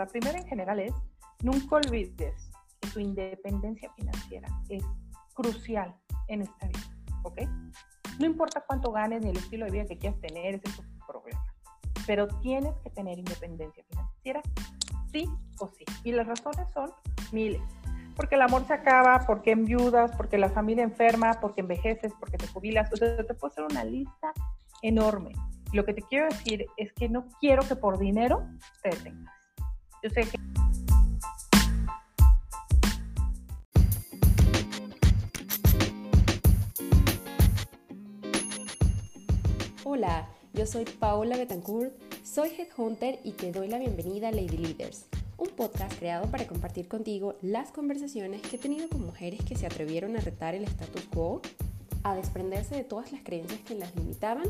La 0.00 0.06
primera 0.06 0.38
en 0.38 0.46
general 0.46 0.80
es, 0.80 0.94
nunca 1.42 1.76
olvides 1.76 2.50
que 2.80 2.88
tu 2.88 3.00
independencia 3.00 3.92
financiera 3.92 4.48
es 4.70 4.82
crucial 5.34 5.94
en 6.28 6.40
esta 6.40 6.68
vida, 6.68 6.96
¿ok? 7.22 7.42
No 8.18 8.24
importa 8.24 8.64
cuánto 8.66 8.92
ganes 8.92 9.20
ni 9.20 9.28
el 9.28 9.36
estilo 9.36 9.66
de 9.66 9.72
vida 9.72 9.84
que 9.84 9.98
quieras 9.98 10.18
tener, 10.22 10.54
ese 10.54 10.68
es 10.68 10.76
tu 10.76 11.06
problema. 11.06 11.44
Pero 12.06 12.28
tienes 12.40 12.72
que 12.82 12.88
tener 12.88 13.18
independencia 13.18 13.84
financiera, 13.90 14.40
sí 15.12 15.28
o 15.58 15.68
sí. 15.68 15.84
Y 16.02 16.12
las 16.12 16.26
razones 16.26 16.66
son 16.72 16.90
miles. 17.30 17.60
Porque 18.16 18.36
el 18.36 18.40
amor 18.40 18.66
se 18.66 18.72
acaba, 18.72 19.26
porque 19.26 19.50
enviudas, 19.50 20.16
porque 20.16 20.38
la 20.38 20.48
familia 20.48 20.82
enferma, 20.82 21.40
porque 21.42 21.60
envejeces, 21.60 22.14
porque 22.18 22.38
te 22.38 22.46
jubilas. 22.46 22.90
O 22.90 22.96
sea, 22.96 23.18
te 23.18 23.34
puedo 23.34 23.52
hacer 23.52 23.64
una 23.64 23.84
lista 23.84 24.32
enorme. 24.80 25.32
Lo 25.74 25.84
que 25.84 25.92
te 25.92 26.00
quiero 26.00 26.24
decir 26.24 26.64
es 26.78 26.90
que 26.94 27.10
no 27.10 27.26
quiero 27.38 27.68
que 27.68 27.76
por 27.76 27.98
dinero 27.98 28.48
te 28.82 28.88
detengas. 28.88 29.39
Yo 30.02 30.08
sé 30.08 30.22
que... 30.22 30.38
Hola, 39.84 40.28
yo 40.54 40.64
soy 40.64 40.86
Paola 40.86 41.36
Betancourt, 41.36 41.92
soy 42.24 42.48
Headhunter 42.48 43.18
y 43.24 43.32
te 43.32 43.52
doy 43.52 43.68
la 43.68 43.78
bienvenida 43.78 44.28
a 44.28 44.30
Lady 44.30 44.56
Leaders, 44.56 45.04
un 45.36 45.48
podcast 45.48 45.98
creado 45.98 46.30
para 46.30 46.46
compartir 46.46 46.88
contigo 46.88 47.36
las 47.42 47.70
conversaciones 47.70 48.40
que 48.40 48.56
he 48.56 48.58
tenido 48.58 48.88
con 48.88 49.04
mujeres 49.04 49.44
que 49.44 49.56
se 49.56 49.66
atrevieron 49.66 50.16
a 50.16 50.20
retar 50.20 50.54
el 50.54 50.64
status 50.64 51.04
quo, 51.12 51.42
a 52.04 52.14
desprenderse 52.14 52.74
de 52.74 52.84
todas 52.84 53.12
las 53.12 53.22
creencias 53.22 53.60
que 53.60 53.74
las 53.74 53.94
limitaban 53.94 54.46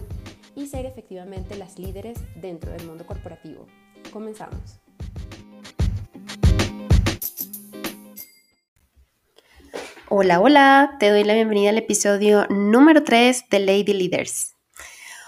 y 0.55 0.69
ser 0.69 0.87
efectivamente 0.87 1.57
las 1.57 1.77
líderes 1.77 2.21
dentro 2.37 2.71
del 2.71 2.87
mundo 2.87 3.05
corporativo. 3.05 3.67
Comenzamos. 4.13 4.81
Hola, 10.13 10.41
hola, 10.41 10.97
te 10.99 11.09
doy 11.09 11.23
la 11.23 11.35
bienvenida 11.35 11.71
al 11.71 11.79
episodio 11.79 12.45
número 12.49 13.05
3 13.05 13.45
de 13.49 13.61
Lady 13.61 13.93
Leaders. 13.93 14.57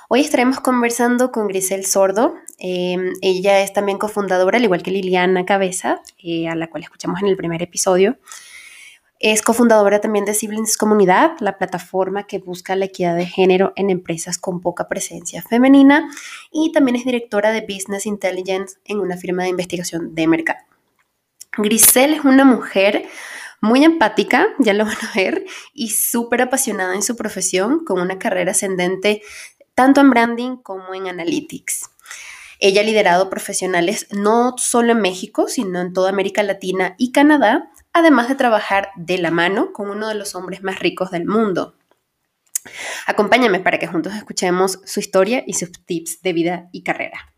Hoy 0.09 0.23
estaremos 0.23 0.59
conversando 0.59 1.31
con 1.31 1.47
Grisel 1.47 1.87
Sordo. 1.87 2.35
Em, 2.59 3.13
ella 3.23 3.61
es 3.61 3.73
también 3.73 3.97
cofundadora, 3.97 4.59
al 4.59 4.65
igual 4.65 4.83
que 4.83 4.91
Liliana 4.91 5.45
Cabeza, 5.45 6.03
eh, 6.19 6.49
a 6.49 6.57
la 6.57 6.69
cual 6.69 6.83
escuchamos 6.83 7.23
en 7.23 7.29
el 7.29 7.37
primer 7.37 7.63
episodio. 7.63 8.19
Es 9.21 9.41
cofundadora 9.43 10.01
también 10.01 10.25
de 10.25 10.35
Siblings 10.35 10.77
Comunidad, 10.77 11.37
la 11.39 11.59
plataforma 11.59 12.27
que 12.27 12.41
busca 12.41 12.75
la 12.75 12.87
equidad 12.87 13.15
de 13.15 13.27
género 13.27 13.73
en 13.77 13.89
empresas 13.89 14.37
con 14.37 14.61
poca 14.61 14.89
presencia 14.89 15.43
femenina 15.43 16.11
y 16.51 16.73
también 16.73 16.97
es 16.97 17.05
directora 17.05 17.53
de 17.53 17.61
Business 17.61 18.05
Intelligence 18.05 18.79
en 18.85 18.99
una 18.99 19.17
firma 19.17 19.45
de 19.45 19.51
investigación 19.51 20.17
de 20.17 20.27
mercado. 20.27 20.59
Grisel 21.57 22.15
es 22.15 22.25
una 22.25 22.45
mujer 22.45 23.07
muy 23.63 23.85
empática, 23.85 24.49
ya 24.59 24.75
lo 24.75 24.85
van 24.85 24.97
a 24.97 25.13
ver, 25.15 25.47
y 25.73 25.91
súper 25.91 26.43
apasionada 26.43 26.95
en 26.95 27.03
su 27.03 27.17
profesión, 27.17 27.85
con 27.85 28.01
una 28.01 28.19
carrera 28.19 28.51
ascendente 28.51 29.23
tanto 29.75 30.03
en 30.03 30.11
branding 30.11 30.57
como 30.57 30.95
en 30.95 31.07
analytics. 31.07 31.89
Ella 32.61 32.83
ha 32.83 32.85
liderado 32.85 33.31
profesionales 33.31 34.07
no 34.11 34.55
solo 34.59 34.93
en 34.93 35.01
México, 35.01 35.49
sino 35.49 35.81
en 35.81 35.93
toda 35.93 36.11
América 36.11 36.43
Latina 36.43 36.95
y 36.99 37.13
Canadá, 37.13 37.71
además 37.93 38.29
de 38.29 38.35
trabajar 38.35 38.91
de 38.97 39.19
la 39.19 39.31
mano 39.31 39.73
con 39.73 39.91
uno 39.91 40.09
de 40.09 40.17
los 40.17 40.35
hombres 40.35 40.63
más 40.63 40.79
ricos 40.81 41.11
del 41.11 41.25
mundo. 41.25 41.77
Acompáñame 43.07 43.61
para 43.61 43.79
que 43.79 43.87
juntos 43.87 44.15
escuchemos 44.15 44.81
su 44.85 45.01
historia 45.01 45.43
y 45.47 45.55
sus 45.55 45.73
tips 45.85 46.21
de 46.23 46.33
vida 46.33 46.69
y 46.73 46.83
carrera. 46.83 47.33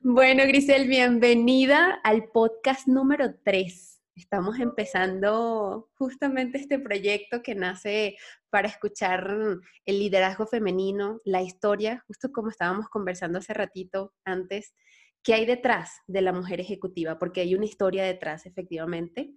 Bueno, 0.00 0.44
Grisel, 0.46 0.88
bienvenida 0.88 2.00
al 2.04 2.24
podcast 2.24 2.86
número 2.86 3.34
3. 3.44 3.95
Estamos 4.16 4.58
empezando 4.58 5.90
justamente 5.98 6.56
este 6.56 6.78
proyecto 6.78 7.42
que 7.42 7.54
nace 7.54 8.16
para 8.48 8.66
escuchar 8.66 9.36
el 9.84 9.98
liderazgo 9.98 10.46
femenino, 10.46 11.20
la 11.26 11.42
historia, 11.42 12.02
justo 12.06 12.32
como 12.32 12.48
estábamos 12.48 12.88
conversando 12.88 13.38
hace 13.38 13.52
ratito 13.52 14.14
antes, 14.24 14.74
qué 15.22 15.34
hay 15.34 15.44
detrás 15.44 15.90
de 16.06 16.22
la 16.22 16.32
mujer 16.32 16.60
ejecutiva, 16.60 17.18
porque 17.18 17.42
hay 17.42 17.54
una 17.54 17.66
historia 17.66 18.04
detrás, 18.04 18.46
efectivamente. 18.46 19.34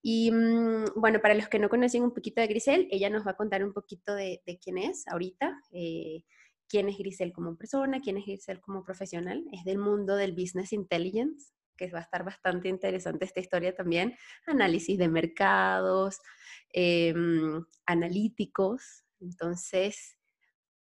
Y 0.00 0.30
mm, 0.30 0.84
bueno, 0.94 1.18
para 1.20 1.34
los 1.34 1.48
que 1.48 1.58
no 1.58 1.68
conocen 1.68 2.04
un 2.04 2.14
poquito 2.14 2.40
de 2.40 2.46
Grisel, 2.46 2.86
ella 2.92 3.10
nos 3.10 3.26
va 3.26 3.32
a 3.32 3.36
contar 3.36 3.64
un 3.64 3.72
poquito 3.72 4.14
de, 4.14 4.40
quién 4.62 4.78
es 4.78 5.08
ahorita, 5.08 5.60
eh, 5.72 6.22
quién 6.68 6.88
es 6.88 6.98
Grisel 6.98 7.32
como 7.32 7.56
persona, 7.56 8.00
quién 8.00 8.18
es 8.18 8.26
Grisel 8.26 8.60
como 8.60 8.84
profesional. 8.84 9.44
Es 9.50 9.64
del 9.64 9.78
mundo 9.78 10.14
del 10.14 10.34
business 10.34 10.72
intelligence, 10.72 11.52
que 11.76 11.90
va 11.90 11.98
a 11.98 12.02
estar 12.02 12.24
bastante 12.24 12.68
interesante 12.68 13.24
esta 13.24 13.40
historia 13.40 13.74
también. 13.74 14.16
Análisis 14.46 14.98
de 14.98 15.08
mercados, 15.08 16.20
em, 16.72 17.64
analíticos. 17.86 19.04
Entonces, 19.20 20.18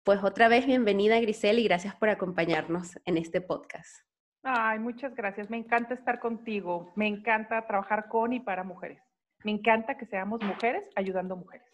pues 0.03 0.23
otra 0.25 0.49
vez 0.49 0.67
bienvenida 0.67 1.21
Grisel 1.21 1.59
y 1.59 1.65
gracias 1.65 1.95
por 1.97 2.09
acompañarnos 2.09 2.99
en 3.05 3.17
este 3.17 3.41
podcast. 3.41 4.05
Ay, 4.43 4.81
muchas 4.81 5.15
gracias. 5.15 5.49
Me 5.51 5.57
encanta 5.57 5.95
estar 5.95 6.19
contigo. 6.19 6.93
Me 6.97 7.07
encanta 7.07 7.65
trabajar 7.67 8.09
con 8.09 8.33
y 8.33 8.41
para 8.41 8.65
mujeres. 8.65 9.01
Me 9.45 9.53
encanta 9.53 9.97
que 9.97 10.07
seamos 10.07 10.43
mujeres 10.43 10.85
ayudando 10.97 11.35
a 11.35 11.37
mujeres. 11.37 11.67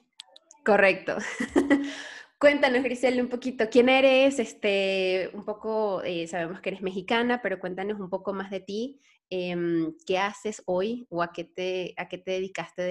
Correcto. 0.64 1.16
Cuéntanos, 2.40 2.84
Grisel, 2.84 3.20
un 3.20 3.28
poquito, 3.28 3.68
¿quién 3.68 3.88
eres? 3.88 4.38
Este, 4.38 5.28
un 5.34 5.44
poco, 5.44 6.02
eh, 6.04 6.28
sabemos 6.28 6.60
que 6.60 6.68
eres 6.68 6.82
mexicana, 6.82 7.42
pero 7.42 7.58
cuéntanos 7.58 7.98
un 7.98 8.08
poco 8.08 8.32
más 8.32 8.48
de 8.48 8.60
ti. 8.60 9.00
Em, 9.28 9.92
¿Qué 10.06 10.18
haces 10.18 10.62
hoy 10.66 11.04
o 11.10 11.20
a 11.20 11.32
qué 11.32 11.42
te, 11.42 11.94
a 11.96 12.06
qué 12.08 12.16
te 12.16 12.30
dedicaste 12.30 12.82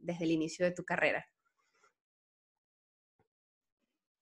desde 0.00 0.24
el 0.24 0.30
inicio 0.30 0.64
de 0.64 0.72
tu 0.72 0.84
carrera? 0.84 1.26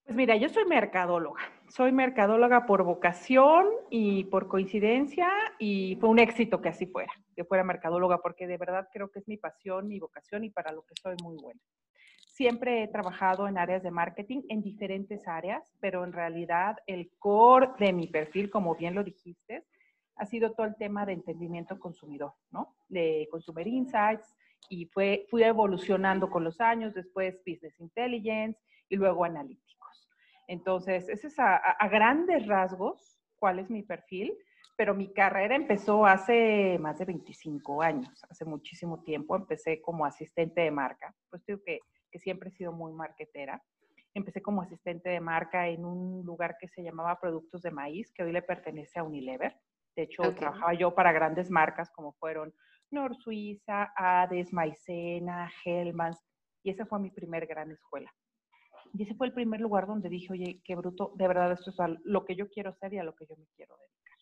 Pues 0.04 0.16
mira, 0.16 0.34
yo 0.34 0.48
soy 0.48 0.64
mercadóloga. 0.64 1.42
Soy 1.68 1.92
mercadóloga 1.92 2.66
por 2.66 2.82
vocación 2.82 3.68
y 3.88 4.24
por 4.24 4.48
coincidencia 4.48 5.30
y 5.60 5.96
fue 6.00 6.08
un 6.08 6.18
éxito 6.18 6.60
que 6.60 6.70
así 6.70 6.86
fuera, 6.86 7.12
que 7.36 7.44
fuera 7.44 7.62
mercadóloga, 7.62 8.20
porque 8.20 8.48
de 8.48 8.58
verdad 8.58 8.88
creo 8.92 9.12
que 9.12 9.20
es 9.20 9.28
mi 9.28 9.36
pasión, 9.36 9.86
mi 9.86 10.00
vocación 10.00 10.42
y 10.42 10.50
para 10.50 10.72
lo 10.72 10.82
que 10.82 10.94
soy 11.00 11.14
muy 11.22 11.36
buena. 11.40 11.60
Siempre 12.42 12.82
he 12.82 12.88
trabajado 12.88 13.46
en 13.46 13.56
áreas 13.56 13.84
de 13.84 13.92
marketing, 13.92 14.42
en 14.48 14.62
diferentes 14.62 15.28
áreas, 15.28 15.72
pero 15.78 16.02
en 16.02 16.12
realidad 16.12 16.76
el 16.88 17.12
core 17.20 17.68
de 17.78 17.92
mi 17.92 18.08
perfil, 18.08 18.50
como 18.50 18.74
bien 18.74 18.96
lo 18.96 19.04
dijiste, 19.04 19.64
ha 20.16 20.26
sido 20.26 20.50
todo 20.50 20.66
el 20.66 20.74
tema 20.74 21.06
de 21.06 21.12
entendimiento 21.12 21.78
consumidor, 21.78 22.32
¿no? 22.50 22.74
De 22.88 23.28
Consumer 23.30 23.64
Insights 23.68 24.34
y 24.68 24.86
fue, 24.86 25.24
fui 25.30 25.44
evolucionando 25.44 26.28
con 26.28 26.42
los 26.42 26.60
años, 26.60 26.94
después 26.94 27.40
Business 27.46 27.78
Intelligence 27.78 28.58
y 28.88 28.96
luego 28.96 29.24
Analytics. 29.24 30.08
Entonces, 30.48 31.08
ese 31.10 31.28
es 31.28 31.38
a, 31.38 31.60
grandes 31.92 32.44
rasgos 32.48 33.20
cuál 33.36 33.60
es 33.60 33.70
mi 33.70 33.84
perfil, 33.84 34.36
pero 34.76 34.96
mi 34.96 35.12
carrera 35.12 35.54
empezó 35.54 36.06
hace 36.06 36.76
más 36.80 36.98
de 36.98 37.04
25 37.04 37.82
años, 37.82 38.24
hace 38.28 38.44
muchísimo 38.44 39.00
tiempo. 39.04 39.36
Empecé 39.36 39.80
como 39.80 40.04
asistente 40.04 40.62
de 40.62 40.72
marca, 40.72 41.14
pues 41.30 41.46
digo 41.46 41.60
que, 41.64 41.78
que 42.12 42.18
siempre 42.18 42.50
he 42.50 42.52
sido 42.52 42.72
muy 42.72 42.92
marketera. 42.92 43.60
Empecé 44.14 44.42
como 44.42 44.62
asistente 44.62 45.08
de 45.08 45.20
marca 45.20 45.68
en 45.68 45.84
un 45.84 46.24
lugar 46.24 46.56
que 46.60 46.68
se 46.68 46.82
llamaba 46.82 47.18
Productos 47.18 47.62
de 47.62 47.70
Maíz, 47.70 48.12
que 48.12 48.22
hoy 48.22 48.32
le 48.32 48.42
pertenece 48.42 48.98
a 48.98 49.04
Unilever. 49.04 49.56
De 49.96 50.02
hecho, 50.02 50.34
trabajaba 50.34 50.74
yo 50.74 50.94
para 50.94 51.12
grandes 51.12 51.50
marcas 51.50 51.90
como 51.90 52.12
fueron 52.12 52.54
Nor 52.90 53.16
Suiza, 53.16 53.92
Hades, 53.96 54.52
Maicena, 54.52 55.50
Hellmans, 55.64 56.22
y 56.62 56.70
esa 56.70 56.86
fue 56.86 57.00
mi 57.00 57.10
primer 57.10 57.46
gran 57.46 57.70
escuela. 57.70 58.12
Y 58.94 59.02
ese 59.02 59.14
fue 59.14 59.26
el 59.26 59.32
primer 59.32 59.60
lugar 59.60 59.86
donde 59.86 60.10
dije, 60.10 60.32
oye, 60.32 60.60
qué 60.64 60.74
bruto, 60.74 61.12
de 61.16 61.26
verdad 61.26 61.52
esto 61.52 61.70
es 61.70 61.80
a 61.80 61.88
lo 62.04 62.24
que 62.24 62.36
yo 62.36 62.48
quiero 62.50 62.74
ser 62.74 62.92
y 62.92 62.98
a 62.98 63.04
lo 63.04 63.14
que 63.14 63.26
yo 63.26 63.36
me 63.36 63.46
quiero 63.56 63.76
dedicar. 63.78 64.18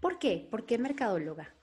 ¿Por 0.00 0.18
qué? 0.18 0.46
¿Por 0.50 0.66
qué 0.66 0.76
mercadóloga? 0.78 1.54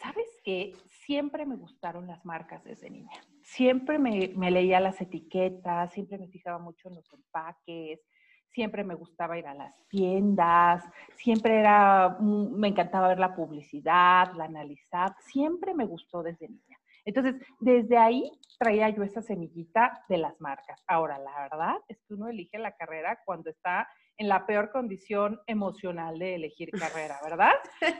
¿Sabes 0.00 0.40
qué? 0.42 0.74
Siempre 0.86 1.44
me 1.44 1.56
gustaron 1.56 2.06
las 2.06 2.24
marcas 2.24 2.64
desde 2.64 2.88
niña. 2.88 3.20
Siempre 3.50 3.98
me, 3.98 4.50
leía 4.50 4.78
las 4.78 5.00
etiquetas, 5.00 5.92
siempre 5.92 6.18
me 6.18 6.28
fijaba 6.28 6.60
mucho 6.60 6.88
en 6.88 6.94
los 6.94 7.12
empaques, 7.12 8.00
siempre 8.48 8.84
me 8.84 8.94
gustaba 8.94 9.38
ir 9.38 9.46
a 9.48 9.54
las 9.54 9.74
tiendas, 9.88 10.84
siempre 11.16 11.58
era, 11.58 12.16
me 12.20 12.68
encantaba 12.68 13.08
ver 13.08 13.18
la 13.18 13.34
publicidad, 13.34 14.32
la 14.34 14.44
analizar, 14.44 15.16
siempre 15.18 15.74
me 15.74 15.84
gustó 15.84 16.22
desde 16.22 16.48
niña. 16.48 16.78
Entonces, 17.04 17.34
desde 17.58 17.98
ahí 17.98 18.30
traía 18.56 18.88
yo 18.90 19.02
esa 19.02 19.20
semillita 19.20 20.04
de 20.08 20.18
las 20.18 20.40
marcas. 20.40 20.80
Ahora, 20.86 21.18
la 21.18 21.34
verdad 21.42 21.74
es 21.88 21.98
que 22.06 22.14
uno 22.14 22.28
elige 22.28 22.56
la 22.56 22.76
carrera 22.76 23.18
cuando 23.24 23.50
está 23.50 23.88
en 24.20 24.28
la 24.28 24.44
peor 24.44 24.70
condición 24.70 25.40
emocional 25.46 26.18
de 26.18 26.34
elegir 26.34 26.70
carrera, 26.78 27.18
¿verdad? 27.24 27.54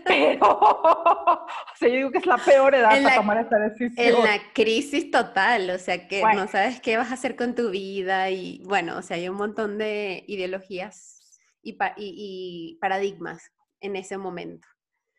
Pero, 0.04 0.46
o 0.60 1.46
sea, 1.76 1.88
yo 1.88 1.94
digo 1.94 2.10
que 2.10 2.18
es 2.18 2.26
la 2.26 2.36
peor 2.36 2.74
edad 2.74 3.02
para 3.02 3.16
tomar 3.16 3.38
esta 3.38 3.58
decisión. 3.58 4.06
En 4.06 4.22
la 4.22 4.38
crisis 4.52 5.10
total, 5.10 5.70
o 5.70 5.78
sea, 5.78 6.06
que 6.06 6.22
no 6.22 6.46
sabes 6.46 6.78
qué 6.82 6.98
vas 6.98 7.10
a 7.10 7.14
hacer 7.14 7.36
con 7.36 7.54
tu 7.54 7.70
vida 7.70 8.28
y, 8.28 8.62
bueno, 8.64 8.98
o 8.98 9.02
sea, 9.02 9.16
hay 9.16 9.30
un 9.30 9.36
montón 9.36 9.78
de 9.78 10.22
ideologías 10.26 11.40
y 11.62 12.78
paradigmas 12.80 13.50
en 13.80 13.96
ese 13.96 14.18
momento. 14.18 14.68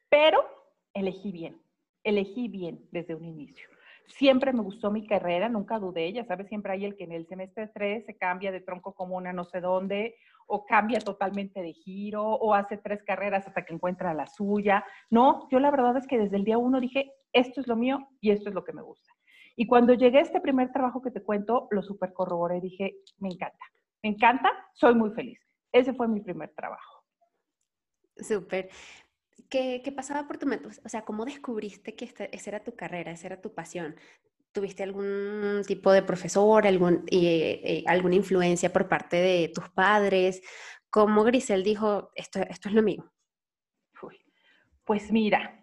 Pero 0.07 0.45
elegí 0.93 1.31
bien, 1.31 1.59
elegí 2.03 2.47
bien 2.47 2.87
desde 2.91 3.15
un 3.15 3.25
inicio. 3.25 3.67
Siempre 4.07 4.53
me 4.53 4.61
gustó 4.61 4.91
mi 4.91 5.07
carrera, 5.07 5.49
nunca 5.49 5.79
dudé, 5.79 6.11
ya 6.11 6.23
sabes, 6.25 6.47
siempre 6.47 6.73
hay 6.73 6.85
el 6.85 6.95
que 6.95 7.05
en 7.05 7.13
el 7.13 7.27
semestre 7.27 7.67
3 7.73 8.05
se 8.05 8.17
cambia 8.17 8.51
de 8.51 8.61
tronco 8.61 8.93
común 8.93 9.27
a 9.27 9.33
no 9.33 9.45
sé 9.45 9.61
dónde, 9.61 10.15
o 10.47 10.65
cambia 10.65 10.99
totalmente 10.99 11.61
de 11.61 11.73
giro, 11.73 12.23
o 12.23 12.53
hace 12.53 12.77
tres 12.77 13.03
carreras 13.03 13.47
hasta 13.47 13.63
que 13.63 13.73
encuentra 13.73 14.13
la 14.13 14.27
suya. 14.27 14.83
No, 15.09 15.47
yo 15.49 15.59
la 15.59 15.71
verdad 15.71 15.95
es 15.97 16.07
que 16.07 16.17
desde 16.17 16.37
el 16.37 16.43
día 16.43 16.57
uno 16.57 16.79
dije, 16.79 17.13
esto 17.31 17.61
es 17.61 17.67
lo 17.67 17.75
mío 17.75 18.09
y 18.19 18.31
esto 18.31 18.49
es 18.49 18.55
lo 18.55 18.63
que 18.63 18.73
me 18.73 18.81
gusta. 18.81 19.13
Y 19.55 19.67
cuando 19.67 19.93
llegué 19.93 20.19
a 20.19 20.21
este 20.21 20.41
primer 20.41 20.71
trabajo 20.71 21.01
que 21.01 21.11
te 21.11 21.23
cuento, 21.23 21.67
lo 21.71 21.81
super 21.81 22.13
corroboré 22.13 22.57
y 22.57 22.61
dije, 22.61 22.95
me 23.19 23.29
encanta, 23.29 23.65
me 24.03 24.09
encanta, 24.09 24.49
soy 24.73 24.95
muy 24.95 25.11
feliz. 25.11 25.39
Ese 25.71 25.93
fue 25.93 26.07
mi 26.07 26.21
primer 26.21 26.53
trabajo. 26.53 27.03
Súper. 28.17 28.69
¿Qué, 29.49 29.81
¿Qué, 29.83 29.91
pasaba 29.91 30.27
por 30.27 30.37
tu 30.37 30.45
mente? 30.45 30.67
O 30.83 30.89
sea, 30.89 31.03
¿cómo 31.03 31.25
descubriste 31.25 31.95
que 31.95 32.05
esa 32.05 32.49
era 32.49 32.63
tu 32.63 32.75
carrera, 32.75 33.11
esa 33.11 33.27
era 33.27 33.41
tu 33.41 33.53
pasión? 33.53 33.95
¿Tuviste 34.51 34.83
algún 34.83 35.61
tipo 35.65 35.91
de 35.91 36.03
profesor, 36.03 36.67
algún, 36.67 37.05
eh, 37.09 37.83
alguna 37.87 38.15
influencia 38.15 38.71
por 38.71 38.87
parte 38.87 39.17
de 39.17 39.51
tus 39.53 39.69
padres? 39.69 40.41
¿Cómo 40.89 41.23
Grisel 41.23 41.63
dijo, 41.63 42.11
esto, 42.15 42.41
esto 42.41 42.69
es 42.69 42.75
lo 42.75 42.83
mío? 42.83 43.11
pues 44.83 45.11
mira, 45.11 45.57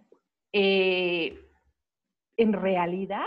eh, 0.55 1.51
en 2.37 2.53
realidad, 2.55 3.27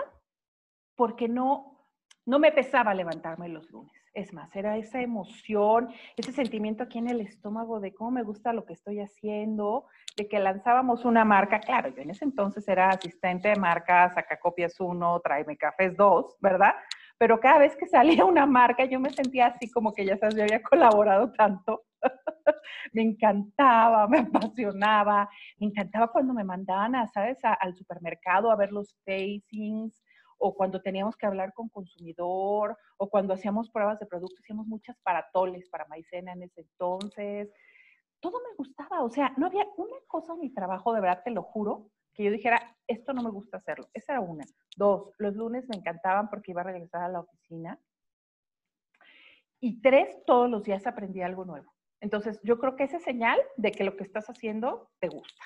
porque 0.96 1.28
no, 1.28 1.88
no 2.26 2.40
me 2.40 2.52
pesaba 2.52 2.96
levantarme 2.96 3.50
los 3.50 3.70
lunes. 3.70 4.01
Es 4.14 4.34
más, 4.34 4.54
era 4.58 4.76
esa 4.78 5.02
emoción, 5.02 5.90
ese 6.18 6.34
sentimiento 6.34 6.84
aquí 6.84 6.98
en 6.98 7.10
el 7.10 7.22
estómago 7.22 7.80
de 7.80 7.94
cómo 7.94 8.12
me 8.12 8.24
gusta 8.24 8.52
lo 8.52 8.66
que 8.66 8.74
estoy 8.74 9.00
haciendo, 9.00 9.86
de 10.18 10.28
que 10.28 10.38
lanzábamos 10.40 11.06
una 11.06 11.24
marca. 11.24 11.62
Claro, 11.62 11.90
yo 11.96 12.02
en 12.02 12.10
ese 12.10 12.26
entonces 12.26 12.68
era 12.68 12.90
asistente 12.90 13.48
de 13.48 13.56
marca, 13.56 14.10
saca 14.10 14.38
copias 14.38 14.78
uno, 14.82 15.22
tráeme 15.22 15.56
cafés 15.56 15.96
dos, 15.96 16.36
¿verdad? 16.42 16.74
Pero 17.18 17.40
cada 17.40 17.60
vez 17.60 17.78
que 17.78 17.88
salía 17.88 18.26
una 18.26 18.46
marca, 18.46 18.84
yo 18.84 19.00
me 19.00 19.12
sentía 19.12 19.48
así 19.48 19.72
como 19.72 19.94
que 19.94 20.06
ya 20.06 20.18
sabes, 20.18 20.36
yo 20.36 20.44
había 20.44 20.62
colaborado 20.62 21.32
tanto. 21.32 21.84
me 22.94 23.04
encantaba, 23.04 24.08
me 24.10 24.20
apasionaba, 24.20 25.30
me 25.58 25.68
encantaba 25.68 26.12
cuando 26.12 26.34
me 26.34 26.44
mandaban, 26.44 26.96
a, 26.96 27.08
¿sabes?, 27.08 27.38
al 27.44 27.76
supermercado 27.76 28.52
a 28.52 28.58
ver 28.58 28.74
los 28.74 28.94
facings, 29.06 30.04
o 30.42 30.56
cuando 30.56 30.82
teníamos 30.82 31.16
que 31.16 31.28
hablar 31.28 31.54
con 31.54 31.70
consumidor, 31.70 32.78
o 32.98 33.10
cuando 33.10 33.34
hacíamos 33.34 33.70
pruebas 33.70 34.00
de 34.00 34.08
producto, 34.08 34.38
hacíamos 34.40 34.66
muchas 34.66 34.98
paratoles 35.02 35.70
para 35.70 35.86
maicena 35.86 36.34
en 36.34 36.44
ese 36.44 36.62
entonces. 36.62 37.54
Todo 38.20 38.40
me 38.40 38.56
gustaba, 38.58 39.04
o 39.04 39.10
sea, 39.10 39.34
no 39.38 39.46
había 39.46 39.66
una 39.78 39.98
cosa 40.08 40.34
en 40.34 40.40
mi 40.40 40.50
trabajo, 40.54 40.94
de 40.94 41.02
verdad 41.02 41.22
te 41.24 41.32
lo 41.32 41.44
juro, 41.44 41.92
que 42.14 42.24
yo 42.24 42.32
dijera, 42.32 42.76
esto 42.88 43.14
no 43.14 43.22
me 43.22 43.30
gusta 43.30 43.58
hacerlo. 43.58 43.88
Esa 43.94 44.14
era 44.14 44.22
una. 44.22 44.44
Dos, 44.76 45.14
los 45.18 45.36
lunes 45.36 45.70
me 45.70 45.78
encantaban 45.78 46.30
porque 46.30 46.52
iba 46.52 46.62
a 46.62 46.66
regresar 46.66 47.04
a 47.04 47.10
la 47.10 47.22
oficina. 47.22 47.80
Y 49.60 49.80
tres, 49.82 50.24
todos 50.26 50.50
los 50.50 50.64
días 50.64 50.88
aprendí 50.88 51.22
algo 51.22 51.46
nuevo. 51.46 51.72
Entonces, 52.00 52.42
yo 52.44 52.58
creo 52.58 52.76
que 52.76 52.84
esa 52.84 52.98
es 52.98 53.04
señal 53.04 53.40
de 53.58 53.72
que 53.72 53.84
lo 53.84 53.96
que 53.96 54.04
estás 54.04 54.28
haciendo 54.28 54.90
te 55.00 55.08
gusta, 55.08 55.44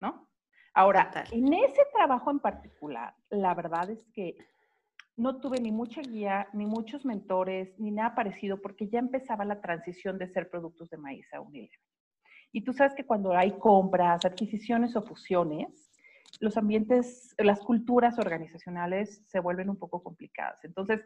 ¿no? 0.00 0.28
Ahora, 0.76 1.10
en 1.32 1.54
ese 1.54 1.86
trabajo 1.90 2.30
en 2.30 2.38
particular, 2.38 3.14
la 3.30 3.54
verdad 3.54 3.88
es 3.88 4.06
que 4.12 4.36
no 5.16 5.40
tuve 5.40 5.58
ni 5.58 5.72
mucha 5.72 6.02
guía, 6.02 6.48
ni 6.52 6.66
muchos 6.66 7.06
mentores, 7.06 7.80
ni 7.80 7.90
nada 7.90 8.14
parecido, 8.14 8.60
porque 8.60 8.86
ya 8.86 8.98
empezaba 8.98 9.46
la 9.46 9.62
transición 9.62 10.18
de 10.18 10.28
ser 10.28 10.50
productos 10.50 10.90
de 10.90 10.98
maíz 10.98 11.32
a 11.32 11.40
Unilever. 11.40 11.80
Y 12.52 12.62
tú 12.62 12.74
sabes 12.74 12.92
que 12.94 13.06
cuando 13.06 13.32
hay 13.32 13.52
compras, 13.52 14.26
adquisiciones 14.26 14.94
o 14.96 15.02
fusiones, 15.02 15.90
los 16.40 16.58
ambientes, 16.58 17.34
las 17.38 17.60
culturas 17.60 18.18
organizacionales 18.18 19.22
se 19.26 19.40
vuelven 19.40 19.70
un 19.70 19.78
poco 19.78 20.02
complicadas. 20.02 20.62
Entonces, 20.62 21.02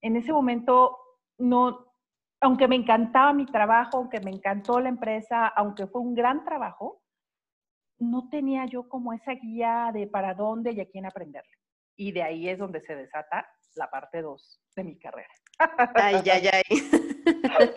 en 0.00 0.16
ese 0.16 0.32
momento, 0.32 0.98
no, 1.38 1.94
aunque 2.40 2.66
me 2.66 2.74
encantaba 2.74 3.32
mi 3.32 3.46
trabajo, 3.46 3.98
aunque 3.98 4.18
me 4.18 4.32
encantó 4.32 4.80
la 4.80 4.88
empresa, 4.88 5.46
aunque 5.46 5.86
fue 5.86 6.00
un 6.00 6.16
gran 6.16 6.44
trabajo, 6.44 7.01
no 8.02 8.28
tenía 8.28 8.66
yo 8.66 8.88
como 8.88 9.12
esa 9.12 9.32
guía 9.32 9.90
de 9.92 10.06
para 10.06 10.34
dónde 10.34 10.72
y 10.72 10.80
a 10.80 10.86
quién 10.86 11.06
aprenderle. 11.06 11.52
Y 11.96 12.12
de 12.12 12.22
ahí 12.22 12.48
es 12.48 12.58
donde 12.58 12.80
se 12.82 12.94
desata 12.94 13.46
la 13.74 13.90
parte 13.90 14.22
2 14.22 14.60
de 14.76 14.84
mi 14.84 14.98
carrera. 14.98 15.28
Ay, 15.94 16.22
ay, 16.30 16.48
ay. 16.52 16.62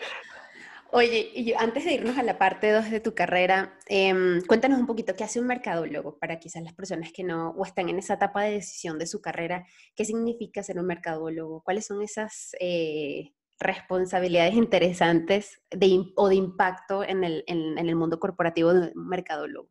Oye, 0.92 1.30
y 1.34 1.52
antes 1.52 1.84
de 1.84 1.94
irnos 1.94 2.16
a 2.16 2.22
la 2.22 2.38
parte 2.38 2.70
2 2.70 2.90
de 2.90 3.00
tu 3.00 3.14
carrera, 3.14 3.76
em, 3.86 4.40
cuéntanos 4.46 4.78
un 4.78 4.86
poquito 4.86 5.14
qué 5.14 5.24
hace 5.24 5.40
un 5.40 5.46
mercadólogo 5.46 6.18
para 6.18 6.38
quizás 6.38 6.62
las 6.62 6.74
personas 6.74 7.12
que 7.12 7.24
no 7.24 7.50
o 7.50 7.64
están 7.64 7.88
en 7.88 7.98
esa 7.98 8.14
etapa 8.14 8.42
de 8.42 8.52
decisión 8.52 8.98
de 8.98 9.06
su 9.06 9.20
carrera. 9.20 9.66
¿Qué 9.96 10.04
significa 10.04 10.62
ser 10.62 10.78
un 10.78 10.86
mercadólogo? 10.86 11.62
¿Cuáles 11.62 11.86
son 11.86 12.02
esas 12.02 12.52
eh, 12.60 13.32
responsabilidades 13.58 14.54
interesantes 14.54 15.60
de, 15.70 16.04
o 16.14 16.28
de 16.28 16.36
impacto 16.36 17.02
en 17.02 17.24
el, 17.24 17.44
en 17.46 17.78
el 17.78 17.96
mundo 17.96 18.20
corporativo 18.20 18.72
de 18.72 18.92
un 18.94 19.08
mercadólogo? 19.08 19.68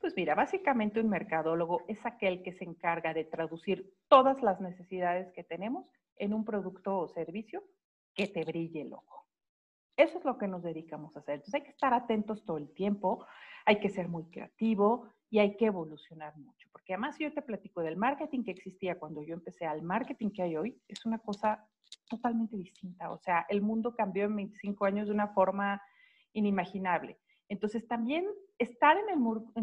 Pues 0.00 0.14
mira, 0.16 0.34
básicamente 0.34 1.00
un 1.00 1.08
mercadólogo 1.08 1.84
es 1.88 2.04
aquel 2.06 2.42
que 2.42 2.52
se 2.52 2.64
encarga 2.64 3.12
de 3.12 3.24
traducir 3.24 3.92
todas 4.08 4.42
las 4.42 4.60
necesidades 4.60 5.32
que 5.32 5.42
tenemos 5.42 5.92
en 6.16 6.34
un 6.34 6.44
producto 6.44 6.98
o 6.98 7.08
servicio 7.08 7.64
que 8.14 8.28
te 8.28 8.44
brille 8.44 8.82
el 8.82 8.92
ojo. 8.92 9.26
Eso 9.96 10.18
es 10.18 10.24
lo 10.24 10.38
que 10.38 10.46
nos 10.46 10.62
dedicamos 10.62 11.16
a 11.16 11.18
hacer. 11.18 11.36
Entonces 11.36 11.54
hay 11.54 11.62
que 11.62 11.70
estar 11.70 11.92
atentos 11.92 12.44
todo 12.44 12.58
el 12.58 12.72
tiempo, 12.72 13.26
hay 13.66 13.80
que 13.80 13.90
ser 13.90 14.08
muy 14.08 14.24
creativo 14.30 15.08
y 15.30 15.40
hay 15.40 15.56
que 15.56 15.66
evolucionar 15.66 16.36
mucho. 16.36 16.68
Porque 16.70 16.94
además 16.94 17.16
si 17.16 17.24
yo 17.24 17.32
te 17.32 17.42
platico 17.42 17.82
del 17.82 17.96
marketing 17.96 18.44
que 18.44 18.52
existía 18.52 18.98
cuando 18.98 19.22
yo 19.22 19.34
empecé 19.34 19.66
al 19.66 19.82
marketing 19.82 20.30
que 20.30 20.42
hay 20.42 20.56
hoy, 20.56 20.80
es 20.86 21.04
una 21.04 21.18
cosa 21.18 21.66
totalmente 22.08 22.56
distinta. 22.56 23.10
O 23.10 23.18
sea, 23.18 23.46
el 23.48 23.60
mundo 23.62 23.96
cambió 23.96 24.26
en 24.26 24.36
25 24.36 24.84
años 24.84 25.08
de 25.08 25.14
una 25.14 25.28
forma 25.28 25.82
inimaginable. 26.32 27.18
Entonces, 27.48 27.86
también 27.88 28.24
estar 28.58 28.96
en 28.96 29.08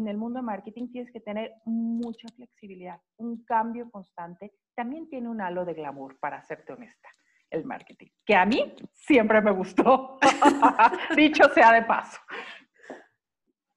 el, 0.08 0.16
mundo 0.16 0.38
de 0.38 0.42
marketing 0.42 0.88
tienes 0.90 1.12
que 1.12 1.20
tener 1.20 1.52
mucha 1.64 2.28
flexibilidad, 2.34 3.00
un 3.16 3.44
cambio 3.44 3.90
constante. 3.90 4.52
También 4.74 5.08
tiene 5.08 5.28
un 5.28 5.40
halo 5.40 5.64
de 5.64 5.74
glamour, 5.74 6.18
para 6.18 6.42
serte 6.42 6.72
honesta, 6.72 7.08
el 7.50 7.64
marketing, 7.64 8.08
que 8.24 8.34
a 8.34 8.46
mí 8.46 8.74
siempre 8.92 9.40
me 9.40 9.52
gustó, 9.52 10.18
dicho 11.16 11.44
sea 11.54 11.72
de 11.72 11.82
paso. 11.82 12.18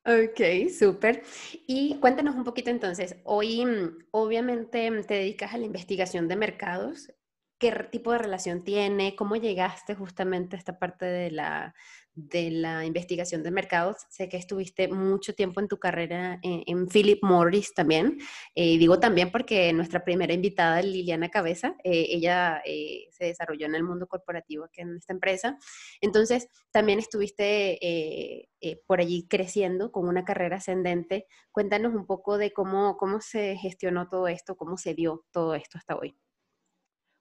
Ok, 0.05 0.69
súper. 0.69 1.23
Y 1.67 1.99
cuéntanos 1.99 2.35
un 2.35 2.43
poquito 2.43 2.71
entonces, 2.71 3.17
hoy 3.25 3.65
mm, 3.65 4.07
obviamente 4.11 4.89
te 5.05 5.13
dedicas 5.13 5.53
a 5.53 5.57
la 5.57 5.65
investigación 5.65 6.27
de 6.27 6.35
mercados. 6.35 7.13
¿Qué 7.59 7.71
tipo 7.91 8.11
de 8.11 8.19
relación 8.19 8.63
tiene? 8.63 9.15
¿Cómo 9.15 9.35
llegaste 9.35 9.93
justamente 9.93 10.55
a 10.55 10.59
esta 10.59 10.79
parte 10.79 11.05
de 11.05 11.29
la, 11.29 11.75
de 12.19 12.51
la 12.51 12.85
investigación 12.85 13.43
de 13.43 13.51
mercados. 13.51 13.97
Sé 14.09 14.27
que 14.27 14.37
estuviste 14.37 14.87
mucho 14.89 15.33
tiempo 15.33 15.61
en 15.61 15.67
tu 15.67 15.77
carrera 15.77 16.39
en, 16.41 16.87
Philip 16.87 17.23
Morris 17.23 17.73
también. 17.73 18.17
eh, 18.55 18.77
digo 18.77 18.99
también 18.99 19.31
porque 19.31 19.71
nuestra 19.73 20.03
primera 20.03 20.33
invitada, 20.33 20.81
Liliana 20.81 21.29
Cabeza, 21.29 21.75
eh, 21.83 22.07
ella 22.09 22.61
eh, 22.65 23.07
se 23.11 23.25
desarrolló 23.25 23.67
en 23.67 23.75
el 23.75 23.83
mundo 23.83 24.07
corporativo 24.07 24.65
aquí 24.65 24.81
en 24.81 24.97
esta 24.97 25.13
empresa. 25.13 25.57
Entonces, 26.01 26.47
también 26.71 26.99
estuviste 26.99 28.49
por 28.85 28.99
allí 28.99 29.27
creciendo 29.29 29.91
con 29.91 30.07
una 30.07 30.25
carrera 30.25 30.57
ascendente. 30.57 31.27
Cuéntanos 31.51 31.93
un 31.93 32.05
poco 32.05 32.37
de 32.37 32.51
cómo, 32.51 32.97
cómo 32.97 33.21
se 33.21 33.55
gestionó 33.57 34.09
todo 34.09 34.27
esto, 34.27 34.57
cómo 34.57 34.77
se 34.77 34.93
dio 34.93 35.25
todo 35.31 35.55
esto 35.55 35.77
hasta 35.77 35.95
hoy. 35.95 36.15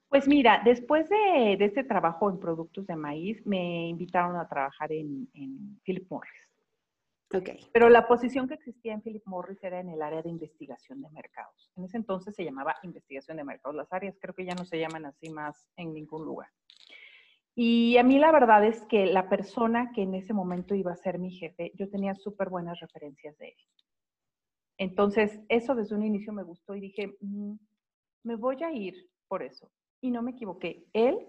Pues 0.08 0.26
mira, 0.26 0.62
después 0.64 1.08
de, 1.08 1.54
este 1.60 1.84
trabajo 1.84 2.30
en 2.30 2.40
productos 2.40 2.86
de 2.86 2.96
maíz, 2.96 3.44
me 3.46 3.88
invitaron 3.88 4.36
a 4.36 4.48
trabajar 4.48 4.90
en, 4.90 5.28
Philip 5.84 6.10
Morris. 6.10 6.32
Okay. 7.30 7.60
Pero 7.72 7.90
la 7.90 8.08
posición 8.08 8.48
que 8.48 8.54
existía 8.54 8.94
en 8.94 9.02
Philip 9.02 9.22
Morris 9.26 9.62
era 9.62 9.80
en 9.80 9.90
el 9.90 10.00
área 10.00 10.22
de 10.22 10.30
investigación 10.30 11.02
de 11.02 11.10
mercados. 11.10 11.70
En 11.76 11.84
ese 11.84 11.98
entonces 11.98 12.34
se 12.34 12.42
llamaba 12.42 12.76
investigación 12.82 13.36
de 13.36 13.44
mercados. 13.44 13.76
Las 13.76 13.92
áreas 13.92 14.16
creo 14.18 14.34
que 14.34 14.46
ya 14.46 14.54
no 14.54 14.64
se 14.64 14.78
llaman 14.78 15.04
así 15.04 15.28
más 15.28 15.66
en 15.76 15.92
ningún 15.92 16.24
lugar. 16.24 16.48
Y 17.54 17.98
a 17.98 18.02
mí 18.02 18.18
la 18.18 18.32
verdad 18.32 18.64
es 18.64 18.86
que 18.86 19.04
la 19.04 19.28
persona 19.28 19.92
que 19.92 20.02
en 20.02 20.14
ese 20.14 20.32
momento 20.32 20.74
iba 20.74 20.92
a 20.92 20.96
ser 20.96 21.18
mi 21.18 21.32
jefe, 21.32 21.72
yo 21.74 21.90
tenía 21.90 22.14
súper 22.14 22.48
buenas 22.48 22.80
referencias 22.80 23.36
de 23.36 23.48
él. 23.48 23.66
Entonces, 24.78 25.40
eso 25.48 25.74
desde 25.74 25.96
un 25.96 26.04
inicio 26.04 26.32
me 26.32 26.44
gustó 26.44 26.76
y 26.76 26.80
dije, 26.80 27.16
mm, 27.20 27.54
me 28.22 28.36
voy 28.36 28.62
a 28.62 28.72
ir 28.72 28.94
por 29.26 29.42
eso. 29.42 29.70
Y 30.00 30.10
no 30.10 30.22
me 30.22 30.32
equivoqué, 30.32 30.86
él 30.92 31.26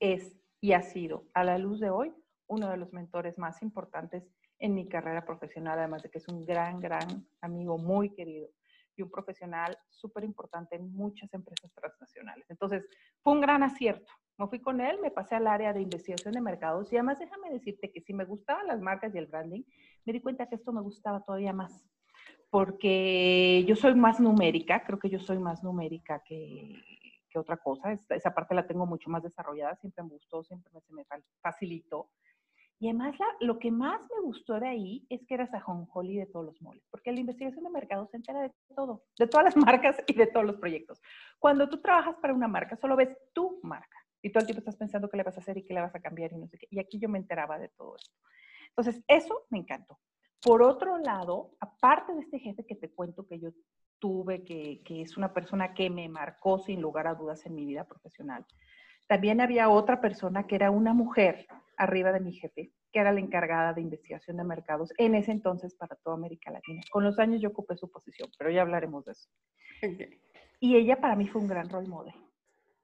es 0.00 0.36
y 0.60 0.72
ha 0.72 0.82
sido, 0.82 1.24
a 1.34 1.42
la 1.42 1.58
luz 1.58 1.80
de 1.80 1.90
hoy, 1.90 2.12
uno 2.46 2.68
de 2.70 2.76
los 2.76 2.92
mentores 2.92 3.36
más 3.38 3.62
importantes 3.62 4.24
en 4.58 4.74
mi 4.74 4.88
carrera 4.88 5.24
profesional, 5.24 5.78
además 5.78 6.04
de 6.04 6.10
que 6.10 6.18
es 6.18 6.28
un 6.28 6.44
gran, 6.46 6.80
gran 6.80 7.26
amigo, 7.40 7.78
muy 7.78 8.10
querido 8.10 8.48
y 8.96 9.02
un 9.02 9.10
profesional 9.10 9.76
súper 9.88 10.22
importante 10.22 10.76
en 10.76 10.92
muchas 10.92 11.32
empresas 11.34 11.72
transnacionales. 11.74 12.48
Entonces, 12.48 12.84
fue 13.22 13.32
un 13.32 13.40
gran 13.40 13.62
acierto. 13.64 14.12
Me 14.38 14.46
fui 14.46 14.60
con 14.60 14.80
él, 14.80 14.98
me 15.02 15.10
pasé 15.10 15.34
al 15.34 15.48
área 15.48 15.72
de 15.72 15.82
investigación 15.82 16.32
de 16.32 16.40
mercados 16.40 16.92
y 16.92 16.96
además 16.96 17.18
déjame 17.18 17.50
decirte 17.50 17.90
que 17.90 18.00
si 18.00 18.14
me 18.14 18.24
gustaban 18.24 18.66
las 18.68 18.80
marcas 18.80 19.14
y 19.14 19.18
el 19.18 19.26
branding, 19.26 19.62
me 20.04 20.12
di 20.12 20.20
cuenta 20.20 20.48
que 20.48 20.54
esto 20.54 20.72
me 20.72 20.80
gustaba 20.80 21.24
todavía 21.24 21.52
más 21.52 21.84
porque 22.50 23.64
yo 23.66 23.74
soy 23.76 23.94
más 23.94 24.20
numérica, 24.20 24.84
creo 24.84 24.98
que 24.98 25.08
yo 25.08 25.18
soy 25.18 25.38
más 25.38 25.64
numérica 25.64 26.22
que, 26.22 26.82
que 27.32 27.38
otra 27.38 27.56
cosa. 27.56 27.92
Esa, 27.92 28.34
parte 28.34 28.54
la 28.54 28.66
tengo 28.66 28.86
mucho 28.86 29.10
más 29.10 29.22
desarrollada, 29.22 29.76
siempre 29.76 30.04
me 30.04 30.10
gustó, 30.10 30.44
siempre 30.44 30.70
se 30.80 30.92
me 30.92 31.06
facilitó. 31.40 32.10
Y 32.78 32.88
además, 32.88 33.14
lo 33.40 33.58
que 33.58 33.70
más 33.70 34.02
me 34.14 34.22
gustó 34.22 34.58
de 34.58 34.68
ahí 34.68 35.06
es 35.08 35.24
que 35.24 35.34
eras 35.34 35.54
a 35.54 35.62
Holly 35.64 36.16
de 36.16 36.26
todos 36.26 36.44
los 36.44 36.60
moles, 36.60 36.84
porque 36.90 37.12
la 37.12 37.20
investigación 37.20 37.62
de 37.62 37.70
mercado 37.70 38.06
se 38.08 38.16
entera 38.16 38.42
de 38.42 38.52
todo, 38.74 39.04
de 39.18 39.28
todas 39.28 39.44
las 39.44 39.56
marcas 39.80 40.02
y 40.06 40.14
de 40.14 40.26
todos 40.26 40.44
los 40.44 40.56
proyectos. 40.56 41.00
Cuando 41.38 41.68
tú 41.68 41.80
trabajas 41.80 42.16
para 42.16 42.34
una 42.34 42.48
marca, 42.48 42.76
solo 42.76 42.96
ves 42.96 43.16
tu 43.32 43.60
marca 43.62 43.98
y 44.20 44.30
todo 44.30 44.40
el 44.40 44.46
tiempo 44.46 44.60
estás 44.60 44.76
pensando 44.76 45.08
qué 45.08 45.16
le 45.16 45.22
vas 45.22 45.36
a 45.36 45.40
hacer 45.40 45.58
y 45.58 45.64
qué 45.64 45.74
le 45.74 45.80
vas 45.80 45.94
a 45.94 46.00
cambiar 46.00 46.32
y 46.32 46.38
no 46.38 46.48
sé 46.48 46.58
qué. 46.58 46.66
Y 46.70 46.80
aquí 46.80 46.98
yo 46.98 47.08
me 47.08 47.18
enteraba 47.18 47.58
de 47.58 47.68
todo 47.68 47.96
esto. 47.96 48.16
Entonces, 48.68 49.02
eso 49.06 49.46
me 49.50 49.58
encantó. 49.58 49.98
Por 50.40 50.62
otro 50.62 50.98
lado, 50.98 51.52
aparte 51.60 52.14
de 52.14 52.20
este 52.20 52.40
jefe 52.40 52.66
que 52.66 52.74
te 52.74 52.90
cuento 52.90 53.26
que 53.26 53.38
yo 53.38 53.50
tuve, 54.02 54.42
que, 54.42 54.82
que 54.84 55.00
es 55.00 55.16
una 55.16 55.32
persona 55.32 55.74
que 55.74 55.88
me 55.88 56.08
marcó 56.08 56.58
sin 56.58 56.82
lugar 56.82 57.06
a 57.06 57.14
dudas 57.14 57.46
en 57.46 57.54
mi 57.54 57.64
vida 57.64 57.84
profesional, 57.84 58.44
también 59.06 59.40
había 59.40 59.68
otra 59.68 60.00
persona 60.00 60.48
que 60.48 60.56
era 60.56 60.72
una 60.72 60.92
mujer 60.92 61.46
arriba 61.76 62.10
de 62.10 62.18
mi 62.18 62.32
jefe, 62.32 62.72
que 62.92 62.98
era 62.98 63.12
la 63.12 63.20
encargada 63.20 63.72
de 63.72 63.80
investigación 63.80 64.38
de 64.38 64.44
mercados 64.44 64.92
en 64.98 65.14
ese 65.14 65.30
entonces 65.30 65.76
para 65.76 65.94
toda 65.94 66.16
América 66.16 66.50
Latina. 66.50 66.82
Con 66.90 67.04
los 67.04 67.16
años 67.20 67.40
yo 67.40 67.50
ocupé 67.50 67.76
su 67.76 67.88
posición, 67.88 68.28
pero 68.36 68.50
ya 68.50 68.62
hablaremos 68.62 69.04
de 69.04 69.12
eso. 69.12 69.28
Y 70.58 70.74
ella 70.74 71.00
para 71.00 71.14
mí 71.14 71.28
fue 71.28 71.40
un 71.40 71.46
gran 71.46 71.68
role 71.68 71.88
model, 71.88 72.14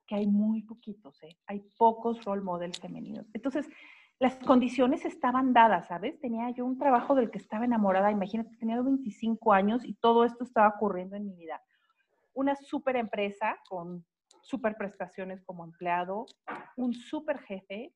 que 0.06 0.14
hay 0.14 0.28
muy 0.28 0.62
poquitos, 0.62 1.20
¿eh? 1.24 1.36
hay 1.48 1.64
pocos 1.76 2.24
role 2.24 2.42
models 2.42 2.78
femeninos. 2.78 3.26
Entonces, 3.34 3.68
las 4.20 4.34
condiciones 4.36 5.04
estaban 5.04 5.52
dadas, 5.52 5.86
¿sabes? 5.86 6.18
Tenía 6.20 6.50
yo 6.50 6.64
un 6.64 6.78
trabajo 6.78 7.14
del 7.14 7.30
que 7.30 7.38
estaba 7.38 7.64
enamorada, 7.64 8.10
imagínate, 8.10 8.56
tenía 8.56 8.80
25 8.80 9.52
años 9.52 9.84
y 9.84 9.94
todo 9.94 10.24
esto 10.24 10.42
estaba 10.42 10.68
ocurriendo 10.68 11.16
en 11.16 11.26
mi 11.26 11.36
vida. 11.36 11.62
Una 12.34 12.56
súper 12.56 12.96
empresa 12.96 13.56
con 13.68 14.04
súper 14.42 14.76
prestaciones 14.76 15.42
como 15.44 15.64
empleado, 15.64 16.26
un 16.76 16.94
súper 16.94 17.38
jefe, 17.40 17.94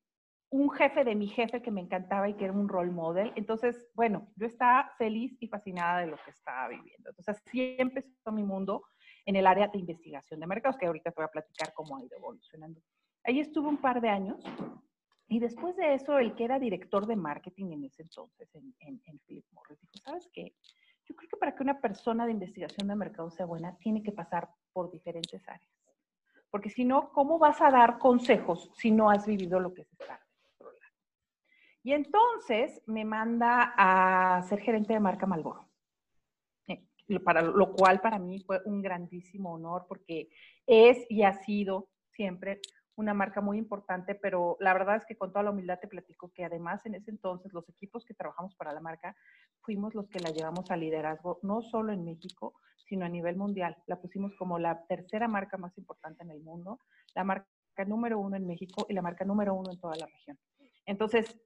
un 0.49 0.69
jefe 0.69 1.03
de 1.03 1.15
mi 1.15 1.27
jefe 1.27 1.61
que 1.61 1.71
me 1.71 1.81
encantaba 1.81 2.29
y 2.29 2.35
que 2.35 2.45
era 2.45 2.53
un 2.53 2.69
role 2.69 2.91
model. 2.91 3.33
Entonces, 3.35 3.89
bueno, 3.93 4.31
yo 4.35 4.45
estaba 4.45 4.91
feliz 4.97 5.35
y 5.39 5.47
fascinada 5.47 6.01
de 6.01 6.07
lo 6.07 6.17
que 6.23 6.31
estaba 6.31 6.67
viviendo. 6.69 7.09
Entonces, 7.09 7.41
así 7.45 7.75
empezó 7.79 8.31
mi 8.31 8.43
mundo 8.43 8.83
en 9.25 9.35
el 9.35 9.47
área 9.47 9.67
de 9.67 9.79
investigación 9.79 10.39
de 10.39 10.47
mercados, 10.47 10.77
que 10.77 10.85
ahorita 10.85 11.11
te 11.11 11.15
voy 11.15 11.25
a 11.25 11.31
platicar 11.31 11.73
cómo 11.73 11.97
ha 11.97 12.03
ido 12.03 12.15
evolucionando. 12.17 12.79
Ahí 13.25 13.39
estuve 13.39 13.67
un 13.67 13.77
par 13.77 13.99
de 13.99 14.09
años 14.09 14.43
y 15.27 15.39
después 15.39 15.75
de 15.75 15.93
eso, 15.93 16.17
el 16.17 16.35
que 16.35 16.45
era 16.45 16.59
director 16.59 17.05
de 17.05 17.15
marketing 17.15 17.71
en 17.71 17.83
ese 17.85 18.03
entonces 18.03 18.53
en, 18.53 18.73
en, 18.79 19.19
Philip 19.25 19.45
Morris 19.51 19.79
dijo, 19.79 19.93
¿sabes 20.03 20.29
qué? 20.33 20.53
Yo 21.05 21.15
creo 21.15 21.29
que 21.29 21.37
para 21.37 21.55
que 21.55 21.63
una 21.63 21.79
persona 21.79 22.25
de 22.25 22.31
investigación 22.31 22.87
de 22.87 22.95
mercado 22.95 23.29
sea 23.31 23.45
buena, 23.45 23.77
tiene 23.77 24.03
que 24.03 24.11
pasar 24.11 24.49
por 24.71 24.91
diferentes 24.91 25.47
áreas. 25.47 25.71
Porque 26.49 26.69
si 26.69 26.85
no, 26.85 27.11
¿cómo 27.11 27.39
vas 27.39 27.61
a 27.61 27.71
dar 27.71 27.97
consejos 27.97 28.71
si 28.75 28.91
no 28.91 29.09
has 29.09 29.25
vivido 29.25 29.59
lo 29.59 29.73
que 29.73 29.83
se 29.83 29.95
está 29.99 30.23
y 31.83 31.91
entonces 31.91 32.81
me 32.85 33.03
manda 33.03 33.73
a 33.77 34.41
ser 34.43 34.61
gerente 34.61 34.93
de 34.93 35.01
marca 35.01 35.25
Malboro. 35.25 35.69
Eh, 36.67 36.81
para, 37.19 37.41
lo 37.41 37.73
cual 37.73 37.99
para 37.99 38.17
mí 38.17 38.39
fue 38.39 38.61
un 38.65 38.81
grandísimo 38.81 39.53
honor 39.53 39.85
porque 39.87 40.29
es 40.65 41.05
y 41.09 41.23
ha 41.23 41.33
sido 41.43 41.89
siempre 42.11 42.61
una 42.95 43.13
marca 43.13 43.41
muy 43.41 43.57
importante, 43.57 44.15
pero 44.15 44.57
la 44.59 44.73
verdad 44.73 44.97
es 44.97 45.05
que 45.05 45.15
con 45.15 45.31
toda 45.31 45.43
la 45.43 45.51
humildad 45.51 45.79
te 45.79 45.87
platico 45.87 46.31
que 46.33 46.45
además 46.45 46.85
en 46.85 46.95
ese 46.95 47.11
entonces 47.11 47.53
los 47.53 47.67
equipos 47.69 48.05
que 48.05 48.13
trabajamos 48.13 48.55
para 48.55 48.73
la 48.73 48.81
marca 48.81 49.15
fuimos 49.61 49.95
los 49.95 50.07
que 50.09 50.19
la 50.19 50.29
llevamos 50.29 50.69
a 50.69 50.77
liderazgo, 50.77 51.39
no 51.41 51.61
solo 51.61 51.91
en 51.91 52.03
México, 52.03 52.53
sino 52.87 53.05
a 53.05 53.09
nivel 53.09 53.35
mundial. 53.35 53.75
La 53.87 53.99
pusimos 53.99 54.35
como 54.35 54.59
la 54.59 54.85
tercera 54.85 55.27
marca 55.27 55.57
más 55.57 55.77
importante 55.77 56.23
en 56.23 56.31
el 56.31 56.41
mundo, 56.41 56.79
la 57.15 57.23
marca 57.23 57.47
número 57.87 58.19
uno 58.19 58.35
en 58.35 58.45
México 58.45 58.85
y 58.87 58.93
la 58.93 59.01
marca 59.01 59.25
número 59.25 59.55
uno 59.55 59.71
en 59.71 59.79
toda 59.79 59.95
la 59.95 60.05
región. 60.05 60.37
Entonces, 60.85 61.39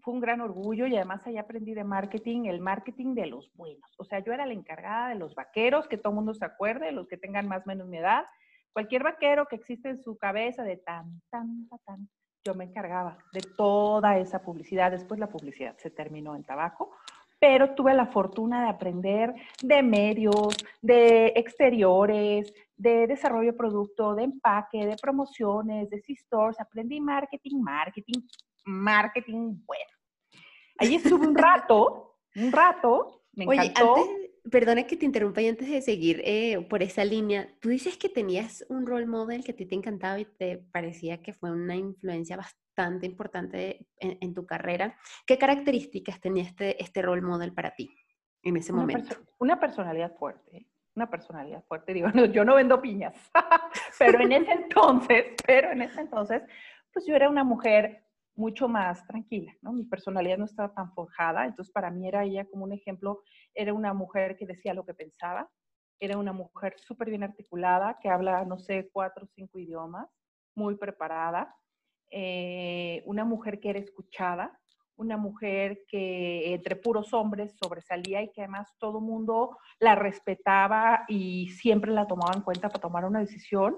fue 0.00 0.14
un 0.14 0.20
gran 0.20 0.40
orgullo 0.40 0.86
y 0.86 0.96
además 0.96 1.26
ahí 1.26 1.36
aprendí 1.36 1.74
de 1.74 1.84
marketing, 1.84 2.46
el 2.46 2.60
marketing 2.60 3.14
de 3.14 3.26
los 3.26 3.52
buenos. 3.54 3.88
O 3.98 4.04
sea, 4.04 4.18
yo 4.20 4.32
era 4.32 4.46
la 4.46 4.52
encargada 4.52 5.10
de 5.10 5.14
los 5.14 5.34
vaqueros, 5.34 5.86
que 5.86 5.96
todo 5.96 6.10
el 6.10 6.16
mundo 6.16 6.34
se 6.34 6.44
acuerde, 6.44 6.92
los 6.92 7.06
que 7.06 7.16
tengan 7.16 7.46
más 7.46 7.64
o 7.64 7.68
menos 7.68 7.86
mi 7.86 7.98
edad. 7.98 8.24
Cualquier 8.72 9.02
vaquero 9.02 9.46
que 9.46 9.56
existe 9.56 9.90
en 9.90 10.02
su 10.02 10.16
cabeza 10.16 10.62
de 10.62 10.78
tan, 10.78 11.20
tan, 11.30 11.68
tan, 11.68 11.78
tan, 11.84 12.08
yo 12.44 12.54
me 12.54 12.64
encargaba 12.64 13.18
de 13.32 13.40
toda 13.56 14.18
esa 14.18 14.42
publicidad. 14.42 14.90
Después 14.90 15.20
la 15.20 15.28
publicidad 15.28 15.76
se 15.78 15.90
terminó 15.90 16.34
en 16.34 16.44
tabaco, 16.44 16.96
pero 17.38 17.74
tuve 17.74 17.92
la 17.94 18.06
fortuna 18.06 18.62
de 18.62 18.70
aprender 18.70 19.34
de 19.62 19.82
medios, 19.82 20.56
de 20.80 21.32
exteriores, 21.36 22.52
de 22.76 23.06
desarrollo 23.06 23.52
de 23.52 23.58
producto, 23.58 24.14
de 24.14 24.24
empaque, 24.24 24.86
de 24.86 24.96
promociones, 24.96 25.90
de 25.90 26.00
C-Stores. 26.00 26.60
Aprendí 26.60 27.00
marketing, 27.00 27.60
marketing, 27.60 28.20
marketing 28.64 29.56
bueno. 29.66 29.90
Allí 30.78 30.96
estuve 30.96 31.26
un 31.26 31.36
rato, 31.36 32.16
un 32.36 32.50
rato, 32.50 33.22
me 33.34 33.44
encantó. 33.44 33.92
Oye, 33.92 34.02
antes, 34.02 34.31
perdona 34.50 34.86
que 34.86 34.96
te 34.96 35.04
interrumpa 35.04 35.40
y 35.40 35.48
antes 35.48 35.68
de 35.68 35.80
seguir 35.82 36.20
eh, 36.24 36.66
por 36.68 36.82
esa 36.82 37.04
línea, 37.04 37.48
tú 37.60 37.68
dices 37.68 37.96
que 37.96 38.08
tenías 38.08 38.64
un 38.68 38.86
role 38.86 39.06
model 39.06 39.44
que 39.44 39.52
a 39.52 39.56
ti 39.56 39.66
te 39.66 39.74
encantaba 39.74 40.18
y 40.18 40.24
te 40.24 40.58
parecía 40.72 41.22
que 41.22 41.32
fue 41.32 41.50
una 41.50 41.76
influencia 41.76 42.36
bastante 42.36 43.06
importante 43.06 43.86
en, 43.98 44.34
tu 44.34 44.46
carrera. 44.46 44.96
¿Qué 45.26 45.38
características 45.38 46.20
tenía 46.20 46.44
este, 46.44 46.82
este 46.82 47.02
role 47.02 47.22
model 47.22 47.52
para 47.52 47.74
ti 47.74 47.90
en 48.42 48.56
ese 48.56 48.72
momento? 48.72 49.14
una 49.38 49.60
personalidad 49.60 50.16
fuerte, 50.16 50.66
una 50.96 51.08
personalidad 51.08 51.62
fuerte. 51.64 51.92
Digo, 51.92 52.08
yo 52.32 52.44
no 52.44 52.56
vendo 52.56 52.80
piñas, 52.80 53.14
pero 53.98 54.20
en 54.20 54.32
ese 54.32 54.52
entonces, 54.52 55.26
pero 55.46 55.70
en 55.70 55.82
ese 55.82 56.00
entonces, 56.00 56.42
pues 56.92 57.06
yo 57.06 57.14
era 57.14 57.28
una 57.28 57.44
mujer 57.44 58.01
mucho 58.34 58.68
más 58.68 59.06
tranquila. 59.06 59.52
Mi 59.62 59.84
personalidad 59.84 60.38
no 60.38 60.46
estaba 60.46 60.72
tan 60.72 60.92
forjada, 60.92 61.44
entonces 61.44 61.72
para 61.72 61.90
mí 61.90 62.08
era 62.08 62.24
ella 62.24 62.44
como 62.46 62.64
un 62.64 62.72
ejemplo, 62.72 63.22
era 63.54 63.74
una 63.74 63.92
mujer 63.92 64.36
que 64.36 64.46
decía 64.46 64.74
lo 64.74 64.84
que 64.84 64.94
pensaba, 64.94 65.50
era 66.00 66.18
una 66.18 66.32
mujer 66.32 66.74
súper 66.78 67.10
bien 67.10 67.22
articulada, 67.22 67.98
que 68.00 68.08
habla, 68.08 68.44
no 68.44 68.58
sé, 68.58 68.90
cuatro 68.92 69.24
o 69.24 69.28
cinco 69.34 69.58
idiomas, 69.58 70.08
muy 70.54 70.76
preparada, 70.76 71.54
eh, 72.10 73.02
una 73.06 73.24
mujer 73.24 73.60
que 73.60 73.70
era 73.70 73.78
escuchada, 73.78 74.58
una 74.96 75.16
mujer 75.16 75.84
que 75.88 76.54
entre 76.54 76.76
puros 76.76 77.12
hombres 77.14 77.56
sobresalía 77.56 78.22
y 78.22 78.30
que 78.32 78.42
además 78.42 78.74
todo 78.78 79.00
mundo 79.00 79.56
la 79.78 79.94
respetaba 79.94 81.04
y 81.08 81.48
siempre 81.50 81.92
la 81.92 82.06
tomaba 82.06 82.34
en 82.34 82.42
cuenta 82.42 82.68
para 82.68 82.80
tomar 82.80 83.04
una 83.04 83.20
decisión. 83.20 83.76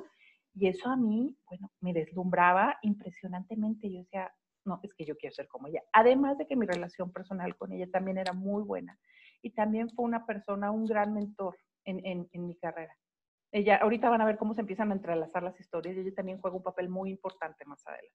Y 0.54 0.68
eso 0.68 0.88
a 0.88 0.96
mí, 0.96 1.36
bueno, 1.46 1.70
me 1.80 1.92
deslumbraba 1.92 2.78
impresionantemente. 2.82 3.90
Yo 3.90 4.00
decía, 4.00 4.32
no, 4.64 4.80
es 4.82 4.94
que 4.94 5.04
yo 5.04 5.16
quiero 5.16 5.34
ser 5.34 5.48
como 5.48 5.68
ella. 5.68 5.82
Además 5.92 6.38
de 6.38 6.46
que 6.46 6.56
mi 6.56 6.66
relación 6.66 7.12
personal 7.12 7.56
con 7.56 7.72
ella 7.72 7.86
también 7.90 8.18
era 8.18 8.32
muy 8.32 8.62
buena. 8.62 8.98
Y 9.42 9.50
también 9.50 9.90
fue 9.90 10.04
una 10.04 10.24
persona, 10.26 10.70
un 10.70 10.86
gran 10.86 11.12
mentor 11.12 11.56
en, 11.84 12.28
mi 12.32 12.56
carrera. 12.56 12.96
Ella, 13.52 13.76
ahorita 13.76 14.08
van 14.08 14.20
a 14.20 14.26
ver 14.26 14.38
cómo 14.38 14.54
se 14.54 14.62
empiezan 14.62 14.90
a 14.90 14.94
entrelazar 14.94 15.42
las 15.42 15.58
historias 15.60 15.96
y 15.96 16.00
ella 16.00 16.14
también 16.14 16.40
juega 16.40 16.56
un 16.56 16.62
papel 16.62 16.88
muy 16.88 17.10
importante 17.10 17.64
más 17.66 17.86
adelante. 17.86 18.10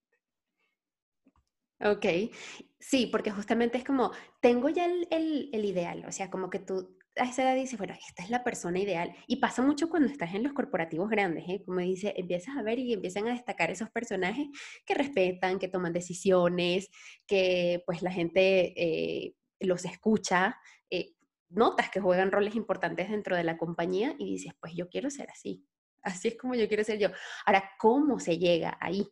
Ok, 1.81 2.35
sí, 2.77 3.07
porque 3.07 3.31
justamente 3.31 3.77
es 3.77 3.85
como, 3.85 4.11
tengo 4.41 4.67
ya 4.67 4.85
el, 4.85 5.07
el 5.09 5.63
ideal, 5.63 6.03
o 6.05 6.11
sea, 6.11 6.29
como 6.29 6.49
que 6.49 6.59
tú 6.59 6.98
a 7.15 7.25
esa 7.25 7.43
edad 7.43 7.55
dices, 7.55 7.77
bueno, 7.77 7.93
esta 8.07 8.23
es 8.23 8.29
la 8.29 8.43
persona 8.43 8.79
ideal. 8.79 9.13
Y 9.27 9.37
pasa 9.37 9.61
mucho 9.61 9.89
cuando 9.89 10.09
estás 10.09 10.33
en 10.33 10.43
los 10.43 10.53
corporativos 10.53 11.09
grandes, 11.09 11.43
¿eh? 11.47 11.63
como 11.65 11.79
dice, 11.79 12.13
empiezas 12.15 12.57
a 12.57 12.63
ver 12.63 12.79
y 12.79 12.93
empiezan 12.93 13.27
a 13.27 13.31
destacar 13.31 13.71
esos 13.71 13.89
personajes 13.89 14.47
que 14.85 14.93
respetan, 14.93 15.59
que 15.59 15.67
toman 15.67 15.93
decisiones, 15.93 16.89
que 17.27 17.83
pues 17.85 18.01
la 18.01 18.11
gente 18.11 18.73
eh, 18.75 19.35
los 19.59 19.85
escucha. 19.85 20.57
Eh, 20.89 21.13
notas 21.49 21.89
que 21.89 21.99
juegan 21.99 22.31
roles 22.31 22.55
importantes 22.55 23.09
dentro 23.09 23.35
de 23.35 23.43
la 23.43 23.57
compañía 23.57 24.15
y 24.17 24.31
dices, 24.31 24.53
pues 24.59 24.73
yo 24.75 24.87
quiero 24.87 25.09
ser 25.09 25.29
así. 25.31 25.65
Así 26.01 26.29
es 26.29 26.37
como 26.37 26.55
yo 26.55 26.67
quiero 26.67 26.83
ser 26.83 26.99
yo. 26.99 27.09
Ahora, 27.45 27.71
¿cómo 27.77 28.19
se 28.19 28.37
llega 28.37 28.77
ahí? 28.79 29.07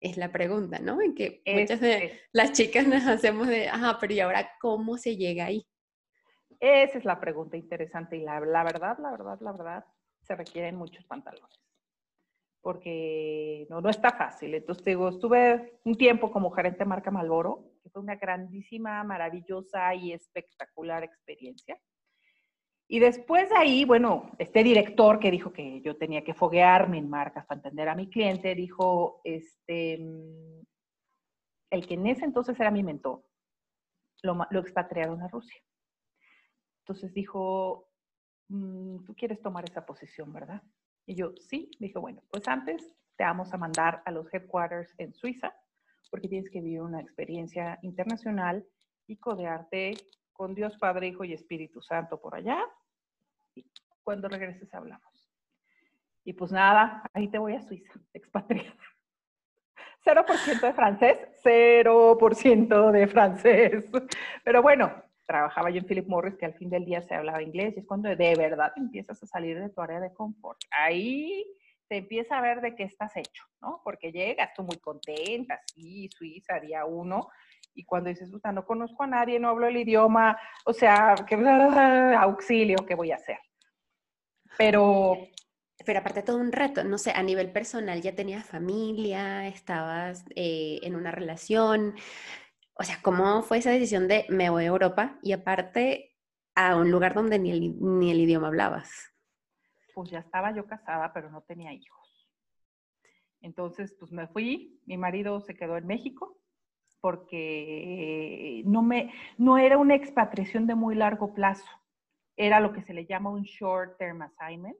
Es 0.00 0.16
la 0.16 0.32
pregunta, 0.32 0.80
¿no? 0.80 1.00
En 1.00 1.14
que 1.14 1.42
muchas 1.46 1.80
de 1.80 2.20
las 2.32 2.52
chicas 2.52 2.86
nos 2.88 3.04
hacemos 3.06 3.46
de, 3.46 3.68
ajá, 3.68 3.98
pero 4.00 4.12
¿y 4.14 4.20
ahora 4.20 4.50
cómo 4.60 4.98
se 4.98 5.16
llega 5.16 5.44
ahí? 5.46 5.64
Esa 6.62 6.98
es 6.98 7.04
la 7.04 7.18
pregunta 7.18 7.56
interesante 7.56 8.16
y 8.16 8.20
la, 8.20 8.38
verdad, 8.38 8.96
la 9.00 9.10
verdad, 9.10 9.36
la 9.40 9.50
verdad, 9.50 9.84
se 10.20 10.36
requieren 10.36 10.76
muchos 10.76 11.04
pantalones. 11.06 11.60
Porque 12.60 13.66
no, 13.68 13.80
no 13.80 13.90
está 13.90 14.12
fácil. 14.12 14.54
Entonces, 14.54 14.84
digo, 14.84 15.08
estuve 15.08 15.80
un 15.84 15.96
tiempo 15.96 16.30
como 16.30 16.52
gerente 16.52 16.78
de 16.78 16.84
marca 16.84 17.10
Malboro, 17.10 17.72
que 17.82 17.90
fue 17.90 18.00
una 18.00 18.14
grandísima, 18.14 19.02
maravillosa 19.02 19.92
y 19.96 20.12
espectacular 20.12 21.02
experiencia. 21.02 21.76
Y 22.86 23.00
después 23.00 23.48
de 23.50 23.56
ahí, 23.56 23.84
bueno, 23.84 24.30
este 24.38 24.62
director 24.62 25.18
que 25.18 25.32
dijo 25.32 25.52
que 25.52 25.80
yo 25.80 25.96
tenía 25.96 26.22
que 26.22 26.32
foguearme 26.32 26.98
en 26.98 27.10
marcas 27.10 27.44
para 27.44 27.58
entender 27.58 27.88
a 27.88 27.96
mi 27.96 28.08
cliente, 28.08 28.54
dijo, 28.54 29.20
este, 29.24 29.98
mm, 29.98 30.62
el 31.70 31.86
que 31.88 31.94
en 31.94 32.06
ese 32.06 32.24
entonces 32.24 32.60
era 32.60 32.70
mi 32.70 32.84
mentor, 32.84 33.24
lo, 34.22 34.38
lo 34.48 34.60
expatriaron 34.60 35.20
a 35.22 35.26
Rusia. 35.26 35.60
Entonces 36.82 37.14
dijo, 37.14 37.88
mm, 38.48 39.04
tú 39.04 39.14
quieres 39.14 39.40
tomar 39.40 39.64
esa 39.64 39.86
posición, 39.86 40.32
¿verdad? 40.32 40.62
Y 41.06 41.14
yo, 41.14 41.32
sí, 41.38 41.70
me 41.78 41.88
dijo, 41.88 42.00
bueno, 42.00 42.22
pues 42.30 42.46
antes 42.48 42.94
te 43.16 43.24
vamos 43.24 43.52
a 43.52 43.58
mandar 43.58 44.02
a 44.04 44.10
los 44.10 44.32
headquarters 44.32 44.92
en 44.98 45.12
Suiza, 45.12 45.54
porque 46.10 46.28
tienes 46.28 46.50
que 46.50 46.60
vivir 46.60 46.80
una 46.80 47.00
experiencia 47.00 47.78
internacional 47.82 48.66
y 49.06 49.16
codearte 49.16 49.94
con 50.32 50.54
Dios 50.54 50.76
Padre, 50.78 51.08
Hijo 51.08 51.24
y 51.24 51.32
Espíritu 51.32 51.80
Santo 51.80 52.20
por 52.20 52.34
allá. 52.34 52.58
Y 53.54 53.64
cuando 54.02 54.28
regreses 54.28 54.72
hablamos. 54.74 55.30
Y 56.24 56.32
pues 56.32 56.52
nada, 56.52 57.02
ahí 57.12 57.28
te 57.28 57.38
voy 57.38 57.54
a 57.54 57.62
Suiza, 57.62 57.92
expatriada. 58.12 58.76
0% 60.04 60.60
de 60.60 60.72
francés, 60.72 61.18
0% 61.44 62.90
de 62.90 63.06
francés. 63.06 63.84
Pero 64.44 64.62
bueno, 64.62 64.92
trabajaba 65.32 65.70
yo 65.70 65.78
en 65.78 65.86
Philip 65.86 66.06
Morris, 66.06 66.36
que 66.36 66.44
al 66.44 66.52
fin 66.52 66.68
del 66.68 66.84
día 66.84 67.00
se 67.00 67.14
hablaba 67.14 67.42
inglés, 67.42 67.72
y 67.74 67.80
es 67.80 67.86
cuando 67.86 68.14
de 68.14 68.34
verdad 68.36 68.70
empiezas 68.76 69.22
a 69.22 69.26
salir 69.26 69.58
de 69.58 69.70
tu 69.70 69.80
área 69.80 69.98
de 69.98 70.12
confort. 70.12 70.58
Ahí 70.70 71.42
te 71.88 71.96
empieza 71.96 72.36
a 72.36 72.42
ver 72.42 72.60
de 72.60 72.74
qué 72.74 72.82
estás 72.82 73.16
hecho, 73.16 73.42
¿no? 73.62 73.80
Porque 73.82 74.12
llegas 74.12 74.50
tú 74.54 74.62
muy 74.62 74.76
contenta, 74.76 75.58
sí, 75.64 76.10
Suiza, 76.10 76.60
día 76.60 76.84
uno, 76.84 77.30
y 77.72 77.84
cuando 77.84 78.10
dices, 78.10 78.30
puta, 78.30 78.52
no 78.52 78.66
conozco 78.66 79.04
a 79.04 79.06
nadie, 79.06 79.40
no 79.40 79.48
hablo 79.48 79.68
el 79.68 79.78
idioma, 79.78 80.38
o 80.66 80.74
sea, 80.74 81.14
que 81.26 81.34
auxilio, 82.20 82.76
¿qué 82.86 82.94
voy 82.94 83.12
a 83.12 83.16
hacer? 83.16 83.38
Pero... 84.58 85.16
Pero 85.84 85.98
aparte 85.98 86.22
todo 86.22 86.36
un 86.36 86.52
reto, 86.52 86.84
no 86.84 86.96
sé, 86.96 87.10
a 87.10 87.24
nivel 87.24 87.50
personal 87.50 88.00
ya 88.00 88.14
tenías 88.14 88.46
familia, 88.46 89.48
estabas 89.48 90.24
eh, 90.36 90.78
en 90.84 90.94
una 90.94 91.10
relación, 91.10 91.96
o 92.74 92.82
sea, 92.82 92.96
¿cómo 93.02 93.42
fue 93.42 93.58
esa 93.58 93.70
decisión 93.70 94.08
de 94.08 94.26
me 94.28 94.50
voy 94.50 94.64
a 94.64 94.68
Europa 94.68 95.18
y 95.22 95.32
aparte 95.32 96.16
a 96.54 96.76
un 96.76 96.90
lugar 96.90 97.14
donde 97.14 97.38
ni 97.38 97.50
el, 97.50 97.80
ni 97.80 98.10
el 98.10 98.20
idioma 98.20 98.48
hablabas? 98.48 99.12
Pues 99.94 100.10
ya 100.10 100.20
estaba 100.20 100.54
yo 100.54 100.66
casada, 100.66 101.12
pero 101.12 101.30
no 101.30 101.42
tenía 101.42 101.72
hijos. 101.72 102.28
Entonces, 103.40 103.94
pues 103.98 104.12
me 104.12 104.28
fui, 104.28 104.80
mi 104.86 104.96
marido 104.96 105.40
se 105.40 105.54
quedó 105.54 105.76
en 105.76 105.86
México 105.86 106.38
porque 107.00 108.62
no, 108.64 108.80
me, 108.82 109.12
no 109.36 109.58
era 109.58 109.76
una 109.76 109.96
expatriación 109.96 110.68
de 110.68 110.76
muy 110.76 110.94
largo 110.94 111.34
plazo, 111.34 111.66
era 112.36 112.60
lo 112.60 112.72
que 112.72 112.82
se 112.82 112.94
le 112.94 113.06
llama 113.06 113.30
un 113.30 113.42
short 113.42 113.98
term 113.98 114.22
assignment. 114.22 114.76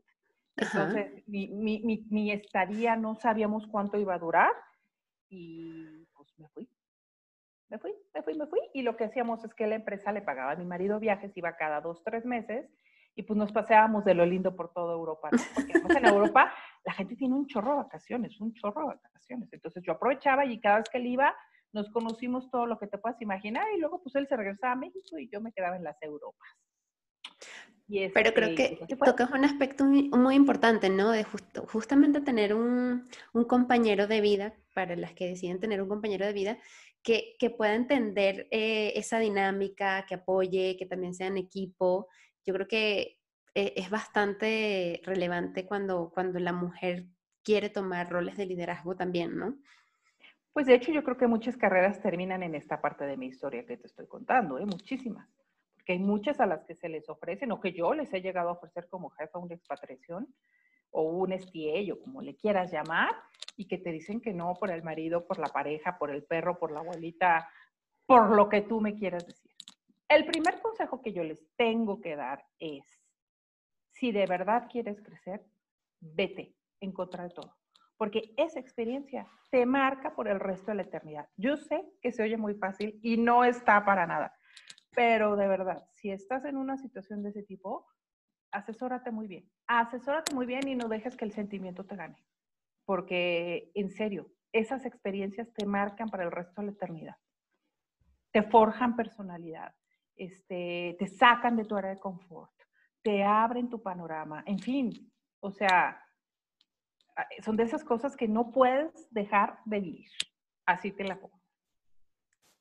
Entonces, 0.57 1.27
mi, 1.27 1.49
mi, 1.49 2.07
mi, 2.11 2.31
estadía 2.31 2.95
no 2.95 3.17
sabíamos 3.17 3.67
cuánto 3.67 3.99
iba 3.99 4.15
a 4.15 4.19
durar 4.19 4.53
y 5.29 6.07
pues 6.15 6.29
me 6.39 6.49
fui. 6.51 6.69
Me 7.73 7.79
fui, 7.79 7.95
me 8.13 8.23
fui, 8.23 8.35
me 8.35 8.47
fui. 8.47 8.61
Y 8.75 8.83
lo 8.83 8.99
que 8.99 9.05
hacíamos 9.05 9.43
es 9.45 9.55
que 9.55 9.67
la 9.67 9.77
empresa 9.77 10.13
le 10.13 10.21
pagaba 10.21 10.53
a 10.53 10.57
mi 10.57 10.67
marido 10.67 11.01
viajes, 11.01 11.35
iba 11.35 11.57
cada 11.57 11.81
dos, 11.81 12.05
tres 12.05 12.27
meses 12.27 12.71
y 13.15 13.23
pues 13.23 13.39
nos 13.39 13.51
paseábamos 13.51 14.05
de 14.05 14.13
lo 14.13 14.27
lindo 14.27 14.55
por 14.55 14.75
toda 14.75 14.93
Europa, 14.93 15.31
Porque 15.83 15.99
en 15.99 16.05
Europa 16.05 16.53
la 16.85 16.93
gente 16.93 17.17
tiene 17.17 17.35
un 17.35 17.47
chorro 17.47 17.71
de 17.71 17.77
vacaciones, 17.85 18.39
un 18.43 18.53
chorro 18.53 18.83
de 18.83 18.97
vacaciones. 19.03 19.51
Entonces 19.51 19.83
yo 19.87 19.95
aprovechaba 19.95 20.45
y 20.45 20.61
cada 20.61 20.79
vez 20.79 20.91
que 20.91 20.99
él 20.99 21.07
iba, 21.07 21.35
nos 21.73 21.89
conocimos 21.91 22.51
todo 22.51 22.67
lo 22.67 22.79
que 22.79 22.89
te 22.89 22.99
puedas 22.99 23.21
imaginar 23.23 23.65
y 23.75 23.81
luego 23.81 24.03
pues 24.03 24.17
él 24.17 24.29
se 24.29 24.37
regresaba 24.37 24.75
a 24.75 24.77
México 24.77 25.17
y 25.19 25.31
yo 25.31 25.41
me 25.41 25.53
quedaba 25.53 25.77
en 25.77 25.85
las 25.85 25.97
Europas. 26.03 26.51
Pero 28.15 28.33
creo 28.33 28.55
que 28.55 28.79
tocas 29.05 29.31
un 29.31 29.45
aspecto 29.45 29.85
muy, 29.85 30.35
importante, 30.35 30.89
¿no? 30.89 31.11
De 31.11 31.25
justamente 31.25 32.21
tener 32.21 32.55
un, 32.55 33.09
compañero 33.47 34.07
de 34.07 34.21
vida, 34.21 34.55
para 34.75 34.97
las 34.97 35.13
que 35.13 35.29
deciden 35.29 35.61
tener 35.61 35.83
un 35.83 35.89
compañero 35.89 36.25
de 36.25 36.33
vida, 36.33 36.59
que, 37.03 37.37
pueda 37.57 37.75
entender 37.75 38.47
eh, 38.51 38.93
esa 38.97 39.19
dinámica, 39.19 40.07
que 40.07 40.15
apoye, 40.15 40.77
que 40.79 40.87
también 40.87 41.15
sea 41.15 41.27
en 41.27 41.37
equipo. 41.37 42.09
Yo 42.45 42.55
creo 42.55 42.69
que 42.69 43.19
eh, 43.55 43.73
es 43.77 43.91
bastante 43.91 45.01
relevante 45.05 45.67
cuando, 45.67 46.11
cuando 46.15 46.39
la 46.39 46.53
mujer 46.53 47.07
quiere 47.43 47.71
tomar 47.71 48.11
roles 48.11 48.37
de 48.37 48.47
liderazgo 48.47 48.95
también, 48.95 49.37
¿no? 49.37 49.59
Pues 50.53 50.67
de 50.67 50.75
hecho 50.75 50.93
yo 50.93 51.03
creo 51.03 51.17
que 51.17 51.27
muchas 51.27 51.57
carreras 51.57 52.01
terminan 52.03 52.43
en 52.43 52.55
esta 52.55 52.81
parte 52.81 53.05
de 53.05 53.17
mi 53.17 53.27
historia 53.27 53.65
que 53.65 53.79
te 53.79 53.87
estoy 53.87 54.07
contando, 54.07 54.59
¿eh? 54.59 54.67
muchísimas. 54.67 55.29
Porque 55.75 55.95
hay 55.95 55.99
muchas 55.99 56.39
a 56.41 56.47
las 56.47 56.65
que 56.65 56.75
se 56.75 56.89
les 56.89 57.09
ofrecen 57.09 57.51
o 57.53 57.61
que 57.61 57.73
yo 57.73 57.95
les 57.95 58.13
he 58.13 58.21
llegado 58.21 58.51
a 58.51 58.53
ofrecer 58.53 58.87
como 58.89 59.11
jefa 59.11 59.39
una 59.39 59.55
expatriación 59.55 60.29
o 60.93 61.03
un 61.03 61.33
o 61.33 62.01
como 62.01 62.23
le 62.23 62.37
quieras 62.37 62.73
llamar, 62.73 63.15
y 63.57 63.67
que 63.67 63.79
te 63.79 63.91
dicen 63.91 64.21
que 64.21 64.33
no 64.33 64.55
por 64.55 64.71
el 64.71 64.83
marido, 64.83 65.27
por 65.27 65.39
la 65.39 65.49
pareja, 65.49 65.99
por 65.99 66.11
el 66.11 66.25
perro, 66.25 66.59
por 66.59 66.73
la 66.73 66.81
abuelita, 66.81 67.49
por 68.07 68.31
lo 68.31 68.49
que 68.49 68.63
tú 68.63 68.81
me 68.81 68.95
quieras 68.95 69.27
decir. 69.27 69.51
El 70.09 70.25
primer 70.27 70.61
consejo 70.61 71.03
que 71.03 71.13
yo 71.13 71.25
les 71.25 71.45
tengo 71.57 72.01
que 72.01 72.17
dar 72.17 72.45
es, 72.59 72.85
si 73.91 74.13
de 74.13 74.27
verdad 74.27 74.69
quieres 74.71 75.01
crecer, 75.03 75.45
vete 76.01 76.55
en 76.81 76.93
contra 76.93 77.25
de 77.25 77.31
todo 77.31 77.57
porque 78.03 78.35
esa 78.37 78.59
experiencia 78.59 79.29
te 79.53 79.65
marca 79.65 80.13
por 80.13 80.27
el 80.27 80.41
resto 80.41 80.73
de 80.73 80.75
la 80.75 80.83
eternidad. 80.83 81.29
Yo 81.37 81.57
sé 81.57 81.85
que 82.01 82.11
se 82.11 82.25
oye 82.25 82.37
muy 82.37 82.55
fácil 82.57 82.99
y 83.01 83.17
no 83.17 83.45
está 83.45 83.85
para 83.85 84.09
nada, 84.09 84.35
pero 84.93 85.37
de 85.37 85.47
verdad, 85.47 85.85
si 85.95 86.11
estás 86.11 86.45
en 86.45 86.57
una 86.57 86.77
situación 86.79 87.23
de 87.23 87.29
ese 87.29 87.45
tipo, 87.45 87.87
asesórate 88.53 89.11
muy 89.11 89.27
bien, 89.27 89.51
asesórate 89.67 90.35
muy 90.35 90.47
bien 90.47 90.67
y 90.69 90.75
no 90.75 90.89
dejes 90.89 91.17
que 91.17 91.25
el 91.25 91.33
sentimiento 91.33 91.85
te 91.85 91.97
gane, 91.97 92.25
porque 92.85 93.71
en 93.75 93.91
serio, 93.91 94.31
esas 94.53 94.85
experiencias 94.85 95.53
te 95.55 95.67
marcan 95.67 96.09
para 96.09 96.25
el 96.25 96.31
resto 96.31 96.61
de 96.61 96.67
la 96.67 96.73
eternidad, 96.73 97.17
te 98.31 98.43
forjan 98.43 98.97
personalidad, 98.97 99.75
este, 100.15 100.97
te 100.99 101.07
sacan 101.07 101.57
de 101.57 101.65
tu 101.65 101.77
área 101.77 101.91
de 101.91 102.01
confort, 102.01 102.53
te 103.03 103.25
abren 103.25 103.69
tu 103.69 103.83
panorama, 103.83 104.43
en 104.47 104.59
fin, 104.59 104.91
o 105.41 105.51
sea, 105.51 106.01
son 107.43 107.57
de 107.57 107.65
esas 107.65 107.85
cosas 107.85 108.17
que 108.17 108.29
no 108.29 108.53
puedes 108.53 109.09
dejar 109.11 109.59
de 109.65 109.81
vivir. 109.81 110.11
Así 110.67 110.93
te 110.93 111.05
la 111.05 111.19
pongo. 111.19 111.42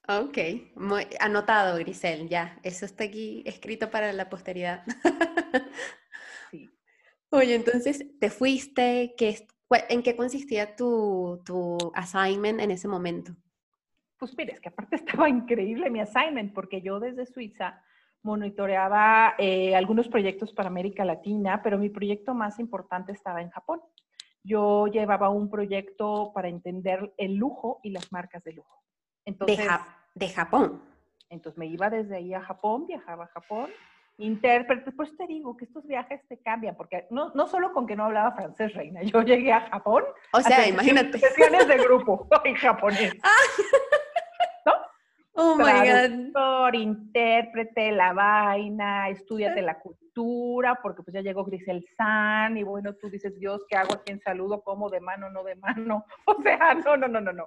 Ok, 0.08 0.38
muy 0.76 1.08
anotado, 1.20 1.78
Grisel, 1.78 2.28
ya. 2.28 2.60
Eso 2.64 2.86
está 2.86 3.04
aquí 3.06 3.44
escrito 3.46 3.90
para 3.90 4.12
la 4.14 4.30
posteridad. 4.30 4.84
sí. 6.50 6.70
Oye, 7.30 7.56
entonces, 7.56 8.06
¿te 8.20 8.30
fuiste? 8.30 9.14
¿Qué, 9.18 9.48
¿En 9.90 10.04
qué 10.04 10.16
consistía 10.16 10.76
tu, 10.76 11.42
tu 11.46 11.78
assignment 11.94 12.60
en 12.60 12.72
ese 12.72 12.88
momento? 12.88 13.34
Pues 14.18 14.36
mire, 14.38 14.54
es 14.54 14.60
que 14.60 14.70
aparte 14.70 14.96
estaba 14.98 15.30
increíble 15.30 15.90
mi 15.90 16.02
assignment, 16.02 16.54
porque 16.54 16.82
yo 16.82 17.00
desde 17.00 17.26
Suiza 17.26 17.84
monitoreaba 18.24 19.36
eh, 19.38 19.76
algunos 19.76 20.08
proyectos 20.08 20.54
para 20.54 20.70
América 20.70 21.06
Latina, 21.06 21.62
pero 21.64 21.78
mi 21.78 21.90
proyecto 21.90 22.34
más 22.34 22.60
importante 22.60 23.12
estaba 23.12 23.42
en 23.42 23.50
Japón 23.50 23.82
yo 24.44 24.88
llevaba 24.88 25.30
un 25.30 25.50
proyecto 25.50 26.32
para 26.34 26.50
entender 26.50 27.14
el 27.18 27.36
lujo 27.36 27.80
y 27.84 27.92
las 27.92 28.12
marcas 28.12 28.44
de 28.44 28.54
lujo. 28.54 28.84
Entonces, 29.26 29.70
de, 30.16 30.30
Japón. 30.30 30.82
Entonces 31.30 31.58
me 31.58 31.68
iba 31.68 31.90
desde 31.90 32.18
ahí 32.18 32.34
a 32.34 32.42
Japón, 32.42 32.88
viajaba 32.88 33.26
a 33.26 33.28
Japón, 33.28 33.70
intérprete, 34.18 34.92
pues 34.92 35.16
te 35.18 35.26
digo 35.28 35.56
que 35.56 35.66
estos 35.66 35.86
viajes 35.88 36.22
te 36.28 36.38
cambian, 36.38 36.76
porque 36.76 37.08
no, 37.10 37.32
no 37.34 37.48
solo 37.48 37.72
con 37.74 37.88
que 37.88 37.96
no 37.96 38.06
hablaba 38.06 38.34
francés, 38.34 38.74
reina, 38.74 39.02
yo 39.04 39.22
llegué 39.22 39.54
a 39.54 39.62
Japón. 39.70 40.04
O 40.34 40.42
sea, 40.42 40.68
imagínate. 40.68 41.20
Sesiones 41.20 41.68
de 41.68 41.78
grupo 41.78 42.28
en 42.44 42.56
japonés. 42.56 43.14
¿No? 44.66 44.74
Oh 45.34 45.56
my 45.56 45.64
God. 45.64 46.74
intérprete, 46.74 47.92
la 47.92 48.14
vaina, 48.14 49.10
estudiate 49.10 49.62
la 49.62 49.80
cultura 49.80 50.02
porque 50.82 51.04
pues 51.04 51.14
ya 51.14 51.22
llegó 51.22 51.46
Grisel 51.46 51.86
San 51.96 52.58
y 52.58 52.64
bueno, 52.64 52.94
tú 52.96 53.10
dices, 53.10 53.38
Dios, 53.40 53.66
¿qué 53.70 53.78
hago? 53.78 53.94
¿A 53.94 54.04
quién 54.04 54.20
saludo? 54.20 54.62
¿Cómo? 54.62 54.90
¿De 54.90 55.00
mano? 55.00 55.30
¿No 55.30 55.44
de 55.44 55.56
mano? 55.56 56.06
O 56.26 56.42
sea, 56.42 56.74
no, 56.74 56.98
no, 56.98 57.08
no, 57.08 57.22
no, 57.22 57.32
no. 57.32 57.46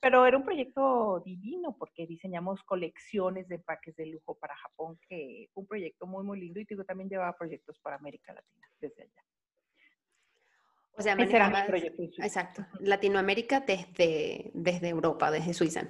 Pero 0.00 0.24
era 0.24 0.36
un 0.36 0.44
proyecto 0.44 1.20
divino 1.24 1.76
porque 1.78 2.06
diseñamos 2.06 2.62
colecciones 2.62 3.46
de 3.48 3.56
empaques 3.56 3.94
de 3.96 4.06
lujo 4.06 4.34
para 4.34 4.56
Japón, 4.56 4.98
que 5.06 5.48
fue 5.52 5.62
un 5.62 5.66
proyecto 5.66 6.06
muy, 6.06 6.24
muy 6.24 6.40
lindo 6.40 6.58
y 6.58 6.64
digo, 6.64 6.84
también 6.84 7.10
llevaba 7.10 7.36
proyectos 7.36 7.78
para 7.80 7.96
América 7.96 8.32
Latina 8.32 8.66
desde 8.80 9.02
allá. 9.02 9.22
O 10.92 11.02
sea, 11.02 11.14
Ese 11.14 11.36
era 11.36 11.48
mi 11.48 11.66
proyecto. 11.66 12.02
Exacto. 12.18 12.66
Latinoamérica 12.80 13.60
desde, 13.60 14.50
desde 14.54 14.88
Europa, 14.88 15.30
desde 15.30 15.54
Suiza. 15.54 15.88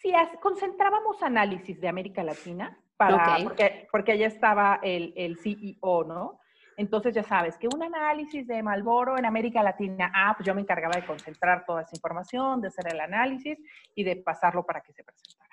Sí, 0.00 0.12
concentrábamos 0.40 1.22
análisis 1.22 1.80
de 1.80 1.88
América 1.88 2.22
Latina, 2.22 2.78
para, 2.96 3.38
porque, 3.42 3.88
porque 3.90 4.12
allá 4.12 4.26
estaba 4.26 4.80
el, 4.82 5.12
el 5.16 5.36
CEO, 5.38 6.04
¿no? 6.04 6.40
Entonces 6.76 7.14
ya 7.14 7.22
sabes 7.22 7.56
que 7.56 7.68
un 7.72 7.82
análisis 7.82 8.46
de 8.46 8.62
Malboro 8.62 9.16
en 9.16 9.24
América 9.24 9.62
Latina, 9.62 10.12
ah, 10.14 10.34
pues 10.36 10.46
yo 10.46 10.54
me 10.54 10.60
encargaba 10.60 10.94
de 10.94 11.06
concentrar 11.06 11.64
toda 11.64 11.82
esa 11.82 11.96
información, 11.96 12.60
de 12.60 12.68
hacer 12.68 12.92
el 12.92 13.00
análisis 13.00 13.58
y 13.94 14.04
de 14.04 14.16
pasarlo 14.16 14.64
para 14.64 14.82
que 14.82 14.92
se 14.92 15.02
presentara. 15.02 15.50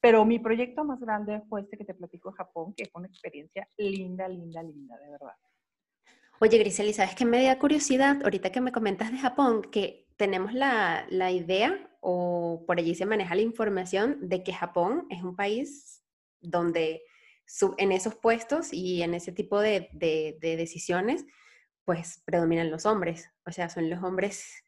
Pero 0.00 0.24
mi 0.24 0.38
proyecto 0.38 0.84
más 0.84 1.00
grande 1.00 1.42
fue 1.48 1.62
este 1.62 1.76
que 1.76 1.84
te 1.84 1.94
platico 1.94 2.32
Japón, 2.32 2.72
que 2.74 2.86
fue 2.86 3.00
una 3.00 3.08
experiencia 3.08 3.68
linda, 3.76 4.28
linda, 4.28 4.62
linda, 4.62 4.96
de 4.96 5.10
verdad. 5.10 5.34
Oye, 6.38 6.56
Griseli, 6.56 6.94
¿sabes 6.94 7.14
qué 7.14 7.26
me 7.26 7.44
da 7.44 7.58
curiosidad 7.58 8.22
ahorita 8.22 8.50
que 8.50 8.62
me 8.62 8.72
comentas 8.72 9.12
de 9.12 9.18
Japón? 9.18 9.62
Que 9.62 10.06
tenemos 10.16 10.54
la, 10.54 11.04
la 11.10 11.30
idea, 11.30 11.90
o 12.00 12.64
por 12.66 12.78
allí 12.78 12.94
se 12.94 13.04
maneja 13.04 13.34
la 13.34 13.42
información, 13.42 14.16
de 14.28 14.42
que 14.42 14.54
Japón 14.54 15.06
es 15.10 15.22
un 15.22 15.36
país 15.36 16.02
donde 16.40 17.02
en 17.78 17.92
esos 17.92 18.14
puestos 18.16 18.72
y 18.72 19.02
en 19.02 19.14
ese 19.14 19.32
tipo 19.32 19.60
de, 19.60 19.88
de, 19.92 20.38
decisiones, 20.40 21.24
pues 21.84 22.22
predominan 22.24 22.70
los 22.70 22.86
hombres. 22.86 23.30
O 23.46 23.52
sea, 23.52 23.68
son 23.68 23.90
los 23.90 24.02
hombres 24.02 24.64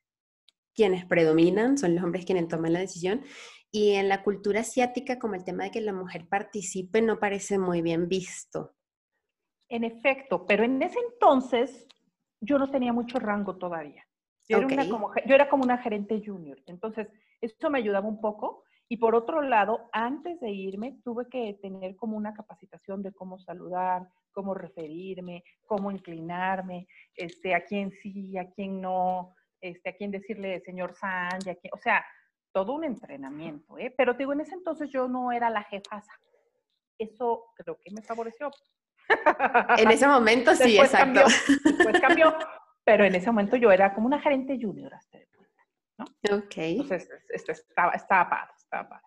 quienes 0.74 1.04
predominan, 1.04 1.78
son 1.78 1.94
los 1.94 2.04
hombres 2.04 2.24
quienes 2.24 2.48
toman 2.48 2.72
la 2.72 2.80
decisión. 2.80 3.22
Y 3.70 3.92
en 3.92 4.08
la 4.08 4.22
cultura 4.22 4.60
asiática, 4.60 5.18
como 5.18 5.34
el 5.34 5.44
tema 5.44 5.64
de 5.64 5.70
que 5.70 5.80
la 5.80 5.92
mujer 5.92 6.28
participe 6.28 7.00
no 7.00 7.18
parece 7.18 7.58
muy 7.58 7.82
bien 7.82 8.08
visto. 8.08 8.74
En 9.68 9.84
efecto, 9.84 10.46
pero 10.46 10.64
en 10.64 10.82
ese 10.82 10.98
entonces 11.12 11.86
yo 12.40 12.58
no 12.58 12.70
tenía 12.70 12.92
mucho 12.92 13.18
rango 13.18 13.56
todavía. 13.56 14.06
Yo, 14.48 14.58
era, 14.58 14.88
como, 14.88 15.12
yo 15.24 15.34
era 15.34 15.48
como 15.48 15.62
una 15.62 15.78
gerente 15.78 16.20
junior. 16.24 16.60
Entonces, 16.66 17.08
eso 17.40 17.70
me 17.70 17.78
ayudaba 17.78 18.06
un 18.06 18.20
poco. 18.20 18.64
Y 18.88 18.98
por 18.98 19.14
otro 19.14 19.40
lado, 19.40 19.88
antes 19.92 20.38
de 20.40 20.50
irme, 20.50 20.98
tuve 21.02 21.28
que 21.28 21.58
tener 21.62 21.96
como 21.96 22.16
una 22.16 22.34
capacitación 22.34 23.02
de 23.02 23.12
cómo 23.12 23.38
saludar, 23.38 24.06
cómo 24.32 24.54
referirme, 24.54 25.44
cómo 25.66 25.90
inclinarme, 25.90 26.86
este, 27.14 27.54
a 27.54 27.64
quién 27.64 27.92
sí, 28.02 28.36
a 28.36 28.50
quién 28.50 28.80
no, 28.80 29.34
este, 29.60 29.90
a 29.90 29.92
quién 29.94 30.10
decirle 30.10 30.60
señor 30.60 30.94
San, 30.94 31.38
o 31.72 31.78
sea, 31.78 32.04
todo 32.52 32.72
un 32.72 32.84
entrenamiento, 32.84 33.78
¿eh? 33.78 33.92
Pero 33.96 34.14
digo, 34.14 34.32
en 34.32 34.40
ese 34.40 34.54
entonces 34.54 34.90
yo 34.90 35.08
no 35.08 35.32
era 35.32 35.48
la 35.50 35.62
jefasa. 35.62 36.12
Eso 36.98 37.46
creo 37.56 37.78
que 37.82 37.90
me 37.90 38.02
favoreció. 38.02 38.50
En 39.78 39.90
ese 39.90 40.06
momento 40.06 40.54
sí, 40.54 40.78
exacto. 40.78 41.22
después 41.64 42.00
cambió, 42.00 42.34
pero 42.84 43.04
en 43.04 43.14
ese 43.14 43.26
momento 43.26 43.56
yo 43.56 43.70
era 43.72 43.92
como 43.94 44.06
una 44.06 44.20
gerente 44.20 44.58
junior 44.60 44.94
hasta 44.94 45.18
de 45.18 45.28
¿no? 45.98 46.04
Ok. 46.36 46.56
Entonces, 46.56 47.08
este, 47.28 47.52
estaba, 47.52 47.92
estaba 47.92 48.30
padre, 48.30 48.52
padre. 48.72 49.06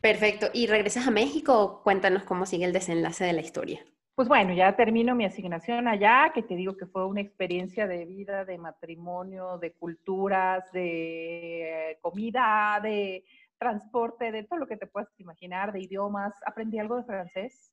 Perfecto. 0.00 0.46
¿Y 0.52 0.66
regresas 0.66 1.06
a 1.06 1.10
México? 1.10 1.80
Cuéntanos 1.82 2.24
cómo 2.24 2.46
sigue 2.46 2.64
el 2.64 2.72
desenlace 2.72 3.24
de 3.24 3.32
la 3.32 3.40
historia. 3.40 3.84
Pues 4.14 4.28
bueno, 4.28 4.54
ya 4.54 4.74
termino 4.74 5.14
mi 5.14 5.26
asignación 5.26 5.88
allá, 5.88 6.32
que 6.34 6.42
te 6.42 6.56
digo 6.56 6.76
que 6.76 6.86
fue 6.86 7.04
una 7.06 7.20
experiencia 7.20 7.86
de 7.86 8.06
vida, 8.06 8.46
de 8.46 8.56
matrimonio, 8.56 9.58
de 9.58 9.72
culturas, 9.72 10.72
de 10.72 11.98
comida, 12.00 12.80
de 12.82 13.24
transporte, 13.58 14.32
de 14.32 14.44
todo 14.44 14.60
lo 14.60 14.66
que 14.66 14.78
te 14.78 14.86
puedas 14.86 15.08
imaginar, 15.18 15.72
de 15.72 15.80
idiomas. 15.80 16.32
Aprendí 16.46 16.78
algo 16.78 16.96
de 16.96 17.04
francés, 17.04 17.72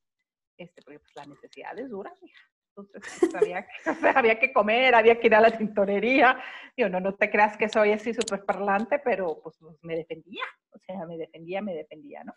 este, 0.58 0.82
porque 0.82 0.99
pues, 0.99 1.15
la 1.15 1.25
necesidad 1.25 1.79
es 1.79 1.89
dura, 1.89 2.12
Entonces, 2.75 3.03
pues, 3.19 3.36
había, 3.36 3.67
había 4.17 4.39
que 4.39 4.51
comer, 4.51 4.95
había 4.95 5.19
que 5.19 5.27
ir 5.27 5.36
a 5.36 5.41
la 5.41 5.55
tintorería. 5.55 6.39
Yo 6.75 6.89
no, 6.89 6.99
no 6.99 7.13
te 7.15 7.29
creas 7.29 7.55
que 7.55 7.69
soy 7.69 7.91
así 7.91 8.13
súper 8.13 8.45
parlante, 8.45 8.99
pero 8.99 9.39
pues 9.43 9.57
me 9.81 9.95
defendía. 9.95 10.43
O 10.71 10.79
sea, 10.79 11.05
me 11.05 11.17
defendía, 11.17 11.62
me 11.62 11.75
defendía, 11.75 12.23
¿no? 12.23 12.33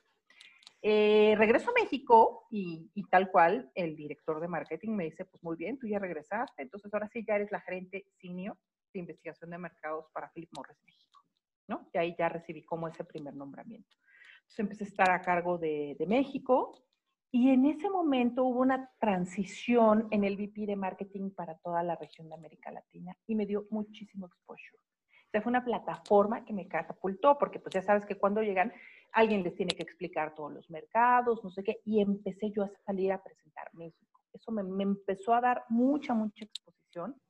Eh, 0.82 1.34
regreso 1.36 1.70
a 1.70 1.82
México 1.82 2.46
y, 2.50 2.88
tal 3.10 3.30
cual 3.30 3.70
el 3.74 3.96
director 3.96 4.40
de 4.40 4.46
marketing 4.46 4.90
me 4.90 5.04
dice, 5.04 5.24
pues 5.24 5.42
muy 5.42 5.56
bien, 5.56 5.78
tú 5.78 5.88
ya 5.88 5.98
regresaste, 5.98 6.62
entonces 6.62 6.92
ahora 6.92 7.08
sí 7.08 7.24
ya 7.26 7.34
eres 7.34 7.50
la 7.50 7.60
gerente 7.60 8.06
senior 8.20 8.56
de 8.92 9.00
investigación 9.00 9.50
de 9.50 9.58
mercados 9.58 10.06
para 10.12 10.30
Philip 10.30 10.50
Morris 10.54 10.78
México, 10.84 11.20
¿no? 11.66 11.88
Y 11.92 11.98
ahí 11.98 12.14
ya 12.16 12.28
recibí 12.28 12.62
como 12.62 12.86
ese 12.86 13.02
primer 13.04 13.34
nombramiento. 13.34 13.96
Entonces 14.42 14.58
empecé 14.60 14.84
a 14.84 14.86
estar 14.86 15.10
a 15.10 15.22
cargo 15.22 15.58
de, 15.58 15.96
de 15.98 16.06
México 16.06 16.86
y 17.30 17.50
en 17.50 17.66
ese 17.66 17.90
momento 17.90 18.44
hubo 18.44 18.60
una 18.60 18.90
transición 18.98 20.08
en 20.10 20.24
el 20.24 20.36
VP 20.36 20.66
de 20.66 20.76
marketing 20.76 21.30
para 21.30 21.56
toda 21.58 21.82
la 21.82 21.96
región 21.96 22.28
de 22.28 22.34
América 22.34 22.70
Latina 22.70 23.16
y 23.26 23.34
me 23.34 23.46
dio 23.46 23.66
muchísimo 23.70 24.26
exposure. 24.26 24.78
O 24.78 25.30
sea, 25.30 25.42
fue 25.42 25.50
una 25.50 25.64
plataforma 25.64 26.44
que 26.44 26.52
me 26.52 26.68
catapultó, 26.68 27.36
porque 27.36 27.58
pues 27.58 27.74
ya 27.74 27.82
sabes 27.82 28.06
que 28.06 28.16
cuando 28.16 28.42
llegan 28.42 28.72
alguien 29.12 29.42
les 29.42 29.54
tiene 29.54 29.74
que 29.74 29.82
explicar 29.82 30.34
todos 30.34 30.52
los 30.52 30.70
mercados, 30.70 31.42
no 31.42 31.50
sé 31.50 31.64
qué, 31.64 31.80
y 31.84 32.00
empecé 32.00 32.50
yo 32.50 32.62
a 32.64 32.70
salir 32.84 33.12
a 33.12 33.22
presentar 33.22 33.68
México. 33.74 34.20
Eso 34.32 34.52
me, 34.52 34.82
empezó 34.82 35.34
a 35.34 35.40
dar 35.40 35.64
mucha, 35.68 36.14
mucha 36.14 36.44
exposición 36.44 37.20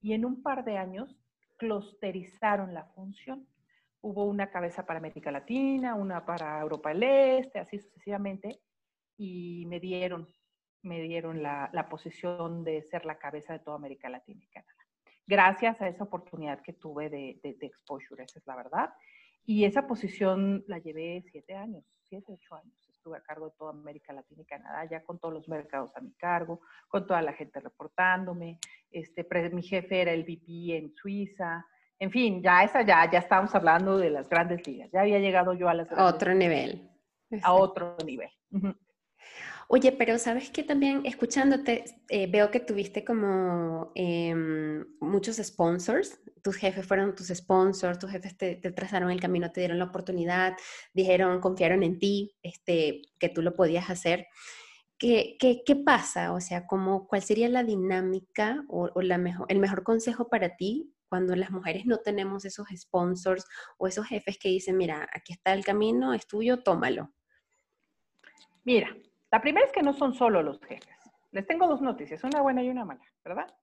y 0.00 0.12
en 0.12 0.24
un 0.24 0.42
par 0.42 0.64
de 0.64 0.76
años 0.76 1.16
clusterizaron 1.56 2.74
la 2.74 2.84
función. 2.86 3.48
Hubo 4.00 4.24
una 4.24 4.50
cabeza 4.50 4.84
para 4.84 4.98
América 4.98 5.30
Latina, 5.30 5.94
una 5.94 6.24
para 6.26 6.60
Europa 6.60 6.90
del 6.90 7.02
Este, 7.04 7.58
así 7.58 7.78
sucesivamente, 7.78 8.60
y 9.16 9.64
me 9.66 9.80
dieron, 9.80 10.28
me 10.82 11.00
dieron 11.00 11.42
la, 11.42 11.70
la 11.72 11.88
posición 11.88 12.64
de 12.64 12.82
ser 12.82 13.04
la 13.04 13.18
cabeza 13.18 13.52
de 13.52 13.60
toda 13.60 13.76
América 13.76 14.08
Latina 14.08 14.42
y 14.42 14.48
Canadá. 14.48 14.72
Gracias 15.26 15.80
a 15.80 15.88
esa 15.88 16.04
oportunidad 16.04 16.60
que 16.62 16.72
tuve 16.72 17.10
de, 17.10 17.40
de, 17.42 17.54
de 17.54 17.66
exposure, 17.66 18.22
esa 18.22 18.38
es 18.38 18.46
la 18.46 18.56
verdad. 18.56 18.90
Y 19.44 19.64
esa 19.64 19.86
posición 19.86 20.64
la 20.66 20.78
llevé 20.78 21.22
siete 21.30 21.54
años, 21.54 21.84
siete, 22.08 22.32
ocho 22.32 22.56
años. 22.56 22.74
Estuve 22.88 23.18
a 23.18 23.22
cargo 23.22 23.46
de 23.46 23.54
toda 23.56 23.70
América 23.70 24.12
Latina 24.12 24.42
y 24.42 24.44
Canadá, 24.44 24.84
ya 24.90 25.04
con 25.04 25.20
todos 25.20 25.34
los 25.34 25.48
mercados 25.48 25.96
a 25.96 26.00
mi 26.00 26.12
cargo, 26.14 26.60
con 26.88 27.06
toda 27.06 27.22
la 27.22 27.32
gente 27.32 27.60
reportándome. 27.60 28.58
Este, 28.90 29.24
mi 29.52 29.62
jefe 29.62 30.02
era 30.02 30.12
el 30.12 30.24
VP 30.24 30.76
en 30.76 30.92
Suiza. 30.92 31.64
En 32.00 32.10
fin, 32.10 32.42
ya 32.42 32.64
esa 32.64 32.82
ya, 32.82 33.08
ya 33.08 33.20
estábamos 33.20 33.54
hablando 33.54 33.98
de 33.98 34.10
las 34.10 34.28
grandes 34.28 34.66
ligas. 34.66 34.90
Ya 34.92 35.02
había 35.02 35.20
llegado 35.20 35.54
yo 35.54 35.68
a 35.68 35.74
las 35.74 35.88
Otro 35.96 36.34
nivel. 36.34 36.90
A 37.42 37.52
otro 37.52 37.96
nivel. 38.04 38.30
Oye, 39.68 39.90
pero 39.90 40.16
sabes 40.18 40.50
que 40.50 40.62
también 40.62 41.04
escuchándote 41.04 41.84
eh, 42.08 42.28
veo 42.30 42.52
que 42.52 42.60
tuviste 42.60 43.04
como 43.04 43.90
em, 43.96 44.86
muchos 45.00 45.36
sponsors, 45.38 46.20
tus 46.42 46.54
jefes 46.56 46.86
fueron 46.86 47.16
tus 47.16 47.28
sponsors, 47.28 47.98
tus 47.98 48.10
jefes 48.10 48.36
te, 48.36 48.54
trazaron 48.54 49.10
el 49.10 49.20
camino, 49.20 49.50
te 49.50 49.60
dieron 49.60 49.80
la 49.80 49.86
oportunidad, 49.86 50.56
dijeron, 50.94 51.40
confiaron 51.40 51.82
en 51.82 51.98
ti, 51.98 52.36
este, 52.42 53.02
que 53.18 53.28
tú 53.28 53.42
lo 53.42 53.56
podías 53.56 53.90
hacer. 53.90 54.28
¿Qué, 54.98 55.36
qué, 55.40 55.62
qué 55.66 55.74
pasa? 55.74 56.32
O 56.32 56.40
sea, 56.40 56.66
¿cómo, 56.68 57.08
¿cuál 57.08 57.22
sería 57.22 57.48
la 57.48 57.64
dinámica 57.64 58.64
o, 58.68 58.88
o 58.94 59.02
la 59.02 59.18
mejor, 59.18 59.46
el 59.50 59.58
mejor 59.58 59.82
consejo 59.82 60.28
para 60.28 60.56
ti 60.56 60.94
cuando 61.08 61.34
las 61.34 61.50
mujeres 61.50 61.86
no 61.86 61.98
tenemos 61.98 62.44
esos 62.44 62.68
sponsors 62.76 63.44
o 63.78 63.88
esos 63.88 64.06
jefes 64.06 64.38
que 64.38 64.48
dicen, 64.48 64.76
mira, 64.76 65.08
aquí 65.12 65.32
está 65.32 65.52
el 65.52 65.64
camino, 65.64 66.14
es 66.14 66.26
tuyo, 66.28 66.62
tómalo? 66.62 67.12
Mira, 68.64 68.96
la 69.30 69.40
primera 69.40 69.66
es 69.66 69.72
que 69.72 69.82
no 69.82 69.92
son 69.92 70.14
solo 70.14 70.42
los 70.42 70.60
jefes. 70.60 70.96
Les 71.32 71.46
tengo 71.46 71.66
dos 71.66 71.82
noticias, 71.82 72.22
una 72.24 72.40
buena 72.40 72.62
y 72.62 72.70
una 72.70 72.84
mala, 72.84 73.04
¿verdad? 73.24 73.54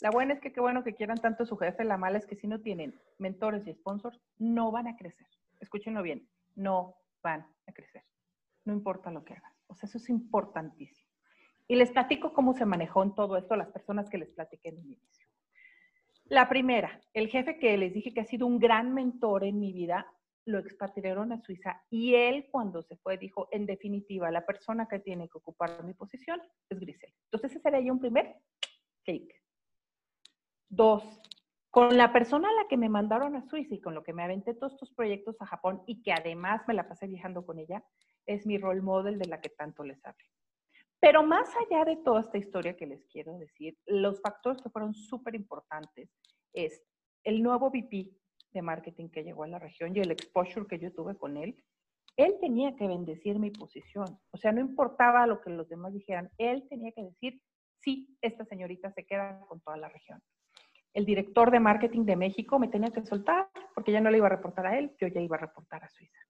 La 0.00 0.10
buena 0.10 0.34
es 0.34 0.40
que 0.40 0.52
qué 0.52 0.60
bueno 0.60 0.82
que 0.82 0.94
quieran 0.94 1.18
tanto 1.18 1.46
su 1.46 1.56
jefe, 1.56 1.84
la 1.84 1.96
mala 1.96 2.18
es 2.18 2.26
que 2.26 2.36
si 2.36 2.46
no 2.46 2.60
tienen 2.60 3.00
mentores 3.18 3.66
y 3.66 3.72
sponsors, 3.72 4.20
no 4.38 4.70
van 4.70 4.88
a 4.88 4.96
crecer. 4.96 5.26
Escúchenlo 5.60 6.02
bien, 6.02 6.28
no 6.56 6.96
van 7.22 7.46
a 7.66 7.72
crecer. 7.72 8.04
No 8.64 8.72
importa 8.72 9.10
lo 9.10 9.24
que 9.24 9.34
hagan. 9.34 9.52
O 9.68 9.74
sea, 9.74 9.88
eso 9.88 9.98
es 9.98 10.10
importantísimo. 10.10 11.08
Y 11.66 11.76
les 11.76 11.92
platico 11.92 12.32
cómo 12.32 12.52
se 12.52 12.66
manejó 12.66 13.02
en 13.02 13.14
todo 13.14 13.36
esto 13.36 13.56
las 13.56 13.70
personas 13.70 14.10
que 14.10 14.18
les 14.18 14.30
platiqué 14.30 14.68
en 14.68 14.78
el 14.78 14.84
inicio. 14.84 15.28
La 16.26 16.48
primera, 16.48 17.00
el 17.12 17.28
jefe 17.28 17.58
que 17.58 17.76
les 17.76 17.92
dije 17.92 18.12
que 18.12 18.20
ha 18.20 18.26
sido 18.26 18.46
un 18.46 18.58
gran 18.58 18.92
mentor 18.92 19.44
en 19.44 19.60
mi 19.60 19.72
vida, 19.72 20.06
lo 20.46 20.58
expatriaron 20.58 21.32
a 21.32 21.40
Suiza 21.40 21.82
y 21.90 22.14
él 22.14 22.48
cuando 22.50 22.82
se 22.82 22.96
fue 22.96 23.16
dijo, 23.18 23.48
en 23.50 23.66
definitiva, 23.66 24.30
la 24.30 24.44
persona 24.44 24.86
que 24.86 24.98
tiene 24.98 25.28
que 25.28 25.38
ocupar 25.38 25.82
mi 25.84 25.94
posición 25.94 26.40
es 26.68 26.78
Grisel. 26.78 27.12
Entonces 27.24 27.52
ese 27.52 27.60
sería 27.60 27.92
un 27.92 28.00
primer 28.00 28.36
clic. 29.04 29.32
Dos, 30.68 31.02
con 31.70 31.96
la 31.96 32.12
persona 32.12 32.48
a 32.48 32.62
la 32.62 32.68
que 32.68 32.76
me 32.76 32.88
mandaron 32.88 33.36
a 33.36 33.48
Suiza 33.48 33.74
y 33.74 33.80
con 33.80 33.94
lo 33.94 34.02
que 34.02 34.12
me 34.12 34.22
aventé 34.22 34.54
todos 34.54 34.74
estos 34.74 34.92
proyectos 34.92 35.40
a 35.40 35.46
Japón 35.46 35.82
y 35.86 36.02
que 36.02 36.12
además 36.12 36.62
me 36.68 36.74
la 36.74 36.88
pasé 36.88 37.06
viajando 37.06 37.44
con 37.44 37.58
ella, 37.58 37.84
es 38.26 38.46
mi 38.46 38.58
role 38.58 38.80
model 38.80 39.18
de 39.18 39.26
la 39.26 39.40
que 39.40 39.50
tanto 39.50 39.84
les 39.84 40.04
hablé. 40.04 40.24
Pero 41.00 41.22
más 41.22 41.48
allá 41.56 41.84
de 41.84 41.96
toda 41.96 42.20
esta 42.20 42.38
historia 42.38 42.76
que 42.76 42.86
les 42.86 43.04
quiero 43.06 43.36
decir, 43.38 43.76
los 43.86 44.20
factores 44.22 44.62
que 44.62 44.70
fueron 44.70 44.94
súper 44.94 45.34
importantes 45.34 46.10
es 46.52 46.82
el 47.24 47.42
nuevo 47.42 47.70
VP 47.70 48.10
de 48.54 48.62
marketing 48.62 49.08
que 49.08 49.24
llegó 49.24 49.44
a 49.44 49.48
la 49.48 49.58
región 49.58 49.94
y 49.94 50.00
el 50.00 50.10
exposure 50.10 50.66
que 50.66 50.78
yo 50.78 50.92
tuve 50.92 51.16
con 51.16 51.36
él, 51.36 51.56
él 52.16 52.36
tenía 52.40 52.74
que 52.76 52.86
bendecir 52.86 53.38
mi 53.38 53.50
posición. 53.50 54.18
O 54.30 54.36
sea, 54.36 54.52
no 54.52 54.60
importaba 54.60 55.26
lo 55.26 55.40
que 55.40 55.50
los 55.50 55.68
demás 55.68 55.92
dijeran, 55.92 56.30
él 56.38 56.66
tenía 56.68 56.92
que 56.92 57.02
decir, 57.02 57.42
sí, 57.80 58.16
esta 58.22 58.44
señorita 58.44 58.90
se 58.92 59.04
queda 59.04 59.40
con 59.48 59.60
toda 59.60 59.76
la 59.76 59.88
región. 59.88 60.22
El 60.94 61.04
director 61.04 61.50
de 61.50 61.58
marketing 61.58 62.04
de 62.04 62.16
México 62.16 62.58
me 62.58 62.68
tenía 62.68 62.90
que 62.90 63.04
soltar 63.04 63.50
porque 63.74 63.90
ya 63.90 64.00
no 64.00 64.10
le 64.10 64.18
iba 64.18 64.26
a 64.26 64.30
reportar 64.30 64.66
a 64.66 64.78
él, 64.78 64.94
yo 65.00 65.08
ya 65.08 65.20
iba 65.20 65.36
a 65.36 65.40
reportar 65.40 65.82
a 65.82 65.88
Suiza. 65.88 66.20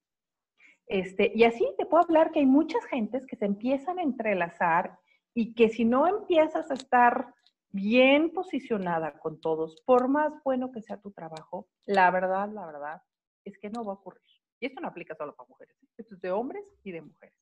Este, 0.87 1.31
y 1.33 1.43
así 1.43 1.67
te 1.77 1.85
puedo 1.85 2.03
hablar 2.03 2.31
que 2.31 2.39
hay 2.39 2.45
muchas 2.45 2.83
gentes 2.85 3.25
que 3.27 3.35
se 3.35 3.45
empiezan 3.45 3.99
a 3.99 4.03
entrelazar 4.03 4.97
y 5.35 5.53
que 5.53 5.69
si 5.69 5.85
no 5.85 6.07
empiezas 6.07 6.69
a 6.71 6.73
estar 6.73 7.33
bien 7.75 8.31
posicionada 8.31 9.19
con 9.19 9.41
todos, 9.41 9.81
por 9.85 10.07
más 10.07 10.31
bueno 10.45 10.71
que 10.71 10.81
sea 10.81 11.01
tu 11.01 11.11
trabajo, 11.11 11.67
la 11.85 12.09
verdad, 12.09 12.49
la 12.49 12.65
verdad 12.65 13.01
es 13.43 13.57
que 13.59 13.69
no 13.69 13.83
va 13.83 13.91
a 13.91 13.95
ocurrir. 13.95 14.23
Y 14.61 14.67
esto 14.67 14.79
no 14.79 14.87
aplica 14.87 15.13
solo 15.13 15.35
para 15.35 15.49
mujeres, 15.49 15.75
¿eh? 15.83 15.87
esto 15.97 16.15
es 16.15 16.21
de 16.21 16.31
hombres 16.31 16.63
y 16.83 16.93
de 16.93 17.01
mujeres. 17.01 17.35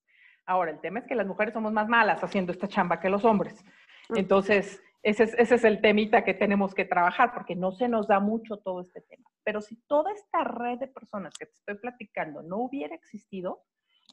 Ahora, 0.46 0.72
el 0.72 0.82
tema 0.82 1.00
es 1.00 1.06
que 1.06 1.16
las 1.16 1.28
mujeres 1.28 1.54
somos 1.54 1.72
más 1.72 1.88
malas 1.88 2.24
haciendo 2.24 2.52
esta 2.52 2.68
chamba 2.68 3.00
que 3.00 3.10
los 3.10 3.24
hombres. 3.24 3.64
Entonces, 4.10 4.82
ese 5.04 5.24
es, 5.24 5.34
ese 5.36 5.56
es 5.56 5.64
el 5.64 5.80
temita 5.80 6.26
que 6.26 6.34
tenemos 6.34 6.74
que 6.74 6.84
trabajar, 6.84 7.34
porque 7.34 7.56
no 7.56 7.72
se 7.72 7.88
nos 7.88 8.08
da 8.08 8.20
mucho 8.20 8.58
todo 8.58 8.82
este 8.82 9.02
tema. 9.02 9.30
Pero 9.44 9.62
si 9.62 9.76
toda 9.88 10.12
esta 10.12 10.44
red 10.44 10.80
de 10.80 10.88
personas 10.88 11.34
que 11.38 11.46
te 11.46 11.54
estoy 11.54 11.76
platicando 11.76 12.42
no 12.42 12.58
hubiera 12.58 12.96
existido, 12.96 13.64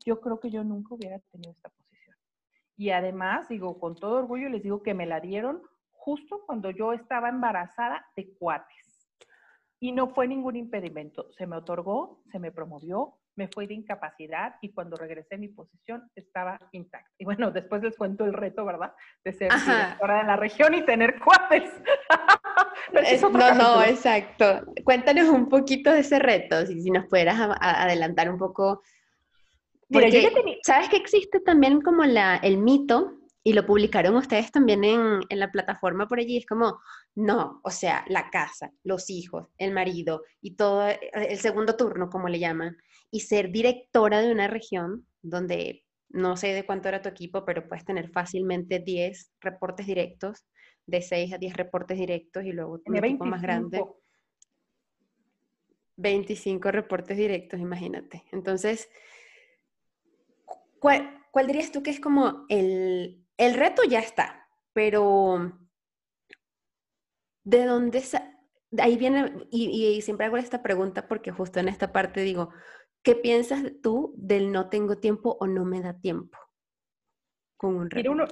yo 0.04 0.20
creo 0.20 0.38
que 0.38 0.50
yo 0.50 0.62
nunca 0.62 0.94
hubiera 0.94 1.18
tenido 1.33 1.52
esta 1.52 1.70
posición. 1.70 2.16
Y 2.76 2.90
además, 2.90 3.48
digo, 3.48 3.80
con 3.80 3.96
todo 3.96 4.18
orgullo 4.18 4.48
les 4.50 4.62
digo 4.62 4.83
que 4.83 4.94
me 4.94 5.06
la 5.06 5.20
dieron 5.20 5.62
justo 6.11 6.42
cuando 6.44 6.70
yo 6.70 6.92
estaba 6.92 7.29
embarazada 7.29 8.05
de 8.16 8.35
cuates. 8.35 9.07
Y 9.79 9.92
no 9.92 10.09
fue 10.09 10.27
ningún 10.27 10.57
impedimento. 10.57 11.31
Se 11.31 11.46
me 11.46 11.57
otorgó, 11.57 12.20
se 12.33 12.40
me 12.40 12.51
promovió, 12.51 13.14
me 13.37 13.46
fue 13.46 13.68
de 13.68 13.75
incapacidad 13.75 14.57
y 14.61 14.73
cuando 14.73 14.96
regresé 14.96 15.38
mi 15.38 15.46
posición 15.46 16.11
estaba 16.16 16.59
intacta. 16.73 17.09
Y 17.16 17.25
bueno, 17.25 17.53
después 17.53 17.81
les 17.81 17.96
cuento 17.96 18.25
el 18.25 18.33
reto, 18.33 18.64
¿verdad? 18.64 18.92
De 19.25 19.33
ser 19.33 19.53
directora 19.53 20.18
de 20.18 20.25
la 20.25 20.37
región 20.37 20.75
y 20.75 20.85
tener 20.85 21.20
cuates. 21.20 21.70
no, 23.33 23.55
no, 23.55 23.85
exacto. 23.85 24.64
Cuéntanos 24.83 25.29
un 25.29 25.49
poquito 25.49 25.92
de 25.92 26.01
ese 26.01 26.18
reto, 26.18 26.66
si, 26.66 26.83
si 26.83 26.90
nos 26.90 27.07
pudieras 27.07 27.38
adelantar 27.61 28.29
un 28.29 28.37
poco. 28.37 28.83
Porque, 29.88 30.59
¿sabes 30.64 30.88
que 30.88 30.96
existe 30.96 31.38
también 31.38 31.81
como 31.81 32.05
la, 32.05 32.37
el 32.38 32.59
mito 32.59 33.19
y 33.42 33.53
lo 33.55 33.64
publicaron 33.64 34.16
ustedes 34.16 34.53
también 34.53 34.85
en, 34.85 35.20
en, 35.29 35.38
la 35.38 35.50
plataforma 35.50 36.07
por 36.07 36.18
allí, 36.18 36.37
es 36.37 36.46
como, 36.46 36.81
no, 37.14 37.61
o 37.64 37.70
sea, 37.70 38.05
la 38.09 38.29
casa, 38.31 38.70
los 38.85 39.09
hijos, 39.09 39.48
el 39.57 39.72
marido 39.72 40.22
y 40.42 40.57
todo, 40.57 40.87
eh, 40.88 41.00
el 41.14 41.38
segundo 41.38 41.76
turno, 41.76 42.11
como 42.11 42.29
le 42.29 42.38
llaman, 42.38 42.76
y 43.11 43.20
ser 43.20 43.50
directora 43.50 44.20
de 44.20 44.33
una 44.33 44.46
región 44.46 45.07
donde 45.22 45.85
no 46.11 46.37
sé 46.37 46.48
de 46.48 46.66
cuánto 46.66 46.88
era 46.88 47.03
tu 47.03 47.09
equipo, 47.09 47.44
pero 47.44 47.66
puedes 47.68 47.85
tener 47.85 48.11
fácilmente 48.11 48.81
10 48.81 49.33
reportes 49.40 49.87
directos, 49.87 50.44
de 50.87 51.03
6 51.03 51.33
a 51.35 51.38
10 51.38 51.57
reportes 51.57 51.98
directos 51.98 52.44
y 52.44 52.53
luego 52.53 52.81
un 52.85 52.96
equipo 52.96 53.24
más 53.24 53.40
grande. 53.40 53.83
25 55.96 56.70
reportes 56.72 57.16
directos, 57.16 57.61
imagínate. 57.61 58.24
Entonces, 58.33 58.88
¿cuál, 60.79 61.22
¿cuál 61.31 61.46
dirías 61.46 61.70
tú 61.70 61.83
que 61.83 61.90
es 61.90 62.00
como 62.00 62.46
el, 62.48 63.24
el 63.40 63.55
reto 63.55 63.83
ya 63.85 64.00
está, 64.00 64.46
pero 64.74 65.59
¿de 67.42 67.64
dónde 67.64 68.03
ahí 68.79 68.98
viene, 68.98 69.46
y, 69.50 69.98
siempre 70.03 70.26
hago 70.26 70.37
esta 70.37 70.62
pregunta 70.62 71.09
porque 71.09 71.33
justo 71.33 71.59
en 71.59 71.68
esta 71.68 71.90
parte 71.90 72.20
digo, 72.20 72.50
¿qué 73.03 73.14
piensas 73.14 73.62
tú 73.83 74.12
del 74.18 74.53
no 74.53 74.68
tengo 74.68 74.98
tiempo 74.98 75.38
o 75.40 75.46
no 75.46 75.64
me 75.64 75.81
da 75.81 75.94
tiempo 75.98 76.38
con 77.57 77.76
un 77.76 77.88
reto? 77.88 78.11
uno, 78.11 78.26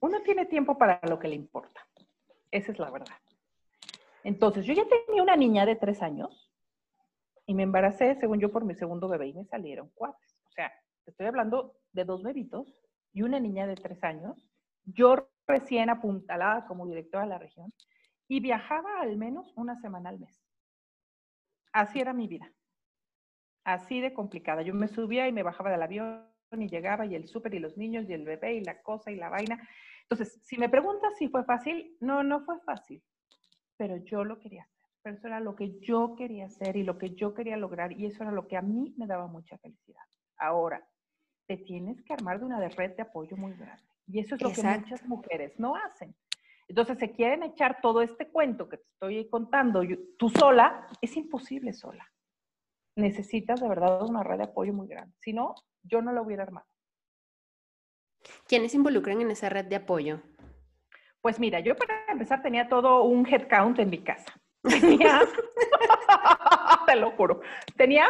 uno 0.00 0.22
tiene 0.22 0.46
tiempo 0.46 0.78
para 0.78 1.00
lo 1.02 1.18
que 1.18 1.28
le 1.28 1.34
importa. 1.34 1.86
Esa 2.50 2.72
es 2.72 2.78
la 2.78 2.90
verdad. 2.90 3.14
Entonces, 4.24 4.64
yo 4.64 4.72
ya 4.72 4.84
tenía 4.88 5.22
una 5.22 5.36
niña 5.36 5.66
de 5.66 5.76
tres 5.76 6.00
años 6.00 6.50
y 7.44 7.54
me 7.54 7.62
embaracé, 7.62 8.16
según 8.18 8.40
yo, 8.40 8.50
por 8.50 8.64
mi 8.64 8.74
segundo 8.74 9.06
bebé 9.06 9.28
y 9.28 9.34
me 9.34 9.44
salieron 9.44 9.92
cuatro. 9.94 10.26
O 10.46 10.50
sea, 10.52 10.72
estoy 11.04 11.26
hablando 11.26 11.76
de 11.92 12.06
dos 12.06 12.22
bebitos 12.22 12.74
y 13.16 13.22
una 13.22 13.40
niña 13.40 13.66
de 13.66 13.76
tres 13.76 14.04
años, 14.04 14.46
yo 14.84 15.30
recién 15.46 15.88
apuntalada 15.88 16.66
como 16.66 16.86
directora 16.86 17.24
de 17.24 17.30
la 17.30 17.38
región, 17.38 17.72
y 18.28 18.40
viajaba 18.40 19.00
al 19.00 19.16
menos 19.16 19.54
una 19.56 19.74
semana 19.76 20.10
al 20.10 20.18
mes. 20.18 20.38
Así 21.72 21.98
era 21.98 22.12
mi 22.12 22.28
vida. 22.28 22.52
Así 23.64 24.02
de 24.02 24.12
complicada. 24.12 24.60
Yo 24.60 24.74
me 24.74 24.86
subía 24.86 25.26
y 25.28 25.32
me 25.32 25.42
bajaba 25.42 25.70
del 25.70 25.82
avión 25.82 26.26
y 26.52 26.68
llegaba 26.68 27.06
y 27.06 27.14
el 27.14 27.26
súper 27.26 27.54
y 27.54 27.58
los 27.58 27.78
niños 27.78 28.06
y 28.06 28.12
el 28.12 28.26
bebé 28.26 28.56
y 28.56 28.64
la 28.64 28.82
cosa 28.82 29.10
y 29.10 29.16
la 29.16 29.30
vaina. 29.30 29.66
Entonces, 30.02 30.38
si 30.42 30.58
me 30.58 30.68
preguntas 30.68 31.16
si 31.16 31.28
fue 31.28 31.42
fácil, 31.44 31.96
no, 32.00 32.22
no 32.22 32.44
fue 32.44 32.60
fácil, 32.66 33.02
pero 33.78 33.96
yo 33.96 34.24
lo 34.24 34.38
quería 34.40 34.64
hacer. 34.64 34.90
Pero 35.00 35.16
eso 35.16 35.26
era 35.28 35.40
lo 35.40 35.56
que 35.56 35.80
yo 35.80 36.16
quería 36.16 36.46
hacer 36.46 36.76
y 36.76 36.82
lo 36.82 36.98
que 36.98 37.14
yo 37.14 37.32
quería 37.32 37.56
lograr 37.56 37.92
y 37.92 38.04
eso 38.04 38.24
era 38.24 38.32
lo 38.32 38.46
que 38.46 38.58
a 38.58 38.62
mí 38.62 38.92
me 38.98 39.06
daba 39.06 39.26
mucha 39.26 39.56
felicidad. 39.56 40.04
Ahora, 40.36 40.86
te 41.46 41.56
tienes 41.56 42.02
que 42.02 42.12
armar 42.12 42.38
de 42.38 42.46
una 42.46 42.68
red 42.68 42.96
de 42.96 43.02
apoyo 43.02 43.36
muy 43.36 43.54
grande. 43.54 43.82
Y 44.06 44.20
eso 44.20 44.34
es 44.34 44.42
lo 44.42 44.52
que 44.52 44.62
muchas 44.62 45.04
mujeres 45.06 45.58
no 45.58 45.76
hacen. 45.76 46.14
Entonces 46.68 46.98
se 46.98 47.12
quieren 47.12 47.42
echar 47.42 47.80
todo 47.80 48.02
este 48.02 48.28
cuento 48.28 48.68
que 48.68 48.78
te 48.78 48.88
estoy 48.88 49.28
contando 49.28 49.82
tú 50.18 50.28
sola, 50.30 50.86
es 51.00 51.16
imposible 51.16 51.72
sola. 51.72 52.10
Necesitas 52.96 53.60
de 53.60 53.68
verdad 53.68 54.02
una 54.02 54.22
red 54.22 54.38
de 54.38 54.44
apoyo 54.44 54.72
muy 54.72 54.88
grande. 54.88 55.14
Si 55.20 55.32
no, 55.32 55.54
yo 55.82 56.02
no 56.02 56.12
lo 56.12 56.22
hubiera 56.22 56.42
armado. 56.42 56.66
¿Quiénes 58.48 58.72
se 58.72 58.78
involucran 58.78 59.20
en 59.20 59.30
esa 59.30 59.48
red 59.48 59.66
de 59.66 59.76
apoyo? 59.76 60.20
Pues 61.20 61.38
mira, 61.38 61.60
yo 61.60 61.76
para 61.76 62.06
empezar 62.08 62.42
tenía 62.42 62.68
todo 62.68 63.02
un 63.04 63.26
headcount 63.26 63.78
en 63.78 63.90
mi 63.90 64.02
casa. 64.02 64.32
Tenía, 64.62 65.20
te 66.86 66.96
lo 66.96 67.12
juro, 67.12 67.40
tenía 67.76 68.06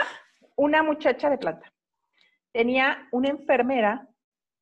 una 0.57 0.83
muchacha 0.83 1.29
de 1.29 1.37
planta, 1.37 1.70
Tenía 2.57 3.07
una 3.12 3.29
enfermera 3.29 4.09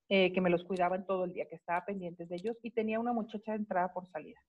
eh, 0.09 0.33
que 0.33 0.41
me 0.41 0.51
los 0.51 0.65
cuidaba 0.65 0.97
en 0.97 1.07
todo 1.07 1.27
el 1.27 1.33
día, 1.33 1.47
que 1.49 1.55
estaba 1.55 1.85
pendiente 1.85 2.27
de 2.27 2.35
ellos, 2.35 2.59
y 2.61 2.73
tenía 2.73 2.99
una 2.99 3.13
muchacha 3.13 3.53
de 3.53 3.59
entrada 3.59 3.93
por 3.93 4.05
salida. 4.09 4.41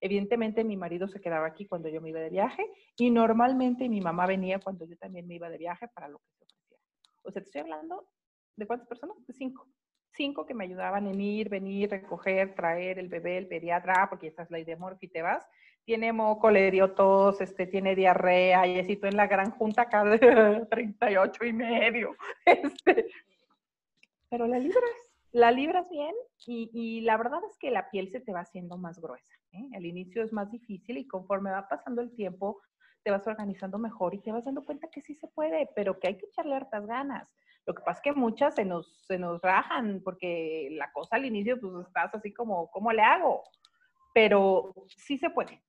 Evidentemente 0.00 0.64
mi 0.64 0.78
marido 0.78 1.06
se 1.06 1.20
quedaba 1.20 1.46
aquí 1.46 1.66
cuando 1.66 1.90
yo 1.90 2.00
me 2.00 2.08
iba 2.08 2.20
de 2.20 2.30
viaje 2.30 2.64
y 2.96 3.10
normalmente 3.10 3.86
mi 3.90 4.00
mamá 4.00 4.24
venía 4.26 4.60
cuando 4.60 4.86
yo 4.86 4.96
también 4.96 5.26
me 5.26 5.34
iba 5.34 5.50
de 5.50 5.58
viaje 5.58 5.88
para 5.88 6.08
lo 6.08 6.20
que 6.20 6.30
se 6.30 6.44
ofrecía. 6.44 6.78
O 7.22 7.30
sea, 7.30 7.42
te 7.42 7.48
estoy 7.48 7.60
hablando 7.60 8.08
de 8.56 8.66
cuántas 8.66 8.88
personas? 8.88 9.18
De 9.26 9.34
cinco. 9.34 9.68
Cinco 10.14 10.46
que 10.46 10.54
me 10.54 10.64
ayudaban 10.64 11.06
en 11.06 11.20
ir, 11.20 11.50
venir, 11.50 11.90
recoger, 11.90 12.54
traer 12.54 12.98
el 12.98 13.08
bebé, 13.08 13.36
el 13.36 13.46
pediatra, 13.46 13.92
ah, 13.98 14.08
porque 14.08 14.28
esta 14.28 14.44
es 14.44 14.50
la 14.50 14.58
idea, 14.58 14.78
y 15.02 15.08
te 15.08 15.20
vas 15.20 15.46
tiene 15.86 16.12
moco, 16.12 16.50
le 16.50 16.70
dio 16.70 16.92
tos, 16.92 17.40
este, 17.40 17.66
tiene 17.66 17.94
diarrea, 17.94 18.66
y 18.66 18.80
así 18.80 18.96
tú 18.96 19.06
en 19.06 19.16
la 19.16 19.28
gran 19.28 19.52
junta 19.52 19.82
acá 19.82 20.04
de 20.04 20.18
38 20.70 21.44
y 21.44 21.52
medio. 21.52 22.16
Este, 22.44 23.06
pero 24.28 24.46
la 24.48 24.58
libras, 24.58 24.82
la 25.32 25.52
libras 25.52 25.88
bien 25.88 26.14
y, 26.46 26.70
y, 26.74 27.00
la 27.02 27.16
verdad 27.16 27.40
es 27.48 27.56
que 27.58 27.70
la 27.70 27.88
piel 27.90 28.10
se 28.10 28.20
te 28.20 28.32
va 28.32 28.40
haciendo 28.40 28.76
más 28.76 29.00
gruesa. 29.00 29.32
¿eh? 29.52 29.68
Al 29.74 29.86
inicio 29.86 30.22
es 30.24 30.32
más 30.32 30.50
difícil 30.50 30.98
y 30.98 31.06
conforme 31.06 31.50
va 31.50 31.68
pasando 31.68 32.02
el 32.02 32.14
tiempo 32.14 32.60
te 33.04 33.12
vas 33.12 33.26
organizando 33.28 33.78
mejor 33.78 34.14
y 34.14 34.18
te 34.18 34.32
vas 34.32 34.44
dando 34.44 34.64
cuenta 34.64 34.88
que 34.90 35.00
sí 35.00 35.14
se 35.14 35.28
puede, 35.28 35.70
pero 35.76 36.00
que 36.00 36.08
hay 36.08 36.18
que 36.18 36.26
echarle 36.26 36.56
hartas 36.56 36.84
ganas. 36.86 37.32
Lo 37.64 37.72
que 37.72 37.82
pasa 37.82 37.98
es 37.98 38.02
que 38.02 38.12
muchas 38.12 38.56
se 38.56 38.64
nos, 38.64 39.04
se 39.06 39.16
nos 39.16 39.40
rajan 39.40 40.00
porque 40.04 40.70
la 40.72 40.90
cosa 40.92 41.14
al 41.14 41.24
inicio 41.24 41.60
pues 41.60 41.86
estás 41.86 42.12
así 42.16 42.34
como, 42.34 42.68
¿cómo 42.72 42.92
le 42.92 43.02
hago? 43.02 43.44
Pero 44.12 44.74
sí 44.88 45.18
se 45.18 45.30
puede. 45.30 45.62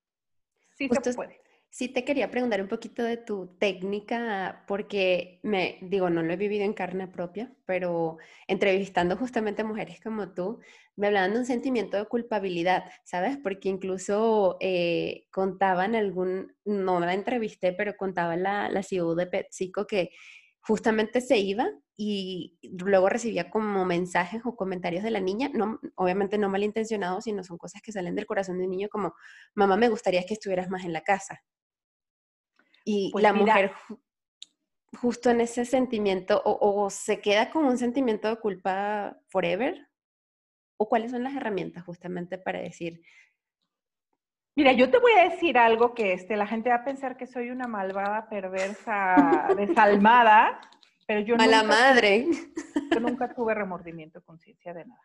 Sí 0.77 0.89
se 1.03 1.13
puede. 1.13 1.41
Sí 1.69 1.89
te 1.89 2.05
quería 2.05 2.31
preguntar 2.31 2.61
un 2.61 2.69
poquito 2.69 3.03
de 3.03 3.17
tu 3.17 3.57
técnica, 3.59 4.63
porque 4.67 5.39
me 5.43 5.77
digo, 5.81 6.09
no 6.09 6.23
lo 6.23 6.31
he 6.33 6.37
vivido 6.37 6.63
en 6.63 6.73
carne 6.73 7.07
propia, 7.07 7.51
pero 7.65 8.17
entrevistando 8.47 9.17
justamente 9.17 9.63
mujeres 9.63 9.99
como 10.01 10.33
tú, 10.33 10.59
me 10.95 11.07
hablaban 11.07 11.33
de 11.33 11.39
un 11.39 11.45
sentimiento 11.45 11.97
de 11.97 12.05
culpabilidad, 12.05 12.85
¿sabes? 13.03 13.37
Porque 13.37 13.69
incluso 13.69 14.57
eh, 14.61 15.25
contaban 15.29 15.95
algún, 15.95 16.55
no 16.63 16.99
la 17.01 17.13
entrevisté, 17.13 17.73
pero 17.73 17.97
contaba 17.97 18.37
la, 18.37 18.69
la 18.69 18.81
CEO 18.81 19.13
de 19.15 19.27
PepsiCo 19.27 19.85
que 19.85 20.11
justamente 20.67 21.21
se 21.21 21.37
iba 21.37 21.69
y 21.95 22.59
luego 22.61 23.07
recibía 23.07 23.49
como 23.49 23.85
mensajes 23.85 24.41
o 24.43 24.55
comentarios 24.55 25.03
de 25.03 25.11
la 25.11 25.21
niña, 25.21 25.49
no, 25.53 25.79
obviamente 25.95 26.37
no 26.37 26.49
malintencionados, 26.49 27.23
sino 27.23 27.43
son 27.43 27.57
cosas 27.57 27.81
que 27.81 27.93
salen 27.93 28.15
del 28.15 28.25
corazón 28.25 28.57
de 28.57 28.65
un 28.65 28.71
niño 28.71 28.89
como, 28.89 29.13
mamá, 29.55 29.77
me 29.77 29.89
gustaría 29.89 30.23
que 30.25 30.33
estuvieras 30.33 30.69
más 30.69 30.83
en 30.83 30.93
la 30.93 31.01
casa. 31.01 31.41
Y 32.83 33.11
pues 33.11 33.23
la 33.23 33.33
mujer 33.33 33.71
justo 34.99 35.29
en 35.29 35.41
ese 35.41 35.65
sentimiento, 35.65 36.41
o, 36.43 36.89
se 36.89 37.21
queda 37.21 37.49
con 37.49 37.65
un 37.65 37.77
sentimiento 37.77 38.27
de 38.27 38.37
culpa 38.37 39.17
forever, 39.27 39.87
o 40.77 40.87
cuáles 40.89 41.11
son 41.11 41.23
las 41.23 41.35
herramientas 41.35 41.83
justamente 41.83 42.37
para 42.37 42.59
decir, 42.59 43.01
Mira, 44.57 44.71
yo 44.71 44.89
te 44.89 44.97
voy 44.97 45.11
a 45.11 45.29
decir 45.29 45.55
algo 45.55 45.93
que 45.93 46.13
este, 46.13 46.35
la 46.35 46.47
gente 46.47 46.69
va 46.69 46.77
a 46.77 46.83
pensar 46.83 47.15
que 47.15 47.27
soy 47.27 47.51
una 47.51 47.67
malvada, 47.67 48.27
perversa, 48.27 49.15
desalmada, 49.55 50.59
pero 51.05 51.19
yo 51.19 51.37
Mala 51.37 51.61
nunca, 51.61 51.75
madre. 51.75 52.25
Yo 52.91 52.99
nunca 52.99 53.31
tuve 53.35 53.53
remordimiento, 53.53 54.19
conciencia 54.23 54.73
de 54.73 54.83
nada. 54.85 55.03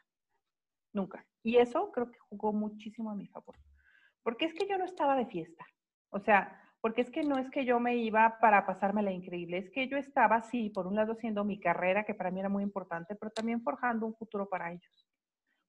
Nunca. 0.94 1.26
Y 1.42 1.58
eso 1.58 1.92
creo 1.92 2.10
que 2.10 2.18
jugó 2.18 2.54
muchísimo 2.54 3.10
a 3.10 3.14
mi 3.14 3.26
favor. 3.26 3.54
Porque 4.22 4.46
es 4.46 4.54
que 4.54 4.66
yo 4.66 4.78
no 4.78 4.86
estaba 4.86 5.16
de 5.16 5.26
fiesta. 5.26 5.66
O 6.08 6.18
sea, 6.18 6.58
porque 6.80 7.02
es 7.02 7.10
que 7.10 7.22
no 7.22 7.36
es 7.36 7.50
que 7.50 7.66
yo 7.66 7.78
me 7.78 7.96
iba 7.96 8.38
para 8.40 8.64
pasármela 8.64 9.12
increíble, 9.12 9.58
es 9.58 9.70
que 9.70 9.86
yo 9.86 9.98
estaba, 9.98 10.40
sí, 10.44 10.70
por 10.70 10.86
un 10.86 10.96
lado 10.96 11.12
haciendo 11.12 11.44
mi 11.44 11.60
carrera, 11.60 12.04
que 12.04 12.14
para 12.14 12.30
mí 12.30 12.40
era 12.40 12.48
muy 12.48 12.62
importante, 12.62 13.16
pero 13.16 13.30
también 13.30 13.62
forjando 13.62 14.06
un 14.06 14.14
futuro 14.14 14.48
para 14.48 14.72
ellos. 14.72 15.06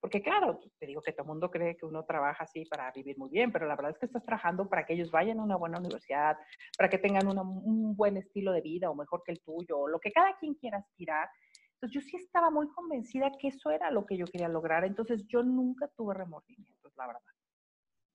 Porque 0.04 0.22
claro, 0.22 0.60
te 0.80 0.86
digo 0.86 1.02
que 1.02 1.14
todo 1.14 1.22
el 1.22 1.30
mundo 1.30 1.50
cree 1.50 1.78
que 1.78 1.86
uno 1.86 2.04
trabaja 2.04 2.44
así 2.44 2.66
para 2.66 2.92
vivir 2.92 3.18
muy 3.18 3.30
bien, 3.30 3.54
pero 3.54 3.66
la 3.66 3.78
verdad 3.78 3.92
es 3.92 3.98
que 3.98 4.06
estás 4.06 4.26
trabajando 4.26 4.68
para 4.68 4.86
que 4.86 4.96
ellos 4.96 5.10
vayan 5.10 5.40
a 5.40 5.44
una 5.44 5.56
buena 5.56 5.80
universidad, 5.80 6.38
para 6.78 6.90
que 6.90 6.98
tengan 6.98 7.26
un 7.26 7.96
buen 7.96 8.18
estilo 8.18 8.52
de 8.52 8.60
vida 8.60 8.90
o 8.90 8.96
mejor 8.96 9.24
que 9.24 9.32
el 9.32 9.40
tuyo, 9.40 9.80
o 9.80 9.88
lo 9.88 10.02
que 10.02 10.12
cada 10.12 10.36
quien 10.36 10.56
quiera 10.56 10.80
aspirar. 10.80 11.30
Entonces 11.76 11.94
yo 11.94 12.02
sí 12.02 12.18
estaba 12.18 12.50
muy 12.50 12.68
convencida 12.74 13.32
que 13.40 13.48
eso 13.48 13.72
era 13.72 13.92
lo 13.92 14.06
que 14.06 14.18
yo 14.18 14.26
quería 14.26 14.50
lograr, 14.50 14.84
entonces 14.84 15.26
yo 15.26 15.42
nunca 15.42 15.88
tuve 15.96 16.16
remordimientos, 16.16 16.92
la 16.98 17.08
verdad. 17.08 17.22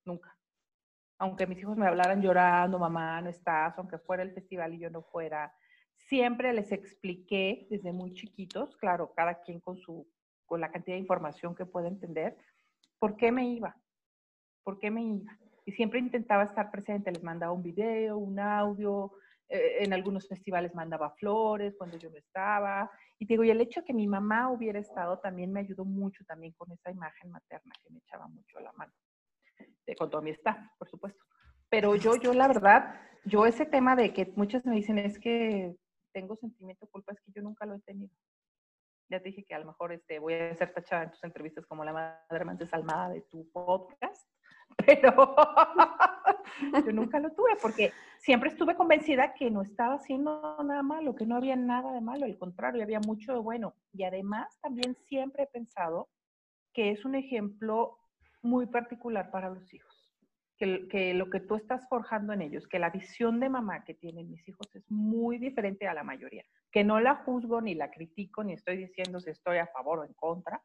Nunca. 0.04 0.36
Aunque 1.18 1.46
mis 1.46 1.58
hijos 1.58 1.78
me 1.78 1.86
hablaran 1.86 2.20
llorando, 2.20 2.78
mamá, 2.78 3.22
no 3.22 3.30
estás, 3.30 3.78
aunque 3.78 3.96
fuera 3.96 4.22
el 4.22 4.34
festival 4.34 4.74
y 4.74 4.80
yo 4.80 4.90
no 4.90 5.04
fuera, 5.04 5.54
siempre 5.96 6.52
les 6.52 6.70
expliqué 6.70 7.66
desde 7.70 7.92
muy 7.92 8.12
chiquitos, 8.12 8.76
claro, 8.76 9.14
cada 9.16 9.40
quien 9.40 9.60
con 9.60 9.78
su 9.78 10.06
con 10.48 10.60
la 10.60 10.72
cantidad 10.72 10.96
de 10.96 11.02
información 11.02 11.54
que 11.54 11.66
puede 11.66 11.88
entender, 11.88 12.36
¿por 12.98 13.16
qué 13.16 13.30
me 13.30 13.46
iba? 13.46 13.76
¿Por 14.64 14.80
qué 14.80 14.90
me 14.90 15.02
iba? 15.02 15.38
Y 15.66 15.72
siempre 15.72 16.00
intentaba 16.00 16.42
estar 16.42 16.70
presente, 16.70 17.12
les 17.12 17.22
mandaba 17.22 17.52
un 17.52 17.62
video, 17.62 18.16
un 18.16 18.40
audio, 18.40 19.12
eh, 19.50 19.84
en 19.84 19.92
algunos 19.92 20.26
festivales 20.26 20.74
mandaba 20.74 21.10
flores 21.10 21.74
cuando 21.76 21.98
yo 21.98 22.10
no 22.10 22.16
estaba. 22.16 22.90
Y 23.18 23.26
digo, 23.26 23.44
y 23.44 23.50
el 23.50 23.60
hecho 23.60 23.80
de 23.80 23.86
que 23.86 23.94
mi 23.94 24.06
mamá 24.06 24.50
hubiera 24.50 24.78
estado 24.78 25.18
también 25.18 25.52
me 25.52 25.60
ayudó 25.60 25.84
mucho 25.84 26.24
también 26.24 26.52
con 26.52 26.72
esa 26.72 26.90
imagen 26.90 27.30
materna 27.30 27.74
que 27.82 27.92
me 27.92 27.98
echaba 27.98 28.26
mucho 28.28 28.58
la 28.60 28.72
mano, 28.72 28.92
de, 29.86 29.94
con 29.94 30.10
todo 30.10 30.22
mi 30.22 30.30
staff, 30.30 30.58
por 30.78 30.88
supuesto. 30.88 31.22
Pero 31.68 31.94
yo, 31.96 32.16
yo 32.16 32.32
la 32.32 32.48
verdad, 32.48 32.94
yo 33.24 33.44
ese 33.44 33.66
tema 33.66 33.94
de 33.94 34.14
que 34.14 34.32
muchos 34.36 34.64
me 34.64 34.74
dicen 34.74 34.98
es 34.98 35.18
que 35.18 35.76
tengo 36.12 36.36
sentimiento 36.36 36.86
de 36.86 36.90
culpa, 36.90 37.12
es 37.12 37.20
que 37.20 37.32
yo 37.32 37.42
nunca 37.42 37.66
lo 37.66 37.74
he 37.74 37.80
tenido. 37.80 38.14
Ya 39.10 39.20
te 39.20 39.30
dije 39.30 39.44
que 39.44 39.47
a 39.58 39.60
lo 39.60 39.66
mejor 39.66 39.92
este, 39.92 40.18
voy 40.18 40.34
a 40.34 40.54
ser 40.54 40.72
tachada 40.72 41.04
en 41.04 41.10
tus 41.10 41.24
entrevistas 41.24 41.66
como 41.66 41.84
la 41.84 41.92
madre 41.92 42.44
más 42.44 42.58
desalmada 42.58 43.10
de 43.10 43.22
tu 43.22 43.50
podcast, 43.50 44.28
pero 44.86 45.34
yo 46.86 46.92
nunca 46.92 47.18
lo 47.18 47.30
tuve 47.30 47.56
porque 47.60 47.92
siempre 48.18 48.50
estuve 48.50 48.76
convencida 48.76 49.34
que 49.34 49.50
no 49.50 49.62
estaba 49.62 49.94
haciendo 49.94 50.56
nada 50.62 50.82
malo, 50.82 51.14
que 51.14 51.26
no 51.26 51.36
había 51.36 51.56
nada 51.56 51.92
de 51.92 52.00
malo, 52.00 52.24
al 52.24 52.38
contrario, 52.38 52.82
había 52.82 53.00
mucho 53.00 53.32
de 53.32 53.40
bueno. 53.40 53.74
Y 53.92 54.04
además 54.04 54.58
también 54.60 54.94
siempre 55.06 55.44
he 55.44 55.46
pensado 55.46 56.08
que 56.72 56.92
es 56.92 57.04
un 57.04 57.16
ejemplo 57.16 57.98
muy 58.42 58.66
particular 58.66 59.30
para 59.30 59.50
los 59.50 59.74
hijos. 59.74 59.87
Que, 60.58 60.88
que, 60.88 61.14
lo 61.14 61.30
que 61.30 61.38
tú 61.38 61.54
estás 61.54 61.88
forjando 61.88 62.32
en 62.32 62.42
ellos, 62.42 62.66
que 62.66 62.80
la 62.80 62.90
visión 62.90 63.38
de 63.38 63.48
mamá 63.48 63.84
que 63.84 63.94
tienen 63.94 64.28
mis 64.28 64.46
hijos 64.48 64.66
es 64.74 64.90
muy 64.90 65.38
diferente 65.38 65.86
a 65.86 65.94
la 65.94 66.02
mayoría, 66.02 66.44
que 66.72 66.82
no 66.82 66.98
la 66.98 67.14
juzgo 67.14 67.60
ni 67.60 67.76
la 67.76 67.92
critico 67.92 68.42
ni 68.42 68.54
estoy 68.54 68.76
diciendo 68.76 69.20
si 69.20 69.30
estoy 69.30 69.58
a 69.58 69.68
favor 69.68 70.00
o 70.00 70.04
en 70.04 70.14
contra, 70.14 70.60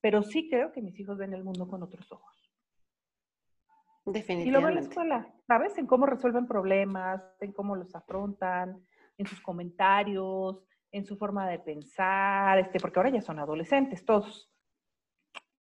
pero 0.00 0.22
sí 0.22 0.48
creo 0.48 0.72
que 0.72 0.80
mis 0.80 0.98
hijos 0.98 1.18
ven 1.18 1.34
el 1.34 1.44
mundo 1.44 1.68
con 1.68 1.82
otros 1.82 2.10
ojos. 2.10 2.46
Definitivamente. 4.06 4.48
Y 4.48 4.50
luego 4.52 4.68
en 4.68 4.74
la 4.76 4.80
escuela, 4.80 5.34
¿sabes? 5.46 5.76
En 5.78 5.86
cómo 5.86 6.06
resuelven 6.06 6.46
problemas, 6.46 7.20
en 7.40 7.52
cómo 7.52 7.74
los 7.74 7.94
afrontan, 7.94 8.86
en 9.18 9.26
sus 9.26 9.40
comentarios, 9.40 10.62
en 10.92 11.04
su 11.04 11.16
forma 11.16 11.48
de 11.48 11.58
pensar, 11.58 12.58
este, 12.58 12.78
porque 12.78 12.98
ahora 12.98 13.10
ya 13.10 13.20
son 13.20 13.40
adolescentes 13.40 14.04
todos. 14.04 14.50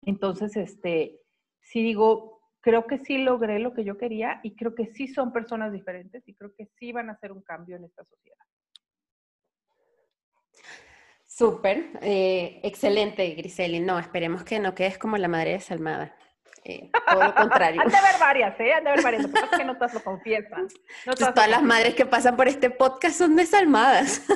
Entonces, 0.01 0.57
este, 0.57 1.21
sí 1.61 1.83
digo, 1.83 2.40
creo 2.61 2.85
que 2.87 2.99
sí 2.99 3.17
logré 3.17 3.59
lo 3.59 3.73
que 3.73 3.83
yo 3.83 3.97
quería 3.97 4.39
y 4.43 4.55
creo 4.55 4.73
que 4.75 4.87
sí 4.93 5.07
son 5.07 5.33
personas 5.33 5.71
diferentes 5.73 6.23
y 6.27 6.35
creo 6.35 6.53
que 6.55 6.67
sí 6.77 6.91
van 6.91 7.09
a 7.09 7.13
hacer 7.13 7.31
un 7.31 7.41
cambio 7.41 7.75
en 7.75 7.85
esta 7.85 8.03
sociedad. 8.05 8.37
Súper, 11.25 11.91
eh, 12.01 12.59
excelente, 12.63 13.27
Griseli. 13.31 13.79
No, 13.79 13.97
esperemos 13.97 14.43
que 14.43 14.59
no 14.59 14.75
quedes 14.75 14.97
como 14.97 15.17
la 15.17 15.27
madre 15.27 15.53
desalmada. 15.53 16.15
Eh, 16.63 16.91
todo 17.09 17.23
lo 17.23 17.33
contrario. 17.33 17.81
Han 17.85 17.89
de 17.89 17.97
haber 17.97 18.19
varias, 18.19 18.59
¿eh? 18.59 18.73
Han 18.73 18.83
de 18.83 18.89
haber 18.91 19.03
varias. 19.03 19.23
Lo 19.23 19.31
que 19.31 19.57
que 19.57 19.65
no 19.65 19.75
todas 19.75 19.93
lo 19.93 20.03
confiesan. 20.03 20.67
No 21.05 21.13
todas, 21.15 21.33
todas 21.33 21.49
las 21.49 21.63
madres 21.63 21.95
que 21.95 22.05
pasan 22.05 22.35
por 22.35 22.47
este 22.47 22.69
podcast 22.69 23.17
son 23.17 23.35
desalmadas. 23.35 24.21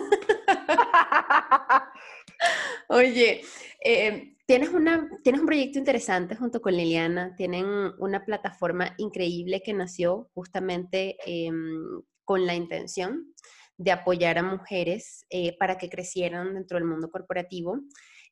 Oye, 2.90 3.42
eh, 3.84 4.36
tienes, 4.46 4.70
una, 4.70 5.10
tienes 5.24 5.42
un 5.42 5.48
proyecto 5.48 5.80
interesante 5.80 6.36
junto 6.36 6.62
con 6.62 6.76
Liliana. 6.76 7.36
Tienen 7.36 7.66
una 8.00 8.24
plataforma 8.26 8.94
increíble 8.98 9.62
que 9.64 9.74
nació 9.74 10.30
justamente 10.34 11.18
em, 11.26 12.02
con 12.24 12.46
la 12.46 12.56
intención 12.56 13.34
de 13.78 13.92
apoyar 13.92 14.38
a 14.38 14.44
mujeres 14.44 15.26
eh, 15.30 15.58
para 15.58 15.78
que 15.78 15.90
crecieran 15.90 16.54
dentro 16.54 16.78
del 16.78 16.88
mundo 16.88 17.10
corporativo 17.12 17.82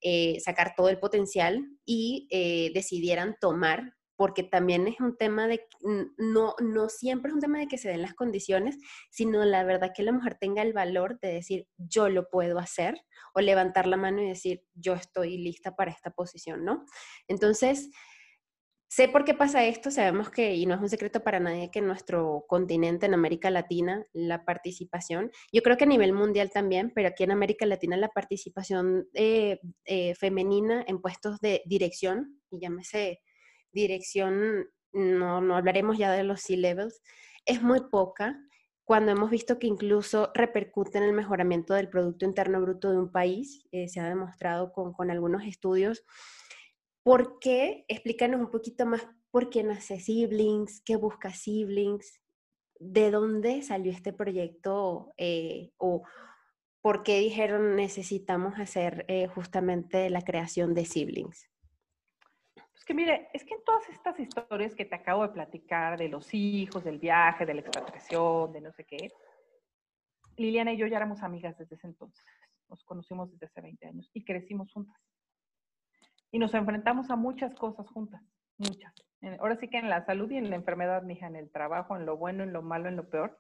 eh, 0.06 0.38
sacar 0.42 0.74
todo 0.76 0.90
el 0.90 1.00
potencial 1.00 1.66
y 1.86 2.28
eh, 2.30 2.72
decidieran 2.74 3.38
tomar, 3.40 3.94
porque 4.24 4.44
también 4.44 4.88
es 4.88 5.02
un 5.02 5.18
tema 5.18 5.50
de, 5.50 5.68
no, 6.18 6.56
no 6.62 6.88
siempre 6.88 7.28
es 7.28 7.36
un 7.36 7.42
tema 7.42 7.60
de 7.60 7.68
que 7.68 7.78
se 7.78 7.90
den 7.90 8.02
las 8.02 8.14
condiciones, 8.14 8.78
sino 9.12 9.44
la 9.44 9.66
verdad 9.66 9.92
que 9.94 10.02
la 10.02 10.14
mujer 10.14 10.38
tenga 10.40 10.62
el 10.62 10.72
valor 10.72 11.20
de 11.20 11.34
decir, 11.34 11.68
yo 11.76 12.08
lo 12.08 12.30
puedo 12.30 12.58
hacer, 12.58 12.96
o 13.34 13.42
levantar 13.42 13.86
la 13.86 13.98
mano 13.98 14.22
y 14.22 14.30
decir, 14.30 14.64
yo 14.76 14.94
estoy 14.94 15.38
lista 15.38 15.76
para 15.76 15.92
esta 15.92 16.12
posición, 16.12 16.64
¿no? 16.64 16.86
Entonces, 17.28 17.90
Sé 18.88 19.08
por 19.08 19.26
qué 19.26 19.34
pasa 19.34 19.66
esto, 19.66 19.90
sabemos 19.90 20.30
que, 20.30 20.54
y 20.54 20.68
no 20.68 20.76
es 20.76 20.82
un 20.82 20.88
secreto 20.88 21.24
para 21.24 21.40
nadie, 21.40 21.72
que 21.72 21.80
en 21.80 21.88
nuestro 21.88 22.46
continente, 22.48 23.08
en 23.08 23.16
América 23.16 23.50
Latina, 23.50 24.06
la 24.14 24.46
participación, 24.46 25.32
yo 25.52 25.64
creo 25.64 25.78
que 25.78 25.86
a 25.86 25.88
nivel 25.88 26.14
mundial 26.14 26.52
también, 26.52 26.92
pero 26.94 27.08
aquí 27.08 27.24
en 27.24 27.32
América 27.32 27.66
Latina 27.66 27.98
la 27.98 28.10
participación 28.10 29.08
eh, 29.16 29.60
eh, 29.86 30.14
femenina 30.14 30.86
en 30.88 31.02
puestos 31.02 31.40
de 31.40 31.64
dirección, 31.66 32.40
y 32.52 32.60
llámese 32.60 33.20
dirección, 33.74 34.68
no, 34.92 35.42
no 35.42 35.56
hablaremos 35.56 35.98
ya 35.98 36.12
de 36.12 36.24
los 36.24 36.42
C-levels, 36.42 37.02
es 37.46 37.62
muy 37.62 37.82
poca 37.90 38.40
cuando 38.86 39.12
hemos 39.12 39.30
visto 39.30 39.60
que 39.60 39.68
incluso 39.68 40.32
repercute 40.34 40.98
en 40.98 41.06
el 41.06 41.14
mejoramiento 41.14 41.74
del 41.74 41.90
Producto 41.90 42.26
Interno 42.26 42.62
Bruto 42.62 42.92
de 42.92 43.00
un 43.00 43.12
país, 43.12 43.66
eh, 43.72 43.88
se 43.88 44.00
ha 44.00 44.10
demostrado 44.10 44.74
con, 44.74 44.94
con 44.94 45.10
algunos 45.10 45.44
estudios 45.44 46.04
¿Por 47.04 47.40
qué? 47.40 47.84
Explícanos 47.90 48.40
un 48.40 48.50
poquito 48.50 48.86
más 48.86 49.06
por 49.30 49.50
qué 49.50 49.62
nace 49.62 50.00
Siblings, 50.00 50.82
qué 50.86 50.96
busca 50.96 51.34
Siblings, 51.34 52.22
de 52.80 53.12
dónde 53.12 53.62
salió 53.62 53.92
este 53.92 54.14
proyecto 54.14 55.14
eh, 55.18 55.72
o 55.78 56.04
por 56.82 57.04
qué 57.04 57.20
dijeron 57.20 57.76
necesitamos 57.76 58.58
hacer 58.58 59.06
eh, 59.10 59.28
justamente 59.28 60.10
la 60.10 60.22
creación 60.22 60.74
de 60.74 60.86
Siblings. 60.86 61.50
Pues 62.74 62.86
que 62.86 62.94
mire, 62.94 63.30
es 63.34 63.44
que 63.46 63.54
en 63.54 63.64
todas 63.64 63.88
estas 63.90 64.20
historias 64.20 64.76
que 64.76 64.86
te 64.86 64.96
acabo 64.96 65.24
de 65.24 65.34
platicar 65.34 65.98
de 65.98 66.10
los 66.10 66.34
hijos, 66.34 66.84
del 66.84 67.00
viaje, 67.00 67.46
de 67.46 67.54
la 67.54 67.62
expatriación, 67.62 68.52
de 68.52 68.62
no 68.62 68.72
sé 68.74 68.84
qué, 68.84 69.12
Liliana 70.36 70.74
y 70.74 70.78
yo 70.78 70.88
ya 70.88 70.98
éramos 70.98 71.22
amigas 71.22 71.58
desde 71.58 71.76
ese 71.76 71.88
entonces. 71.88 72.26
Nos 72.68 72.84
conocimos 72.84 73.32
desde 73.32 73.46
hace 73.46 73.62
20 73.62 73.88
años 73.88 74.10
y 74.14 74.26
crecimos 74.26 74.72
juntas 74.72 75.00
y 76.34 76.40
nos 76.40 76.54
enfrentamos 76.56 77.12
a 77.12 77.16
muchas 77.16 77.54
cosas 77.54 77.88
juntas, 77.90 78.22
muchas. 78.58 78.92
Ahora 79.40 79.56
sí 79.56 79.70
que 79.70 79.78
en 79.78 79.88
la 79.88 80.04
salud 80.04 80.30
y 80.32 80.38
en 80.38 80.50
la 80.50 80.56
enfermedad, 80.56 81.04
mija, 81.04 81.28
en 81.28 81.36
el 81.36 81.52
trabajo, 81.52 81.96
en 81.96 82.08
lo 82.08 82.18
bueno, 82.18 82.44
en 82.44 82.52
lo 82.52 82.64
malo, 82.64 82.90
en 82.90 82.96
lo 82.96 83.08
peor. 83.08 83.40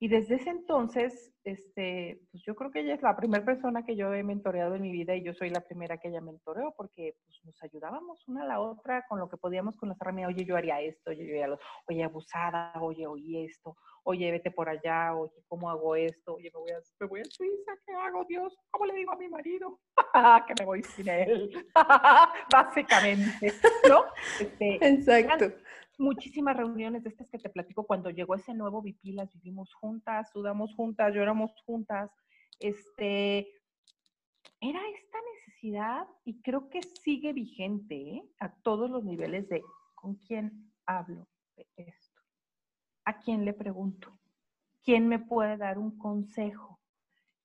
Y 0.00 0.08
desde 0.08 0.34
ese 0.34 0.50
entonces, 0.50 1.32
este, 1.44 2.20
pues 2.30 2.42
yo 2.44 2.54
creo 2.54 2.70
que 2.70 2.80
ella 2.80 2.94
es 2.94 3.02
la 3.02 3.16
primera 3.16 3.44
persona 3.44 3.84
que 3.84 3.96
yo 3.96 4.12
he 4.12 4.22
mentoreado 4.22 4.74
en 4.74 4.82
mi 4.82 4.90
vida 4.90 5.14
y 5.14 5.22
yo 5.22 5.34
soy 5.34 5.50
la 5.50 5.60
primera 5.60 5.98
que 5.98 6.08
ella 6.08 6.20
mentoreó 6.20 6.74
porque 6.76 7.16
pues, 7.24 7.40
nos 7.44 7.62
ayudábamos 7.62 8.26
una 8.26 8.42
a 8.42 8.46
la 8.46 8.60
otra 8.60 9.04
con 9.08 9.20
lo 9.20 9.28
que 9.28 9.36
podíamos 9.36 9.76
con 9.76 9.88
las 9.88 10.00
herramientas. 10.00 10.34
Oye, 10.34 10.44
yo 10.44 10.56
haría 10.56 10.80
esto, 10.80 11.10
oye, 11.10 11.26
yo 11.26 11.32
haría 11.32 11.48
lo, 11.48 11.58
oye, 11.88 12.02
abusada, 12.02 12.72
oye, 12.80 13.06
oye 13.06 13.44
esto, 13.44 13.76
oye, 14.02 14.30
vete 14.30 14.50
por 14.50 14.68
allá, 14.68 15.14
oye, 15.14 15.44
¿cómo 15.46 15.70
hago 15.70 15.94
esto? 15.96 16.34
Oye, 16.34 16.50
me 16.52 16.60
voy 16.60 16.70
a, 16.72 16.80
me 17.00 17.06
voy 17.06 17.20
a 17.20 17.24
Suiza, 17.24 17.72
¿qué 17.86 17.94
hago, 17.94 18.24
Dios? 18.24 18.56
¿Cómo 18.70 18.86
le 18.86 18.94
digo 18.94 19.12
a 19.12 19.16
mi 19.16 19.28
marido? 19.28 19.78
que 20.46 20.54
me 20.58 20.66
voy 20.66 20.82
sin 20.82 21.08
él. 21.08 21.66
Básicamente, 22.52 23.52
¿no? 23.88 24.04
Este, 24.40 24.86
Exacto 24.86 25.52
muchísimas 25.98 26.56
reuniones 26.56 27.02
de 27.02 27.10
estas 27.10 27.28
que 27.28 27.38
te 27.38 27.50
platico 27.50 27.86
cuando 27.86 28.10
llegó 28.10 28.34
ese 28.34 28.54
nuevo 28.54 28.80
VP, 28.82 29.12
las 29.12 29.32
vivimos 29.32 29.72
juntas, 29.74 30.30
sudamos 30.30 30.74
juntas, 30.74 31.14
lloramos 31.14 31.52
juntas. 31.64 32.10
Este, 32.58 33.48
era 34.60 34.80
esta 34.88 35.18
necesidad 35.34 36.06
y 36.24 36.40
creo 36.40 36.68
que 36.68 36.80
sigue 36.82 37.32
vigente 37.32 37.94
¿eh? 37.96 38.24
a 38.40 38.52
todos 38.62 38.90
los 38.90 39.04
niveles 39.04 39.48
de 39.48 39.62
con 39.94 40.16
quién 40.16 40.72
hablo 40.86 41.26
de 41.56 41.66
esto, 41.76 42.20
a 43.04 43.18
quién 43.20 43.44
le 43.44 43.52
pregunto, 43.52 44.18
quién 44.82 45.08
me 45.08 45.18
puede 45.18 45.56
dar 45.56 45.78
un 45.78 45.96
consejo, 45.98 46.73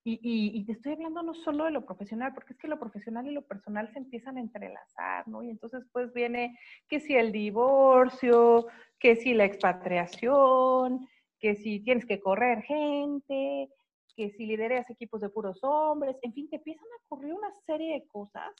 y, 0.04 0.64
te 0.66 0.72
estoy 0.72 0.94
hablando 0.94 1.22
no 1.24 1.34
solo 1.34 1.66
de 1.66 1.72
lo 1.72 1.86
profesional, 1.86 2.34
porque 2.34 2.54
es 2.54 2.60
que 2.60 2.68
lo 2.68 2.80
profesional 2.80 3.28
y 3.28 3.32
lo 3.32 3.42
personal 3.42 3.92
se 3.92 4.00
empiezan 4.00 4.38
a 4.38 4.40
entrelazar, 4.40 5.28
¿no? 5.28 5.44
Y 5.44 5.50
entonces 5.50 5.86
pues 5.92 6.14
viene 6.14 6.58
que 6.88 7.00
si 7.00 7.16
el 7.16 7.32
divorcio, 7.32 8.68
que 8.98 9.16
si 9.16 9.34
la 9.34 9.46
expatriación, 9.46 11.08
que 11.40 11.56
si 11.56 11.82
tienes 11.82 12.06
que 12.06 12.20
correr 12.20 12.62
gente, 12.64 13.70
que 14.16 14.32
si 14.32 14.46
lideras 14.46 14.90
equipos 14.90 15.22
de 15.22 15.30
puros 15.30 15.60
hombres, 15.64 16.18
en 16.22 16.34
fin, 16.34 16.50
te 16.50 16.58
empiezan 16.58 16.86
a 16.86 17.06
ocurrir 17.06 17.34
una 17.34 17.52
serie 17.66 17.94
de 17.94 18.08
cosas 18.08 18.54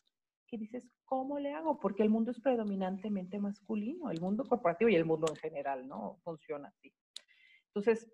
que 0.48 0.58
dices, 0.58 0.90
¿cómo 1.06 1.40
le 1.40 1.54
hago? 1.54 1.80
Porque 1.80 2.04
el 2.04 2.10
mundo 2.10 2.32
es 2.32 2.40
predominantemente 2.40 3.40
masculino, 3.40 4.10
el 4.10 4.20
mundo 4.20 4.46
corporativo 4.46 4.90
y 4.90 4.96
el 4.96 5.06
mundo 5.06 5.28
en 5.30 5.36
general, 5.36 5.88
¿no? 5.88 6.18
Funciona 6.24 6.70
así. 6.70 6.92
Entonces, 7.68 8.12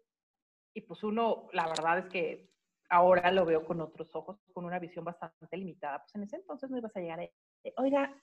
y 0.73 0.81
pues 0.81 1.03
uno, 1.03 1.47
la 1.53 1.67
verdad 1.67 1.99
es 1.99 2.05
que 2.07 2.54
ahora 2.89 3.31
lo 3.31 3.45
veo 3.45 3.65
con 3.65 3.81
otros 3.81 4.15
ojos, 4.15 4.37
con 4.53 4.65
una 4.65 4.79
visión 4.79 5.05
bastante 5.05 5.57
limitada. 5.57 5.99
Pues 5.99 6.15
en 6.15 6.23
ese 6.23 6.37
entonces 6.37 6.69
no 6.69 6.77
ibas 6.77 6.95
a 6.95 6.99
llegar 6.99 7.19
a, 7.19 7.29
oiga, 7.81 8.15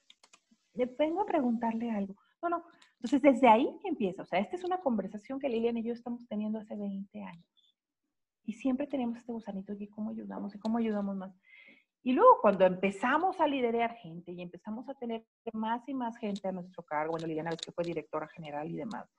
vengo 0.97 1.21
a 1.21 1.25
preguntarle 1.25 1.91
algo. 1.91 2.15
No, 2.41 2.49
no. 2.49 2.65
Entonces 2.95 3.21
desde 3.21 3.47
ahí 3.47 3.69
empieza. 3.83 4.23
O 4.23 4.25
sea, 4.25 4.39
esta 4.39 4.55
es 4.55 4.63
una 4.63 4.79
conversación 4.79 5.39
que 5.39 5.49
Lilian 5.49 5.77
y 5.77 5.83
yo 5.83 5.93
estamos 5.93 6.27
teniendo 6.27 6.59
hace 6.59 6.75
20 6.75 7.23
años. 7.23 7.45
Y 8.45 8.53
siempre 8.53 8.87
tenemos 8.87 9.17
este 9.17 9.31
gusanito, 9.31 9.73
y 9.73 9.87
¿cómo 9.87 10.09
ayudamos? 10.09 10.53
¿Y 10.53 10.59
cómo 10.59 10.77
ayudamos 10.77 11.15
más? 11.15 11.33
Y 12.05 12.11
luego 12.11 12.39
cuando 12.41 12.65
empezamos 12.65 13.39
a 13.39 13.47
liderar 13.47 13.95
gente 13.95 14.33
y 14.33 14.41
empezamos 14.41 14.89
a 14.89 14.93
tener 14.93 15.25
más 15.53 15.87
y 15.87 15.93
más 15.93 16.17
gente 16.17 16.49
a 16.49 16.51
nuestro 16.51 16.83
cargo, 16.83 17.11
bueno, 17.11 17.27
Liliana 17.27 17.51
vez 17.51 17.61
que 17.61 17.71
fue 17.71 17.85
directora 17.85 18.27
general 18.27 18.69
y 18.69 18.75
demás, 18.75 19.09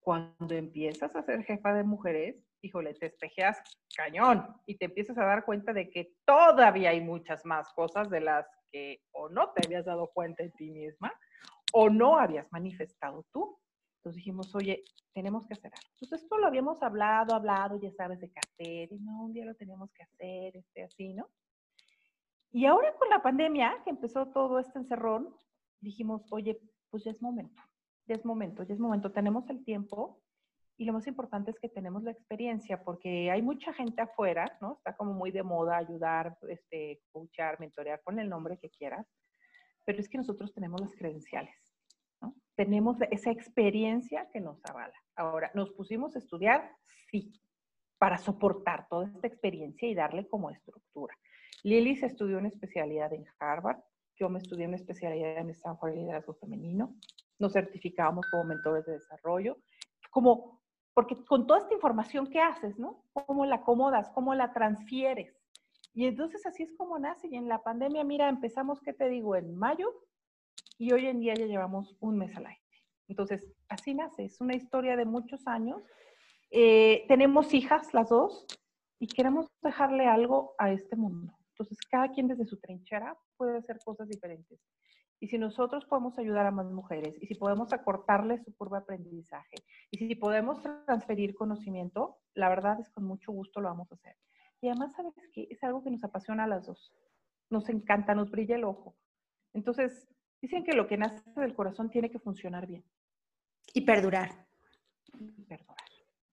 cuando 0.00 0.54
empiezas 0.54 1.16
a 1.16 1.22
ser 1.22 1.42
jefa 1.44 1.72
de 1.72 1.84
mujeres, 1.84 2.36
híjole, 2.64 2.94
te 2.94 3.06
espejeas 3.06 3.62
cañón 3.94 4.46
y 4.66 4.76
te 4.76 4.86
empiezas 4.86 5.18
a 5.18 5.24
dar 5.24 5.44
cuenta 5.44 5.72
de 5.72 5.90
que 5.90 6.14
todavía 6.24 6.90
hay 6.90 7.00
muchas 7.00 7.44
más 7.44 7.72
cosas 7.74 8.08
de 8.08 8.20
las 8.20 8.46
que 8.72 9.02
o 9.12 9.28
no 9.28 9.52
te 9.52 9.66
habías 9.66 9.84
dado 9.84 10.10
cuenta 10.12 10.42
en 10.42 10.52
ti 10.52 10.70
misma 10.70 11.12
o 11.72 11.90
no 11.90 12.18
habías 12.18 12.50
manifestado 12.50 13.26
tú. 13.32 13.58
Entonces 13.98 14.16
dijimos, 14.16 14.54
oye, 14.54 14.82
tenemos 15.12 15.46
que 15.46 15.54
hacer 15.54 15.72
algo. 15.74 15.88
Entonces 15.92 16.22
esto 16.22 16.38
lo 16.38 16.46
habíamos 16.46 16.82
hablado, 16.82 17.34
hablado, 17.34 17.78
ya 17.80 17.90
sabes, 17.92 18.20
de 18.20 18.32
hacer, 18.34 18.92
y 18.92 18.98
no, 19.00 19.24
un 19.24 19.32
día 19.32 19.44
lo 19.44 19.54
tenemos 19.54 19.90
que 19.92 20.02
hacer, 20.02 20.56
este, 20.56 20.84
así, 20.84 21.14
¿no? 21.14 21.28
Y 22.50 22.66
ahora 22.66 22.94
con 22.96 23.08
la 23.08 23.22
pandemia, 23.22 23.82
que 23.84 23.90
empezó 23.90 24.26
todo 24.26 24.58
este 24.58 24.78
encerrón, 24.78 25.34
dijimos, 25.80 26.22
oye, 26.30 26.60
pues 26.90 27.04
ya 27.04 27.10
es 27.10 27.20
momento, 27.20 27.62
ya 28.06 28.14
es 28.14 28.24
momento, 28.24 28.62
ya 28.62 28.74
es 28.74 28.80
momento, 28.80 29.10
tenemos 29.10 29.48
el 29.50 29.64
tiempo 29.64 30.23
y 30.76 30.84
lo 30.84 30.92
más 30.92 31.06
importante 31.06 31.50
es 31.50 31.58
que 31.60 31.68
tenemos 31.68 32.02
la 32.02 32.10
experiencia, 32.10 32.82
porque 32.82 33.30
hay 33.30 33.42
mucha 33.42 33.72
gente 33.72 34.02
afuera, 34.02 34.56
¿no? 34.60 34.74
Está 34.78 34.96
como 34.96 35.12
muy 35.12 35.30
de 35.30 35.42
moda 35.42 35.76
ayudar, 35.76 36.36
este, 36.48 37.00
coachar, 37.12 37.60
mentorear, 37.60 38.00
pon 38.04 38.18
el 38.18 38.28
nombre 38.28 38.58
que 38.58 38.70
quieras, 38.70 39.06
pero 39.84 40.00
es 40.00 40.08
que 40.08 40.18
nosotros 40.18 40.52
tenemos 40.52 40.80
las 40.80 40.94
credenciales, 40.96 41.54
¿no? 42.20 42.34
Tenemos 42.56 42.96
esa 43.10 43.30
experiencia 43.30 44.28
que 44.32 44.40
nos 44.40 44.64
avala. 44.64 44.94
Ahora, 45.16 45.50
¿nos 45.54 45.70
pusimos 45.70 46.16
a 46.16 46.18
estudiar? 46.18 46.70
Sí, 47.10 47.32
para 47.98 48.18
soportar 48.18 48.88
toda 48.88 49.06
esta 49.06 49.26
experiencia 49.26 49.88
y 49.88 49.94
darle 49.94 50.26
como 50.28 50.50
estructura. 50.50 51.16
Lili 51.62 51.96
se 51.96 52.06
estudió 52.06 52.38
una 52.38 52.48
especialidad 52.48 53.12
en 53.12 53.24
Harvard, 53.38 53.78
yo 54.16 54.28
me 54.28 54.38
estudié 54.38 54.66
una 54.66 54.76
especialidad 54.76 55.38
en 55.38 55.50
Stanford 55.50 55.92
de 55.92 55.96
Liderazgo 55.96 56.34
Femenino, 56.34 56.96
nos 57.38 57.52
certificamos 57.52 58.26
como 58.30 58.44
mentores 58.44 58.84
de 58.86 58.92
desarrollo, 58.92 59.58
como, 60.10 60.62
porque 60.94 61.16
con 61.24 61.46
toda 61.46 61.60
esta 61.60 61.74
información 61.74 62.28
que 62.28 62.40
haces, 62.40 62.78
¿no? 62.78 63.04
¿Cómo 63.12 63.44
la 63.44 63.56
acomodas? 63.56 64.10
¿Cómo 64.10 64.34
la 64.34 64.52
transfieres? 64.52 65.36
Y 65.92 66.06
entonces 66.06 66.46
así 66.46 66.62
es 66.62 66.72
como 66.76 66.98
nace. 66.98 67.28
Y 67.28 67.36
en 67.36 67.48
la 67.48 67.62
pandemia, 67.62 68.04
mira, 68.04 68.28
empezamos, 68.28 68.80
¿qué 68.80 68.92
te 68.92 69.08
digo? 69.08 69.36
En 69.36 69.56
mayo 69.56 69.92
y 70.78 70.92
hoy 70.92 71.06
en 71.06 71.20
día 71.20 71.34
ya 71.34 71.46
llevamos 71.46 71.96
un 72.00 72.18
mes 72.18 72.34
al 72.36 72.46
aire. 72.46 72.62
Entonces, 73.08 73.52
así 73.68 73.94
nace. 73.94 74.24
Es 74.24 74.40
una 74.40 74.54
historia 74.54 74.96
de 74.96 75.04
muchos 75.04 75.46
años. 75.46 75.82
Eh, 76.50 77.04
tenemos 77.08 77.52
hijas, 77.54 77.92
las 77.92 78.08
dos, 78.08 78.46
y 78.98 79.08
queremos 79.08 79.46
dejarle 79.62 80.06
algo 80.06 80.54
a 80.58 80.70
este 80.70 80.96
mundo. 80.96 81.36
Entonces, 81.50 81.78
cada 81.90 82.08
quien 82.10 82.28
desde 82.28 82.46
su 82.46 82.58
trinchera 82.58 83.16
puede 83.36 83.58
hacer 83.58 83.78
cosas 83.84 84.08
diferentes. 84.08 84.60
Y 85.20 85.28
si 85.28 85.38
nosotros 85.38 85.84
podemos 85.86 86.18
ayudar 86.18 86.46
a 86.46 86.50
más 86.50 86.70
mujeres, 86.70 87.16
y 87.20 87.26
si 87.26 87.34
podemos 87.34 87.72
acortarle 87.72 88.38
su 88.38 88.54
curva 88.54 88.78
de 88.78 88.82
aprendizaje, 88.82 89.56
y 89.90 89.98
si 89.98 90.14
podemos 90.14 90.60
transferir 90.84 91.34
conocimiento, 91.34 92.18
la 92.34 92.48
verdad 92.48 92.80
es 92.80 92.90
con 92.90 93.04
mucho 93.04 93.32
gusto 93.32 93.60
lo 93.60 93.68
vamos 93.68 93.90
a 93.90 93.94
hacer. 93.94 94.16
Y 94.60 94.68
además, 94.68 94.92
¿sabes 94.94 95.14
qué? 95.32 95.46
Es 95.50 95.62
algo 95.62 95.82
que 95.82 95.90
nos 95.90 96.04
apasiona 96.04 96.44
a 96.44 96.48
las 96.48 96.66
dos. 96.66 96.92
Nos 97.50 97.68
encanta, 97.68 98.14
nos 98.14 98.30
brilla 98.30 98.56
el 98.56 98.64
ojo. 98.64 98.96
Entonces, 99.52 100.08
dicen 100.40 100.64
que 100.64 100.72
lo 100.72 100.86
que 100.86 100.96
nace 100.96 101.22
del 101.36 101.54
corazón 101.54 101.90
tiene 101.90 102.10
que 102.10 102.18
funcionar 102.18 102.66
bien. 102.66 102.84
Y 103.72 103.82
perdurar. 103.82 104.46
Y 105.18 105.42
perdurar. 105.42 105.76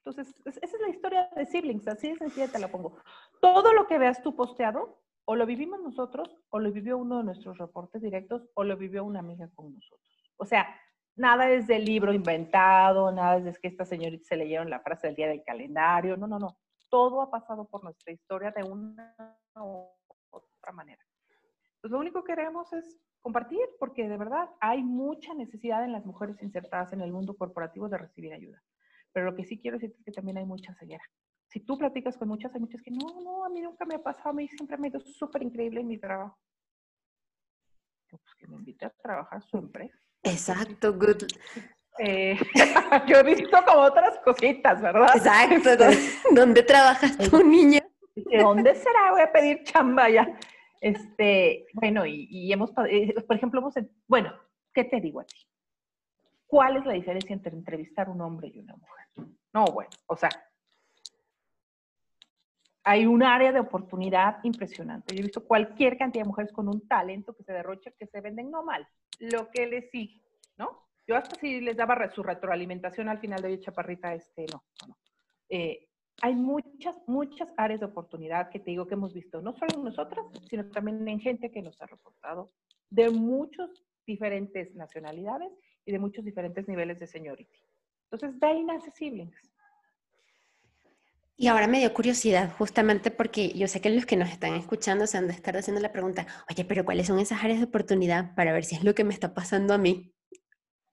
Entonces, 0.03 0.33
esa 0.45 0.59
es 0.77 0.81
la 0.81 0.89
historia 0.89 1.29
de 1.35 1.45
Siblings, 1.45 1.87
así 1.87 2.09
de 2.09 2.15
sencilla 2.15 2.47
te 2.47 2.59
la 2.59 2.69
pongo. 2.69 2.97
Todo 3.39 3.73
lo 3.73 3.85
que 3.85 3.99
veas 3.99 4.21
tú 4.23 4.35
posteado 4.35 5.00
o 5.25 5.35
lo 5.35 5.45
vivimos 5.45 5.81
nosotros, 5.81 6.35
o 6.49 6.59
lo 6.59 6.71
vivió 6.71 6.97
uno 6.97 7.19
de 7.19 7.23
nuestros 7.23 7.57
reportes 7.57 8.01
directos, 8.01 8.49
o 8.53 8.63
lo 8.63 8.77
vivió 8.77 9.03
una 9.03 9.19
amiga 9.19 9.49
con 9.55 9.73
nosotros. 9.73 10.33
O 10.37 10.45
sea, 10.45 10.67
nada 11.15 11.49
es 11.49 11.67
del 11.67 11.85
libro 11.85 12.13
inventado, 12.13 13.11
nada 13.11 13.37
es 13.37 13.59
que 13.59 13.67
esta 13.67 13.85
señorita 13.85 14.25
se 14.25 14.37
leyeron 14.37 14.69
la 14.69 14.79
frase 14.79 15.07
del 15.07 15.15
día 15.15 15.27
del 15.27 15.43
calendario, 15.43 16.17
no, 16.17 16.27
no, 16.27 16.39
no. 16.39 16.57
Todo 16.89 17.21
ha 17.21 17.29
pasado 17.29 17.67
por 17.67 17.83
nuestra 17.83 18.11
historia 18.11 18.51
de 18.51 18.63
una 18.63 19.15
u 19.55 19.87
otra 20.29 20.71
manera. 20.73 21.03
Pues 21.79 21.91
lo 21.91 21.99
único 21.99 22.23
que 22.23 22.33
queremos 22.33 22.71
es 22.73 22.99
compartir, 23.21 23.61
porque 23.79 24.09
de 24.09 24.17
verdad 24.17 24.49
hay 24.59 24.83
mucha 24.83 25.33
necesidad 25.33 25.83
en 25.83 25.91
las 25.91 26.05
mujeres 26.05 26.41
insertadas 26.41 26.93
en 26.93 27.01
el 27.01 27.11
mundo 27.11 27.35
corporativo 27.35 27.87
de 27.87 27.97
recibir 27.97 28.33
ayuda. 28.33 28.61
Pero 29.13 29.27
lo 29.27 29.35
que 29.35 29.45
sí 29.45 29.59
quiero 29.59 29.77
decir 29.77 29.95
es 29.97 30.03
que 30.03 30.11
también 30.11 30.37
hay 30.37 30.45
mucha 30.45 30.73
ceguera 30.75 31.03
si 31.51 31.59
tú 31.59 31.77
platicas 31.77 32.17
con 32.17 32.29
muchas, 32.29 32.53
hay 32.55 32.61
muchas 32.61 32.81
que 32.81 32.91
no, 32.91 33.19
no, 33.21 33.43
a 33.43 33.49
mí 33.49 33.59
nunca 33.59 33.85
me 33.85 33.95
ha 33.95 33.99
pasado, 34.01 34.29
a 34.29 34.33
mí 34.33 34.47
siempre 34.47 34.77
me 34.77 34.87
ha 34.87 34.89
ido 34.91 35.01
súper 35.01 35.43
increíble 35.43 35.81
en 35.81 35.87
mi 35.87 35.97
trabajo. 35.97 36.39
Pues 38.09 38.21
que 38.37 38.47
me 38.47 38.55
invite 38.55 38.85
a 38.85 38.89
trabajar 38.89 39.43
su 39.43 39.57
empresa. 39.57 39.97
Exacto, 40.23 40.93
good. 40.93 41.23
Eh, 41.99 42.37
yo 43.07 43.17
he 43.17 43.23
visto 43.23 43.57
como 43.65 43.81
otras 43.81 44.17
cositas, 44.19 44.81
¿verdad? 44.81 45.09
Exacto. 45.15 45.85
¿Dónde 46.33 46.63
trabajas 46.63 47.17
tu 47.17 47.43
niña? 47.43 47.81
¿Dónde 48.15 48.73
será? 48.73 49.11
Voy 49.11 49.21
a 49.21 49.31
pedir 49.31 49.63
chamba 49.63 50.09
ya. 50.09 50.39
Este, 50.79 51.67
bueno, 51.73 52.05
y, 52.05 52.27
y 52.29 52.53
hemos, 52.53 52.71
eh, 52.89 53.13
por 53.27 53.35
ejemplo, 53.35 53.59
hemos, 53.59 53.73
bueno, 54.07 54.33
¿qué 54.73 54.85
te 54.85 55.01
digo 55.01 55.19
a 55.19 55.25
ti? 55.25 55.35
¿Cuál 56.47 56.77
es 56.77 56.85
la 56.85 56.93
diferencia 56.93 57.33
entre 57.33 57.55
entrevistar 57.55 58.09
un 58.09 58.21
hombre 58.21 58.47
y 58.53 58.59
una 58.59 58.75
mujer? 58.75 59.31
No, 59.53 59.65
bueno, 59.65 59.89
o 60.07 60.15
sea, 60.15 60.29
hay 62.83 63.05
un 63.05 63.23
área 63.23 63.51
de 63.51 63.59
oportunidad 63.59 64.37
impresionante. 64.43 65.15
Yo 65.15 65.19
he 65.19 65.23
visto 65.23 65.45
cualquier 65.45 65.97
cantidad 65.97 66.23
de 66.23 66.29
mujeres 66.29 66.51
con 66.51 66.67
un 66.67 66.87
talento 66.87 67.35
que 67.35 67.43
se 67.43 67.53
derrocha, 67.53 67.91
que 67.91 68.07
se 68.07 68.21
venden 68.21 68.49
no 68.49 68.63
mal, 68.63 68.87
lo 69.19 69.49
que 69.51 69.67
les 69.67 69.89
sigue, 69.91 70.21
¿no? 70.57 70.87
Yo 71.07 71.15
hasta 71.15 71.39
si 71.39 71.61
les 71.61 71.77
daba 71.77 72.09
su 72.09 72.23
retroalimentación 72.23 73.09
al 73.09 73.19
final 73.19 73.41
de 73.41 73.49
hoy, 73.49 73.59
chaparrita, 73.59 74.13
este, 74.13 74.45
no, 74.51 74.63
no. 74.87 74.97
Eh, 75.49 75.87
hay 76.21 76.35
muchas, 76.35 76.97
muchas 77.07 77.51
áreas 77.57 77.79
de 77.79 77.87
oportunidad 77.87 78.49
que 78.49 78.59
te 78.59 78.71
digo 78.71 78.87
que 78.87 78.93
hemos 78.93 79.13
visto, 79.13 79.41
no 79.41 79.53
solo 79.53 79.75
en 79.75 79.83
nosotras, 79.83 80.25
sino 80.49 80.65
también 80.69 81.07
en 81.07 81.19
gente 81.19 81.51
que 81.51 81.61
nos 81.61 81.81
ha 81.81 81.87
reportado 81.87 82.51
de 82.89 83.09
muchas 83.09 83.69
diferentes 84.05 84.75
nacionalidades 84.75 85.51
y 85.85 85.91
de 85.91 85.99
muchos 85.99 86.23
diferentes 86.23 86.67
niveles 86.67 86.99
de 86.99 87.07
seniority. 87.07 87.59
Entonces, 88.11 88.39
de 88.39 88.47
ahí 88.47 88.63
nace 88.63 88.91
Siblings. 88.91 89.50
Y 91.41 91.47
ahora 91.47 91.65
me 91.65 91.79
dio 91.79 91.91
curiosidad, 91.91 92.53
justamente 92.55 93.09
porque 93.09 93.49
yo 93.53 93.67
sé 93.67 93.81
que 93.81 93.89
los 93.89 94.05
que 94.05 94.15
nos 94.15 94.29
están 94.29 94.53
escuchando 94.53 95.07
se 95.07 95.17
han 95.17 95.25
de 95.25 95.33
estar 95.33 95.57
haciendo 95.57 95.81
la 95.81 95.91
pregunta, 95.91 96.27
oye, 96.47 96.63
pero 96.65 96.85
¿cuáles 96.85 97.07
son 97.07 97.17
esas 97.17 97.43
áreas 97.43 97.57
de 97.57 97.65
oportunidad 97.65 98.35
para 98.35 98.53
ver 98.53 98.63
si 98.63 98.75
es 98.75 98.83
lo 98.83 98.93
que 98.93 99.03
me 99.03 99.11
está 99.11 99.33
pasando 99.33 99.73
a 99.73 99.79
mí? 99.79 100.13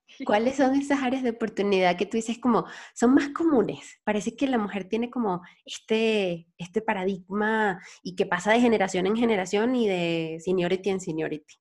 ¿Cuáles 0.25 0.55
son 0.55 0.73
esas 0.73 1.03
áreas 1.03 1.21
de 1.21 1.29
oportunidad 1.29 1.95
que 1.97 2.07
tú 2.07 2.17
dices 2.17 2.39
como 2.39 2.65
son 2.95 3.13
más 3.13 3.29
comunes? 3.29 3.99
Parece 4.03 4.35
que 4.35 4.47
la 4.47 4.57
mujer 4.57 4.89
tiene 4.89 5.11
como 5.11 5.43
este, 5.65 6.47
este 6.57 6.81
paradigma 6.81 7.79
y 8.01 8.15
que 8.15 8.25
pasa 8.25 8.51
de 8.51 8.59
generación 8.59 9.05
en 9.05 9.17
generación 9.17 9.75
y 9.75 9.87
de 9.87 10.39
seniority 10.39 10.89
en 10.89 10.99
seniority. 10.99 11.59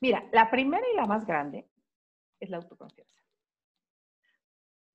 Mira, 0.00 0.26
la 0.32 0.50
primera 0.50 0.84
y 0.90 0.96
la 0.96 1.04
más 1.04 1.26
grande 1.26 1.68
es 2.40 2.48
la 2.48 2.56
autoconfianza 2.56 3.18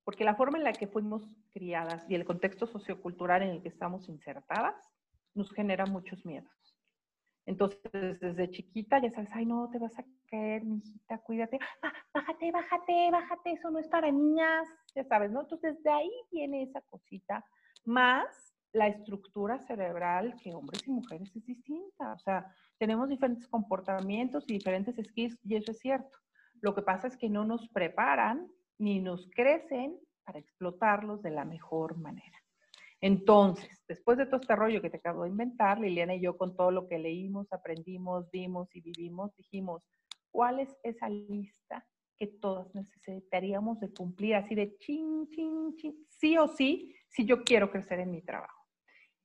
porque 0.03 0.23
la 0.23 0.35
forma 0.35 0.57
en 0.57 0.63
la 0.63 0.73
que 0.73 0.87
fuimos 0.87 1.27
criadas 1.53 2.05
y 2.09 2.15
el 2.15 2.25
contexto 2.25 2.67
sociocultural 2.67 3.43
en 3.43 3.49
el 3.49 3.61
que 3.61 3.69
estamos 3.69 4.09
insertadas 4.09 4.75
nos 5.33 5.51
genera 5.51 5.85
muchos 5.85 6.25
miedos. 6.25 6.51
Entonces, 7.45 8.19
desde 8.19 8.49
chiquita 8.49 9.01
ya 9.01 9.11
sabes, 9.11 9.29
ay, 9.33 9.45
no, 9.45 9.69
te 9.69 9.77
vas 9.77 9.97
a 9.99 10.05
caer, 10.27 10.63
mijita, 10.63 11.17
cuídate, 11.19 11.59
bájate, 12.13 12.51
bájate, 12.51 13.11
bájate, 13.11 13.51
eso 13.51 13.69
no 13.69 13.79
es 13.79 13.87
para 13.87 14.09
niñas, 14.11 14.67
ya 14.95 15.03
sabes, 15.03 15.31
¿no? 15.31 15.41
Entonces, 15.41 15.75
desde 15.75 15.89
ahí 15.89 16.11
viene 16.31 16.63
esa 16.63 16.81
cosita, 16.81 17.45
más 17.83 18.53
la 18.71 18.87
estructura 18.87 19.59
cerebral 19.67 20.35
que 20.41 20.53
hombres 20.53 20.87
y 20.87 20.91
mujeres 20.91 21.35
es 21.35 21.45
distinta, 21.45 22.13
o 22.13 22.19
sea, 22.19 22.47
tenemos 22.79 23.09
diferentes 23.09 23.47
comportamientos 23.47 24.45
y 24.47 24.53
diferentes 24.53 24.95
skills, 24.95 25.37
y 25.43 25.55
eso 25.55 25.71
es 25.71 25.79
cierto. 25.79 26.17
Lo 26.61 26.73
que 26.73 26.81
pasa 26.81 27.07
es 27.07 27.17
que 27.17 27.29
no 27.29 27.43
nos 27.43 27.67
preparan 27.69 28.47
ni 28.77 28.99
nos 28.99 29.29
crecen 29.31 29.99
para 30.23 30.39
explotarlos 30.39 31.21
de 31.21 31.31
la 31.31 31.45
mejor 31.45 31.97
manera. 31.97 32.43
Entonces, 33.03 33.83
después 33.85 34.17
de 34.17 34.25
todo 34.25 34.39
este 34.39 34.55
rollo 34.55 34.81
que 34.81 34.89
te 34.89 34.95
acabo 34.95 35.23
de 35.23 35.29
inventar, 35.29 35.77
Liliana 35.77 36.15
y 36.15 36.21
yo 36.21 36.37
con 36.37 36.55
todo 36.55 36.71
lo 36.71 36.87
que 36.87 36.97
leímos, 36.97 37.51
aprendimos, 37.51 38.31
vimos 38.31 38.73
y 38.73 38.79
vivimos, 38.79 39.35
dijimos, 39.35 39.83
¿cuál 40.31 40.61
es 40.61 40.73
esa 40.83 41.09
lista 41.09 41.85
que 42.17 42.27
todos 42.27 42.73
necesitaríamos 42.73 43.81
de 43.81 43.91
cumplir 43.91 44.35
así 44.35 44.55
de 44.55 44.77
chin, 44.77 45.27
chin, 45.31 45.75
chin, 45.75 46.07
sí 46.07 46.37
o 46.37 46.47
sí, 46.47 46.95
si 47.09 47.25
yo 47.25 47.43
quiero 47.43 47.69
crecer 47.71 47.99
en 47.99 48.09
mi 48.09 48.21
trabajo? 48.21 48.63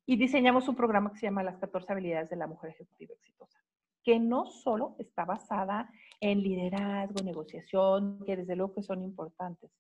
Y 0.05 0.17
diseñamos 0.17 0.67
un 0.67 0.75
programa 0.75 1.13
que 1.13 1.19
se 1.19 1.27
llama 1.27 1.45
Las 1.45 1.59
14 1.59 1.93
habilidades 1.93 2.31
de 2.31 2.37
la 2.37 2.49
mujer 2.49 2.71
ejecutiva 2.71 3.15
exitosa, 3.15 3.61
que 4.03 4.19
no 4.19 4.47
solo 4.47 4.97
está 4.99 5.25
basada 5.25 5.89
en 6.21 6.43
liderazgo, 6.43 7.23
negociación, 7.23 8.25
que 8.27 8.39
desde 8.39 8.57
luego 8.57 8.75
que 8.75 8.83
son 8.83 9.05
importantes, 9.05 9.71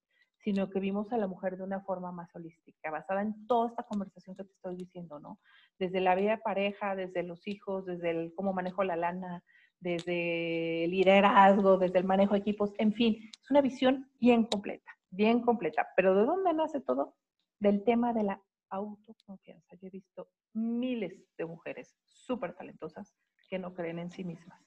sino 0.49 0.71
que 0.71 0.81
vimos 0.81 1.13
a 1.13 1.19
la 1.19 1.27
mujer 1.27 1.59
de 1.59 1.63
una 1.63 1.83
forma 1.83 2.11
más 2.11 2.35
holística, 2.35 2.91
basada 2.91 3.21
en 3.21 3.47
toda 3.47 3.69
esta 3.69 3.83
conversación 3.83 4.35
que 4.35 4.45
te 4.45 4.53
estoy 4.53 4.77
diciendo, 4.77 5.21
¿no? 5.21 5.39
Desde 5.79 6.01
la 6.01 6.15
vida 6.15 6.39
pareja, 6.39 6.97
desde 6.97 7.23
los 7.23 7.47
hijos, 7.47 7.85
desde 7.85 8.33
cómo 8.35 8.55
manejo 8.55 8.83
la 8.83 8.97
lana, 8.97 9.45
desde 9.79 10.85
el 10.85 10.91
liderazgo, 10.93 11.77
desde 11.77 11.99
el 11.99 12.07
manejo 12.07 12.33
de 12.33 12.41
equipos, 12.41 12.73
en 12.79 12.95
fin, 12.95 13.31
es 13.43 13.51
una 13.51 13.61
visión 13.61 14.11
bien 14.21 14.47
completa, 14.47 14.91
bien 15.11 15.43
completa. 15.43 15.87
Pero 15.95 16.15
¿de 16.15 16.25
dónde 16.25 16.55
nace 16.55 16.81
todo? 16.81 17.15
Del 17.61 17.85
tema 17.85 18.15
de 18.15 18.23
la 18.23 18.43
autoconfianza. 18.71 19.77
Yo 19.77 19.89
he 19.89 19.91
visto 19.91 20.31
miles 20.55 21.13
de 21.37 21.45
mujeres 21.45 21.95
súper 22.05 22.55
talentosas 22.55 23.15
que 23.51 23.59
no 23.59 23.75
creen 23.75 23.99
en 23.99 24.11
sí 24.11 24.25
mismas. 24.25 24.63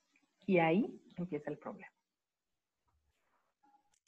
Y 0.45 0.59
ahí 0.59 1.01
empieza 1.17 1.49
el 1.49 1.57
problema. 1.57 1.91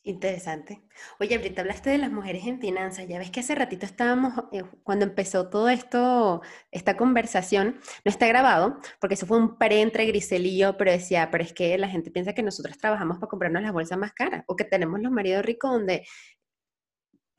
Interesante. 0.05 0.83
Oye, 1.17 1.35
ahorita 1.35 1.61
hablaste 1.61 1.89
de 1.89 1.97
las 1.97 2.11
mujeres 2.11 2.45
en 2.45 2.59
finanzas. 2.59 3.07
Ya 3.07 3.19
ves 3.19 3.31
que 3.31 3.39
hace 3.39 3.55
ratito 3.55 3.85
estábamos, 3.85 4.33
eh, 4.51 4.63
cuando 4.83 5.05
empezó 5.05 5.49
todo 5.49 5.69
esto, 5.69 6.41
esta 6.71 6.97
conversación, 6.97 7.79
no 8.03 8.09
está 8.09 8.27
grabado, 8.27 8.79
porque 8.99 9.13
eso 9.13 9.25
fue 9.25 9.37
un 9.37 9.57
pre 9.57 9.79
entre 9.81 10.05
Grisel 10.05 10.45
y 10.45 10.57
yo, 10.57 10.75
pero 10.75 10.91
decía, 10.91 11.29
pero 11.31 11.45
es 11.45 11.53
que 11.53 11.77
la 11.77 11.87
gente 11.87 12.11
piensa 12.11 12.33
que 12.33 12.43
nosotros 12.43 12.77
trabajamos 12.77 13.17
para 13.17 13.29
comprarnos 13.29 13.61
las 13.63 13.71
bolsas 13.71 13.97
más 13.97 14.11
caras, 14.11 14.43
o 14.47 14.57
que 14.57 14.65
tenemos 14.65 14.99
los 14.99 15.11
maridos 15.11 15.45
ricos 15.45 15.71
donde 15.71 16.05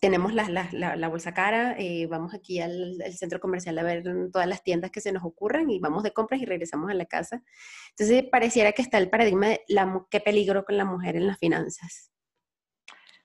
tenemos 0.01 0.33
la, 0.35 1.09
bolsa 1.09 1.35
cara, 1.35 1.77
eh, 1.79 2.07
vamos 2.07 2.35
aquí 2.35 2.61
al, 2.61 3.03
centro 3.17 3.41
comercial 3.41 3.79
a 3.79 3.83
ver 3.83 4.03
todas 4.33 4.47
las 4.49 4.63
tiendas 4.63 4.91
que 4.91 5.01
se 5.01 5.13
nos 5.13 5.25
ocurran 5.25 5.71
y 5.71 5.81
vamos 5.81 6.03
de 6.03 6.13
compras 6.13 6.41
y 6.41 6.47
regresamos 6.47 6.91
a 6.91 6.95
la 6.95 7.07
casa. 7.07 7.43
Entonces, 7.91 8.25
pareciera 8.31 8.73
que 8.73 8.83
está 8.83 8.99
el 8.99 9.11
paradigma 9.11 9.49
de 9.49 9.63
la, 9.69 10.07
qué 10.11 10.21
peligro 10.21 10.65
con 10.65 10.77
la 10.79 10.85
mujer 10.85 11.17
en 11.17 11.27
las 11.27 11.39
finanzas. 11.39 12.14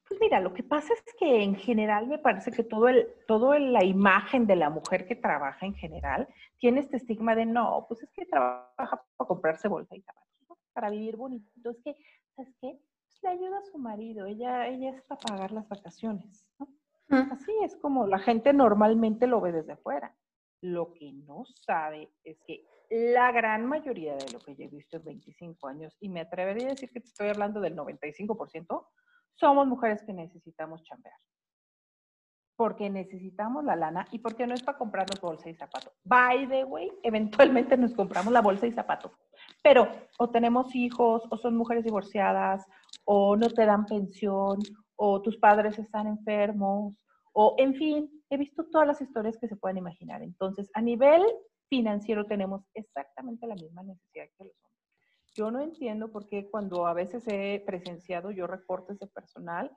Pues 0.09 0.19
mira, 0.19 0.39
lo 0.39 0.55
que 0.55 0.63
pasa 0.63 0.91
es 0.91 1.13
que 1.19 1.43
en 1.43 1.55
general 1.55 2.07
me 2.07 2.17
parece 2.17 2.51
que 2.51 2.63
todo 2.63 2.87
el, 2.89 3.07
todo 3.27 3.57
la 3.59 3.83
imagen 3.83 4.47
de 4.47 4.55
la 4.55 4.71
mujer 4.71 5.05
que 5.05 5.15
trabaja 5.15 5.67
en 5.67 5.75
general 5.75 6.27
tiene 6.57 6.79
este 6.79 6.97
estigma 6.97 7.35
de 7.35 7.45
no, 7.45 7.85
pues 7.87 8.01
es 8.01 8.11
que 8.11 8.25
trabaja 8.25 9.03
para 9.15 9.27
comprarse 9.27 9.67
bolsa 9.67 9.95
y 9.95 10.01
zapatos, 10.01 10.57
para 10.73 10.89
vivir 10.89 11.15
bonito. 11.15 11.69
Es 11.69 11.77
que, 11.83 11.95
¿sabes 12.35 12.51
qué? 12.59 12.79
Pues 13.05 13.19
le 13.21 13.29
ayuda 13.29 13.59
a 13.59 13.65
su 13.71 13.77
marido, 13.77 14.25
ella, 14.25 14.67
ella 14.67 14.89
es 14.89 15.01
para 15.03 15.19
pagar 15.19 15.51
las 15.51 15.69
vacaciones, 15.69 16.43
¿no? 16.57 16.67
Así 17.11 17.51
es 17.63 17.75
como 17.77 18.07
la 18.07 18.19
gente 18.19 18.51
normalmente 18.51 19.27
lo 19.27 19.41
ve 19.41 19.51
desde 19.51 19.73
afuera. 19.73 20.15
Lo 20.61 20.93
que 20.93 21.11
no 21.11 21.45
sabe 21.45 22.09
es 22.23 22.39
que 22.47 22.65
la 22.89 23.31
gran 23.31 23.65
mayoría 23.65 24.15
de 24.15 24.31
lo 24.31 24.39
que 24.39 24.55
yo 24.55 24.65
he 24.65 24.69
visto 24.69 24.97
en 24.97 25.03
25 25.03 25.67
años, 25.67 25.95
y 25.99 26.09
me 26.09 26.21
atrevería 26.21 26.67
a 26.67 26.69
decir 26.71 26.89
que 26.91 26.99
te 26.99 27.07
estoy 27.07 27.29
hablando 27.29 27.61
del 27.61 27.75
95%, 27.75 28.87
somos 29.35 29.67
mujeres 29.67 30.03
que 30.03 30.13
necesitamos 30.13 30.83
chambear. 30.83 31.15
Porque 32.55 32.89
necesitamos 32.89 33.63
la 33.63 33.75
lana 33.75 34.05
y 34.11 34.19
porque 34.19 34.45
no 34.45 34.53
es 34.53 34.63
para 34.63 34.77
comprarnos 34.77 35.21
bolsa 35.21 35.49
y 35.49 35.55
zapato. 35.55 35.93
By 36.03 36.47
the 36.47 36.65
way, 36.65 36.91
eventualmente 37.03 37.77
nos 37.77 37.93
compramos 37.93 38.33
la 38.33 38.41
bolsa 38.41 38.67
y 38.67 38.71
zapato. 38.71 39.13
Pero 39.63 39.87
o 40.17 40.29
tenemos 40.29 40.75
hijos, 40.75 41.23
o 41.29 41.37
son 41.37 41.55
mujeres 41.55 41.83
divorciadas, 41.83 42.65
o 43.05 43.35
no 43.35 43.49
te 43.49 43.65
dan 43.65 43.85
pensión, 43.85 44.59
o 44.95 45.21
tus 45.21 45.37
padres 45.37 45.79
están 45.79 46.07
enfermos, 46.07 46.97
o 47.33 47.55
en 47.57 47.73
fin, 47.73 48.09
he 48.29 48.37
visto 48.37 48.65
todas 48.69 48.87
las 48.87 49.01
historias 49.01 49.37
que 49.37 49.47
se 49.47 49.55
pueden 49.55 49.77
imaginar. 49.77 50.21
Entonces, 50.21 50.69
a 50.73 50.81
nivel 50.81 51.23
financiero 51.69 52.25
tenemos 52.25 52.63
exactamente 52.73 53.47
la 53.47 53.55
misma 53.55 53.83
necesidad 53.83 54.25
que 54.37 54.43
los 54.43 54.53
hombres. 54.61 54.68
Yo 55.39 55.51
no 55.51 55.61
entiendo 55.61 56.11
por 56.11 56.27
qué 56.27 56.49
cuando 56.49 56.85
a 56.85 56.93
veces 56.93 57.23
he 57.27 57.63
presenciado 57.65 58.29
yo 58.29 58.45
reportes 58.45 58.99
de 58.99 59.07
personal, 59.07 59.71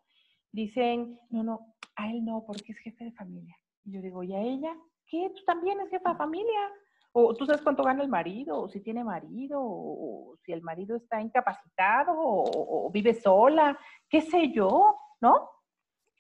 dicen, 0.51 1.21
no, 1.31 1.45
no, 1.45 1.77
a 1.95 2.11
él 2.11 2.25
no, 2.25 2.43
porque 2.45 2.73
es 2.73 2.79
jefe 2.79 3.05
de 3.05 3.13
familia. 3.13 3.57
Y 3.85 3.93
yo 3.93 4.03
digo, 4.03 4.25
¿y 4.25 4.35
a 4.35 4.41
ella? 4.41 4.77
¿Qué? 5.07 5.31
¿Tú 5.37 5.45
también 5.45 5.81
es 5.81 5.89
jefa 5.89 6.11
de 6.11 6.17
familia? 6.17 6.69
O 7.13 7.33
tú 7.37 7.47
sabes 7.47 7.63
cuánto 7.63 7.85
gana 7.85 8.03
el 8.03 8.09
marido, 8.09 8.61
o 8.61 8.69
si 8.69 8.81
tiene 8.81 9.05
marido, 9.05 9.61
o, 9.63 10.37
si 10.45 10.51
el 10.53 10.63
marido 10.63 10.97
está 10.97 11.23
incapacitado, 11.23 12.13
o, 12.13 12.87
o 12.87 12.91
vive 12.91 13.15
sola, 13.15 13.79
qué 14.09 14.21
sé 14.21 14.51
yo, 14.51 14.97
¿no? 15.21 15.49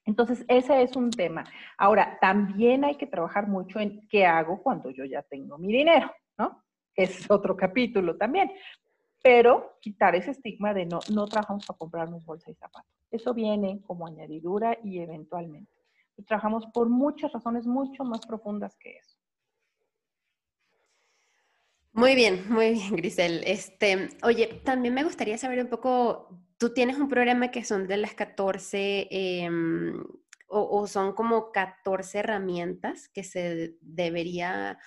Entonces, 0.04 0.44
ese 0.46 0.82
es 0.82 0.94
un 0.94 1.10
tema. 1.10 1.42
Ahora, 1.78 2.16
también 2.20 2.84
hay 2.84 2.94
que 2.94 3.08
trabajar 3.08 3.48
mucho 3.48 3.80
en 3.80 4.06
qué 4.08 4.24
hago 4.24 4.62
cuando 4.62 4.90
yo 4.90 5.04
ya 5.04 5.22
tengo 5.22 5.58
mi 5.58 5.72
dinero, 5.72 6.12
¿no? 6.38 6.62
Es 6.94 7.28
otro 7.28 7.56
capítulo 7.56 8.16
también 8.16 8.52
pero 9.22 9.78
quitar 9.80 10.16
ese 10.16 10.32
estigma 10.32 10.74
de 10.74 10.86
no, 10.86 10.98
no 11.12 11.26
trabajamos 11.26 11.64
para 11.64 11.78
comprarnos 11.78 12.24
bolsa 12.24 12.50
y 12.50 12.54
zapatos. 12.54 12.90
Eso 13.10 13.32
viene 13.32 13.80
como 13.86 14.06
añadidura 14.06 14.76
y 14.82 14.98
eventualmente. 14.98 15.70
trabajamos 16.26 16.66
por 16.66 16.88
muchas 16.88 17.32
razones 17.32 17.66
mucho 17.66 18.04
más 18.04 18.26
profundas 18.26 18.76
que 18.76 18.96
eso. 18.96 19.16
Muy 21.92 22.14
bien, 22.14 22.44
muy 22.48 22.70
bien, 22.72 22.96
Grisel. 22.96 23.42
Este, 23.44 24.08
oye, 24.22 24.60
también 24.64 24.94
me 24.94 25.04
gustaría 25.04 25.36
saber 25.36 25.60
un 25.60 25.68
poco, 25.68 26.28
tú 26.58 26.72
tienes 26.72 26.96
un 26.96 27.08
programa 27.08 27.50
que 27.50 27.64
son 27.64 27.86
de 27.86 27.98
las 27.98 28.14
14, 28.14 29.08
em, 29.10 30.02
o, 30.48 30.80
o, 30.80 30.86
son 30.86 31.12
como 31.12 31.52
14 31.52 32.20
herramientas 32.20 33.08
que 33.10 33.24
se 33.24 33.76
debería 33.82 34.78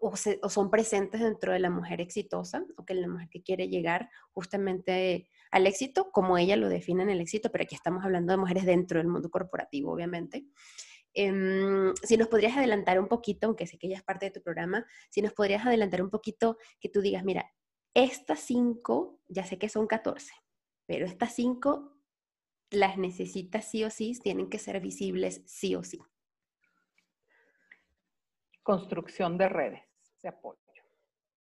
o, 0.00 0.16
son 0.16 0.70
presentes 0.70 1.20
dentro 1.20 1.52
de 1.52 1.58
la 1.58 1.70
mujer 1.70 2.00
exitosa 2.00 2.64
o 2.76 2.84
que 2.84 2.94
la 2.94 3.08
mujer 3.08 3.28
que 3.30 3.42
quiere 3.42 3.68
llegar 3.68 4.10
justamente 4.32 5.28
al 5.50 5.66
éxito, 5.66 6.10
como 6.12 6.36
ella 6.38 6.56
lo 6.56 6.68
define 6.68 7.02
en 7.02 7.10
el 7.10 7.20
éxito, 7.20 7.50
pero 7.50 7.64
aquí 7.64 7.74
estamos 7.74 8.04
hablando 8.04 8.32
de 8.32 8.38
mujeres 8.38 8.66
dentro 8.66 8.98
del 8.98 9.08
mundo 9.08 9.30
corporativo, 9.30 9.92
obviamente. 9.92 10.46
Em, 11.14 11.92
si 12.02 12.16
nos 12.16 12.28
podrías 12.28 12.56
adelantar 12.56 13.00
un 13.00 13.08
poquito, 13.08 13.46
aunque 13.46 13.66
sé 13.66 13.78
que 13.78 13.88
ya 13.88 13.96
es 13.96 14.02
parte 14.02 14.26
de 14.26 14.32
tu 14.32 14.42
programa, 14.42 14.86
si 15.10 15.22
nos 15.22 15.32
podrías 15.32 15.66
adelantar 15.66 16.02
un 16.02 16.10
poquito 16.10 16.56
que 16.78 16.88
tú 16.88 17.00
digas, 17.00 17.24
mira, 17.24 17.50
estas 17.94 18.40
cinco, 18.40 19.20
ya 19.28 19.44
sé 19.44 19.58
que 19.58 19.68
son 19.68 19.86
14, 19.86 20.32
pero 20.86 21.06
estas 21.06 21.34
cinco 21.34 21.96
las 22.70 22.98
necesitas 22.98 23.68
sí 23.68 23.82
o 23.82 23.90
sí, 23.90 24.12
tienen 24.22 24.48
que 24.48 24.60
ser 24.60 24.80
visibles 24.80 25.42
sí 25.46 25.74
o 25.74 25.82
sí 25.82 26.00
construcción 28.70 29.36
de 29.36 29.48
redes 29.48 29.82
de 30.22 30.28
apoyo. 30.28 30.60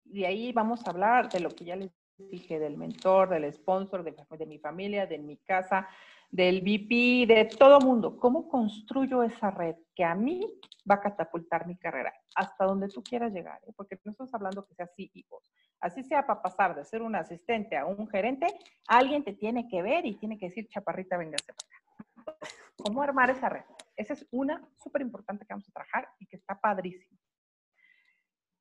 Y 0.03 0.23
ahí 0.23 0.51
vamos 0.51 0.87
a 0.87 0.89
hablar 0.89 1.29
de 1.29 1.39
lo 1.39 1.51
que 1.51 1.63
ya 1.63 1.75
les 1.75 1.91
dije, 2.17 2.57
del 2.57 2.75
mentor, 2.75 3.29
del 3.29 3.53
sponsor, 3.53 4.03
de, 4.03 4.15
de 4.35 4.45
mi 4.47 4.57
familia, 4.57 5.05
de 5.05 5.19
mi 5.19 5.37
casa, 5.37 5.87
del 6.31 6.61
VP, 6.61 7.27
de 7.31 7.47
todo 7.55 7.79
mundo. 7.81 8.17
¿Cómo 8.17 8.49
construyo 8.49 9.21
esa 9.21 9.51
red 9.51 9.75
que 9.93 10.03
a 10.03 10.15
mí 10.15 10.41
va 10.89 10.95
a 10.95 11.01
catapultar 11.01 11.67
mi 11.67 11.77
carrera 11.77 12.11
hasta 12.33 12.65
donde 12.65 12.87
tú 12.87 13.03
quieras 13.03 13.31
llegar? 13.31 13.59
Eh? 13.67 13.73
Porque 13.75 13.99
no 14.03 14.11
estamos 14.11 14.33
hablando 14.33 14.65
que 14.65 14.73
sea 14.73 14.87
CEO. 14.87 15.43
Así 15.81 16.01
sea 16.01 16.25
para 16.25 16.41
pasar 16.41 16.75
de 16.75 16.83
ser 16.83 17.03
un 17.03 17.15
asistente 17.15 17.77
a 17.77 17.85
un 17.85 18.07
gerente, 18.07 18.47
alguien 18.87 19.23
te 19.23 19.33
tiene 19.33 19.67
que 19.67 19.83
ver 19.83 20.03
y 20.07 20.15
tiene 20.15 20.39
que 20.39 20.47
decir, 20.47 20.67
chaparrita, 20.67 21.15
véngase 21.15 21.53
para 21.53 22.33
acá. 22.33 22.47
¿Cómo 22.75 23.03
armar 23.03 23.29
esa 23.29 23.49
red? 23.49 23.65
Esa 23.99 24.13
es 24.13 24.25
una 24.31 24.65
súper 24.81 25.01
importante 25.01 25.45
que 25.45 25.53
vamos 25.53 25.67
a 25.67 25.73
trabajar 25.73 26.07
y 26.19 26.25
que 26.25 26.37
está 26.37 26.57
padrísimo. 26.59 27.19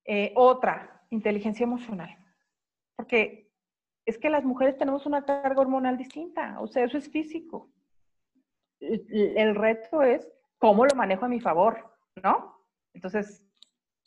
Eh, 0.04 0.32
otra, 0.34 1.06
inteligencia 1.10 1.62
emocional. 1.62 2.10
Porque 2.96 3.48
es 4.04 4.18
que 4.18 4.30
las 4.30 4.42
mujeres 4.42 4.76
tenemos 4.76 5.06
una 5.06 5.24
carga 5.24 5.60
hormonal 5.60 5.96
distinta, 5.96 6.58
o 6.60 6.66
sea, 6.66 6.84
eso 6.84 6.98
es 6.98 7.08
físico. 7.08 7.70
El, 8.80 9.54
reto 9.54 10.02
es 10.02 10.28
cómo 10.58 10.84
lo 10.84 10.96
manejo 10.96 11.26
a 11.26 11.28
mi 11.28 11.40
favor, 11.40 11.96
¿no? 12.20 12.66
Entonces, 12.92 13.46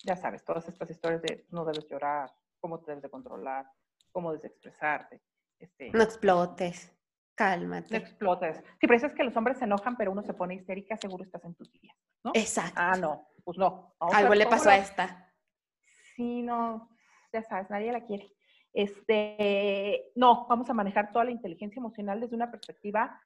ya 0.03 0.17
sabes, 0.17 0.43
todas 0.43 0.67
estas 0.67 0.89
historias 0.89 1.21
de 1.21 1.45
no 1.49 1.63
debes 1.63 1.87
llorar, 1.87 2.29
cómo 2.59 2.79
te 2.79 2.91
debes 2.91 3.03
de 3.03 3.09
controlar, 3.09 3.67
cómo 4.11 4.31
debes 4.31 4.45
expresarte. 4.45 5.21
Este, 5.59 5.91
no 5.91 6.01
explotes. 6.01 6.91
Cálmate. 7.41 8.05
Sí, 8.05 8.15
pero 8.81 8.95
eso 8.95 9.07
es 9.07 9.13
que 9.13 9.23
los 9.23 9.35
hombres 9.35 9.57
se 9.57 9.65
enojan, 9.65 9.97
pero 9.97 10.11
uno 10.11 10.21
se 10.21 10.35
pone 10.35 10.53
histérica, 10.53 10.95
seguro 10.95 11.23
estás 11.23 11.43
en 11.43 11.55
tus 11.55 11.71
días, 11.71 11.97
¿no? 12.23 12.31
Exacto. 12.35 12.73
Ah, 12.75 12.95
no, 12.95 13.29
pues 13.43 13.57
no. 13.57 13.95
Algo 13.99 14.35
le 14.35 14.45
pasó 14.45 14.69
a 14.69 14.77
esta. 14.77 15.33
Sí, 16.15 16.43
no, 16.43 16.87
ya 17.33 17.41
sabes, 17.41 17.67
nadie 17.71 17.91
la 17.91 18.05
quiere. 18.05 18.31
Este, 18.73 20.11
no, 20.15 20.45
vamos 20.47 20.69
a 20.69 20.75
manejar 20.75 21.11
toda 21.11 21.25
la 21.25 21.31
inteligencia 21.31 21.79
emocional 21.79 22.19
desde 22.19 22.35
una 22.35 22.51
perspectiva 22.51 23.19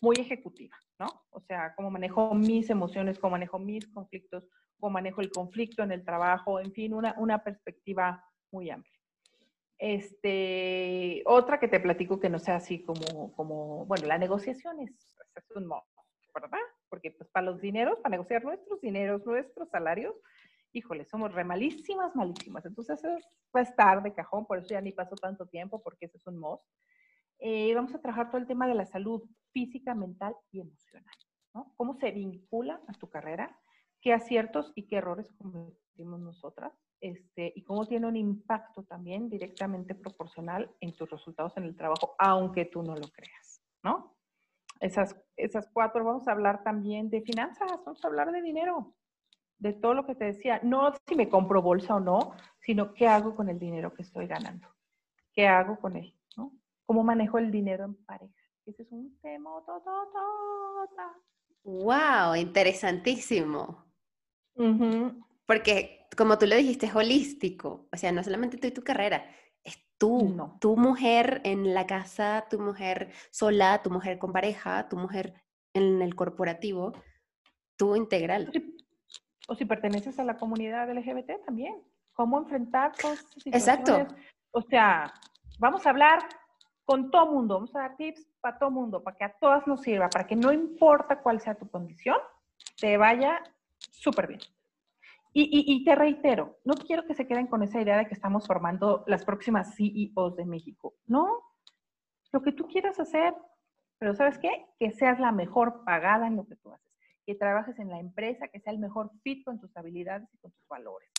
muy 0.00 0.16
ejecutiva, 0.16 0.78
¿no? 0.98 1.06
O 1.28 1.40
sea, 1.40 1.74
cómo 1.74 1.90
manejo 1.90 2.34
mis 2.34 2.70
emociones, 2.70 3.18
cómo 3.18 3.32
manejo 3.32 3.58
mis 3.58 3.86
conflictos, 3.88 4.48
cómo 4.78 4.94
manejo 4.94 5.20
el 5.20 5.30
conflicto 5.30 5.82
en 5.82 5.92
el 5.92 6.02
trabajo, 6.02 6.60
en 6.60 6.72
fin, 6.72 6.94
una, 6.94 7.14
una 7.18 7.44
perspectiva 7.44 8.24
muy 8.50 8.70
amplia. 8.70 8.99
Este, 9.80 11.22
otra 11.24 11.58
que 11.58 11.66
te 11.66 11.80
platico 11.80 12.20
que 12.20 12.28
no 12.28 12.38
sea 12.38 12.56
así 12.56 12.84
como, 12.84 13.86
bueno, 13.86 14.06
la 14.06 14.18
negociación 14.18 14.78
es, 14.80 14.90
es 15.34 15.56
un 15.56 15.66
modo, 15.66 15.86
¿verdad? 16.34 16.58
Porque 16.90 17.10
pues 17.12 17.30
para 17.30 17.46
los 17.46 17.62
dineros, 17.62 17.98
para 18.00 18.10
negociar 18.10 18.44
nuestros 18.44 18.78
dineros, 18.82 19.24
nuestros 19.24 19.70
salarios, 19.70 20.14
híjole, 20.72 21.06
somos 21.06 21.32
re 21.32 21.44
malísimas, 21.44 22.14
malísimas. 22.14 22.66
Entonces 22.66 22.98
eso 22.98 23.08
va 23.56 23.60
a 23.60 23.62
estar 23.62 24.02
de 24.02 24.12
cajón, 24.12 24.44
por 24.44 24.58
eso 24.58 24.68
ya 24.68 24.82
ni 24.82 24.92
pasó 24.92 25.16
tanto 25.16 25.46
tiempo, 25.46 25.82
porque 25.82 26.04
ese 26.04 26.18
es 26.18 26.26
un 26.26 26.38
most. 26.38 26.62
Eh, 27.38 27.74
vamos 27.74 27.94
a 27.94 28.02
trabajar 28.02 28.30
todo 28.30 28.38
el 28.38 28.46
tema 28.46 28.68
de 28.68 28.74
la 28.74 28.84
salud 28.84 29.22
física, 29.50 29.94
mental 29.94 30.36
y 30.52 30.60
emocional. 30.60 31.14
Cómo 31.78 31.94
se 31.94 32.10
vincula 32.10 32.82
a 32.86 32.92
tu 32.92 33.08
carrera, 33.08 33.58
qué 34.02 34.12
aciertos 34.12 34.72
y 34.74 34.86
qué 34.88 34.96
errores 34.96 35.32
cometimos 35.38 36.20
nosotras, 36.20 36.74
este, 37.00 37.52
y 37.54 37.62
cómo 37.62 37.86
tiene 37.86 38.06
un 38.06 38.16
impacto 38.16 38.82
también 38.82 39.28
directamente 39.28 39.94
proporcional 39.94 40.70
en 40.80 40.94
tus 40.94 41.08
resultados 41.10 41.56
en 41.56 41.64
el 41.64 41.76
trabajo, 41.76 42.14
aunque 42.18 42.66
tú 42.66 42.82
no 42.82 42.94
lo 42.94 43.08
creas, 43.08 43.62
¿no? 43.82 44.16
Esas, 44.80 45.16
esas 45.36 45.68
cuatro, 45.72 46.04
vamos 46.04 46.26
a 46.28 46.32
hablar 46.32 46.62
también 46.62 47.10
de 47.10 47.22
finanzas, 47.22 47.68
vamos 47.84 48.04
a 48.04 48.08
hablar 48.08 48.32
de 48.32 48.42
dinero, 48.42 48.94
de 49.58 49.72
todo 49.72 49.94
lo 49.94 50.06
que 50.06 50.14
te 50.14 50.26
decía, 50.26 50.60
no 50.62 50.92
si 51.06 51.14
me 51.14 51.28
compro 51.28 51.60
bolsa 51.60 51.96
o 51.96 52.00
no, 52.00 52.32
sino 52.60 52.94
qué 52.94 53.06
hago 53.06 53.34
con 53.34 53.48
el 53.48 53.58
dinero 53.58 53.92
que 53.92 54.02
estoy 54.02 54.26
ganando, 54.26 54.68
qué 55.32 55.46
hago 55.46 55.78
con 55.78 55.96
él, 55.96 56.14
¿no? 56.36 56.52
¿Cómo 56.86 57.02
manejo 57.02 57.38
el 57.38 57.50
dinero 57.50 57.84
en 57.84 57.94
pareja? 58.04 58.34
Ese 58.66 58.82
es 58.82 58.92
un 58.92 59.18
tema. 59.20 59.50
¡Wow! 61.62 62.36
Interesantísimo. 62.36 63.84
Porque, 65.50 66.06
como 66.16 66.38
tú 66.38 66.46
lo 66.46 66.54
dijiste, 66.54 66.86
es 66.86 66.94
holístico. 66.94 67.88
O 67.92 67.96
sea, 67.96 68.12
no 68.12 68.22
solamente 68.22 68.56
tú 68.56 68.68
y 68.68 68.70
tu 68.70 68.84
carrera, 68.84 69.24
es 69.64 69.84
tú, 69.98 70.32
no. 70.32 70.58
tu 70.60 70.76
mujer 70.76 71.40
en 71.42 71.74
la 71.74 71.88
casa, 71.88 72.46
tu 72.48 72.60
mujer 72.60 73.10
sola, 73.32 73.82
tu 73.82 73.90
mujer 73.90 74.20
con 74.20 74.32
pareja, 74.32 74.88
tu 74.88 74.96
mujer 74.96 75.34
en 75.74 76.02
el 76.02 76.14
corporativo, 76.14 76.92
tú 77.76 77.96
integral. 77.96 78.52
O 79.48 79.56
si, 79.56 79.64
perteneces 79.64 80.20
a 80.20 80.24
la 80.24 80.36
comunidad 80.36 80.88
LGBT 80.88 81.44
también. 81.44 81.82
¿Cómo 82.12 82.38
enfrentar 82.38 82.92
todas 82.92 83.18
esas 83.18 83.42
situaciones? 83.42 83.88
Exacto. 83.88 84.14
O 84.52 84.62
sea, 84.62 85.12
vamos 85.58 85.84
a 85.84 85.90
hablar 85.90 86.20
con 86.84 87.10
todo 87.10 87.26
mundo, 87.26 87.54
vamos 87.54 87.74
a 87.74 87.80
dar 87.80 87.96
tips 87.96 88.24
para 88.40 88.56
todo 88.56 88.70
mundo, 88.70 89.02
para 89.02 89.16
que 89.16 89.24
a 89.24 89.32
todas 89.32 89.66
nos 89.66 89.82
sirva, 89.82 90.08
para 90.10 90.28
que 90.28 90.36
no 90.36 90.52
importa 90.52 91.20
cuál 91.20 91.40
sea 91.40 91.56
tu 91.56 91.68
condición, 91.68 92.18
te 92.80 92.96
vaya 92.96 93.42
súper 93.90 94.28
bien. 94.28 94.40
Y, 95.32 95.84
te 95.84 95.94
reitero, 95.94 96.58
no 96.64 96.74
quiero 96.74 97.06
que 97.06 97.14
se 97.14 97.26
queden 97.26 97.46
con 97.46 97.62
esa 97.62 97.80
idea 97.80 97.96
de 97.96 98.06
que 98.06 98.14
estamos 98.14 98.46
formando 98.46 99.04
las 99.06 99.24
próximas 99.24 99.76
CEOs 99.76 100.36
de 100.36 100.44
México. 100.44 100.94
No, 101.06 101.40
lo 102.32 102.42
que 102.42 102.52
tú 102.52 102.66
quieras 102.66 102.98
hacer, 102.98 103.34
pero 103.98 104.14
¿sabes 104.14 104.38
qué? 104.38 104.66
Que 104.78 104.90
seas 104.90 105.20
la 105.20 105.30
mejor 105.30 105.84
pagada 105.84 106.26
en 106.26 106.36
lo 106.36 106.46
que 106.46 106.56
tú 106.56 106.72
haces, 106.72 106.92
que 107.26 107.36
trabajes 107.36 107.78
en 107.78 107.90
la 107.90 108.00
empresa, 108.00 108.48
que 108.48 108.58
sea 108.58 108.72
el 108.72 108.80
mejor 108.80 109.10
fit 109.22 109.44
con 109.44 109.60
tus 109.60 109.76
habilidades 109.76 110.28
y 110.34 110.38
con 110.38 110.50
tus 110.50 110.66
valores, 110.66 111.10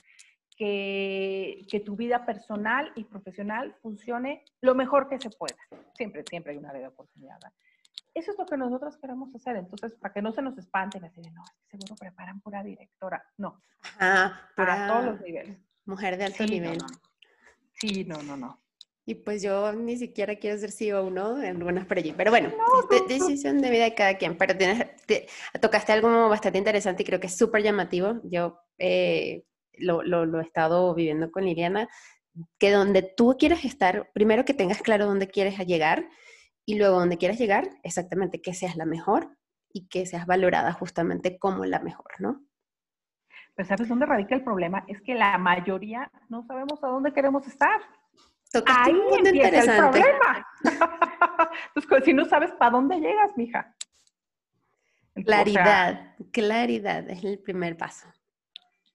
que, 0.58 1.66
que 1.70 1.80
tu 1.80 1.96
vida 1.96 2.26
personal 2.26 2.92
y 2.96 3.06
profesional 3.06 3.76
funcione 3.82 4.44
lo 4.60 4.76
mejor 4.76 5.08
que 5.08 5.20
se 5.20 5.30
pueda. 5.30 5.56
Siempre, 5.94 6.24
siempre 6.30 6.52
hay 6.52 6.58
una 6.58 6.74
de 6.74 6.86
oportunidad. 6.86 7.40
Eso 8.14 8.32
es 8.32 8.38
lo 8.38 8.46
que 8.46 8.58
nosotros 8.58 8.98
queremos 8.98 9.34
hacer. 9.36 9.56
Entonces, 9.56 9.94
para 10.00 10.14
que 10.14 10.22
no 10.22 10.32
se 10.34 10.42
nos 10.42 10.58
espanten 10.58 11.04
así 11.06 11.22
de, 11.22 11.32
no, 11.32 11.44
seguro 11.70 11.96
preparan 11.96 12.42
pura 12.42 12.64
directora. 12.64 13.24
No. 13.38 13.62
para 14.56 14.88
todos 14.88 15.06
los 15.06 15.22
niveles. 15.22 15.58
Mujer 15.86 16.18
de 16.18 16.26
alto 16.26 16.46
nivel. 16.46 16.78
Sí, 17.74 18.04
no, 18.06 18.22
no, 18.22 18.36
no. 18.36 18.62
Y 19.06 19.16
pues 19.16 19.42
yo 19.42 19.74
ni 19.74 19.98
siquiera 19.98 20.36
quiero 20.36 20.58
ser 20.60 20.72
CEO, 20.72 21.10
¿no? 21.10 21.42
En 21.42 21.58
algunas 21.58 21.86
por 21.86 21.98
allí. 21.98 22.14
Pero 22.16 22.32
bueno, 22.32 22.52
decisión 23.08 23.60
de 23.60 23.70
vida 23.72 23.86
de 23.86 23.96
cada 23.96 24.18
quien. 24.18 24.38
Pero 24.38 24.56
tienes, 24.56 24.86
tocaste 25.60 25.92
algo 25.92 26.30
bastante 26.30 26.60
interesante 26.60 27.02
y 27.02 27.06
creo 27.06 27.20
que 27.20 27.28
es 27.28 27.36
súper 27.36 27.64
llamativo. 27.64 28.22
Yo 28.24 28.60
eh, 28.78 29.44
lo, 29.74 30.04
lo, 30.04 30.26
lo, 30.26 30.40
he 30.40 30.44
estado 30.44 30.94
viviendo 30.94 31.32
con 31.32 31.46
Liliana, 31.46 31.90
que 32.60 32.72
donde 32.72 33.02
tú 33.02 33.36
quieres 33.40 33.66
estar, 33.66 34.12
primero 34.14 34.46
que 34.46 34.54
tengas 34.54 34.82
claro 34.82 35.08
dónde 35.08 35.28
quieres 35.28 35.58
llegar 35.66 36.08
y 36.66 36.78
luego 36.78 37.00
donde 37.00 37.18
quieras 37.18 37.40
llegar, 37.40 37.70
exactamente 37.84 38.42
que 38.42 38.54
seas 38.54 38.76
la 38.76 38.86
mejor 38.86 39.38
y 39.74 39.88
que 39.88 40.06
seas 40.06 40.26
valorada 40.26 40.74
justamente 40.74 41.40
como 41.40 41.66
la 41.66 41.80
mejor, 41.80 42.12
¿no? 42.20 42.44
Pero 43.56 43.68
¿sabes 43.68 43.88
dónde 43.88 44.06
radica 44.06 44.36
el 44.36 44.44
problema? 44.44 44.84
Es 44.88 45.02
que 45.02 45.16
la 45.16 45.38
mayoría 45.38 46.10
no 46.30 46.44
sabemos 46.44 46.84
a 46.84 46.88
dónde 46.88 47.14
queremos 47.14 47.48
estar. 47.48 47.82
Ahí 48.66 49.00
empieza 49.18 49.74
el 49.74 49.80
problema. 49.80 50.48
Entonces, 51.76 52.06
si 52.06 52.14
no 52.14 52.26
sabes 52.26 52.52
para 52.54 52.72
dónde 52.72 53.00
llegas, 53.00 53.36
mija. 53.38 53.76
claridad, 55.26 56.16
claridad 56.32 57.10
es 57.10 57.24
el 57.24 57.40
primer 57.40 57.78
paso. 57.78 58.08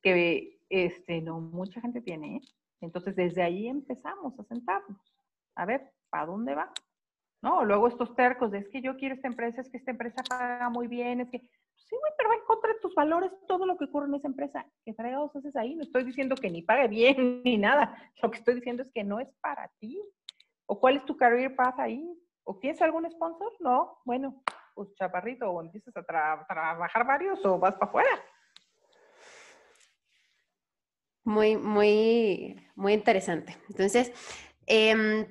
Que 0.02 0.58
este, 0.68 1.20
no 1.20 1.40
mucha 1.40 1.80
gente 1.80 2.00
tiene. 2.00 2.36
¿eh? 2.36 2.40
Entonces, 2.80 3.16
desde 3.16 3.42
ahí 3.42 3.68
empezamos 3.68 4.38
a 4.38 4.44
sentarnos. 4.44 5.00
A 5.54 5.64
ver, 5.64 5.92
¿para 6.10 6.26
dónde 6.26 6.54
va? 6.54 6.70
¿No? 7.42 7.64
Luego 7.64 7.88
estos 7.88 8.14
tercos 8.14 8.50
de 8.50 8.58
es 8.58 8.68
que 8.68 8.80
yo 8.80 8.96
quiero 8.96 9.14
esta 9.14 9.28
empresa, 9.28 9.60
es 9.60 9.70
que 9.70 9.78
esta 9.78 9.90
empresa 9.90 10.22
paga 10.28 10.68
muy 10.70 10.86
bien, 10.86 11.20
es 11.20 11.30
que, 11.30 11.38
sí, 11.38 11.96
güey, 11.98 12.12
pero 12.16 12.30
va 12.30 12.36
en 12.36 12.44
contra 12.44 12.72
de 12.72 12.80
tus 12.80 12.94
valores 12.94 13.30
todo 13.46 13.66
lo 13.66 13.76
que 13.76 13.84
ocurre 13.84 14.06
en 14.06 14.14
esa 14.14 14.28
empresa. 14.28 14.66
¿Qué 14.84 14.94
fregados 14.94 15.34
haces 15.36 15.54
ahí? 15.56 15.74
No 15.74 15.82
estoy 15.82 16.04
diciendo 16.04 16.34
que 16.36 16.50
ni 16.50 16.62
pague 16.62 16.88
bien 16.88 17.42
ni 17.44 17.58
nada. 17.58 17.96
Lo 18.22 18.30
que 18.30 18.38
estoy 18.38 18.54
diciendo 18.54 18.82
es 18.82 18.90
que 18.92 19.04
no 19.04 19.20
es 19.20 19.28
para 19.40 19.70
ti. 19.78 20.00
¿O 20.66 20.80
cuál 20.80 20.96
es 20.96 21.04
tu 21.04 21.16
career 21.16 21.54
path 21.54 21.78
ahí? 21.78 22.04
¿O 22.44 22.58
tienes 22.58 22.80
algún 22.82 23.08
sponsor? 23.10 23.52
No. 23.60 23.98
Bueno, 24.04 24.42
pues 24.74 24.92
chaparrito, 24.94 25.48
o 25.48 25.62
empiezas 25.62 25.96
a 25.96 26.02
trabajar 26.02 27.06
varios 27.06 27.44
o 27.44 27.58
vas 27.58 27.74
para 27.76 27.86
afuera. 27.86 28.10
Muy, 31.24 31.56
muy, 31.56 32.68
muy 32.76 32.92
interesante. 32.92 33.56
Entonces, 33.68 34.12
eh, 34.66 35.26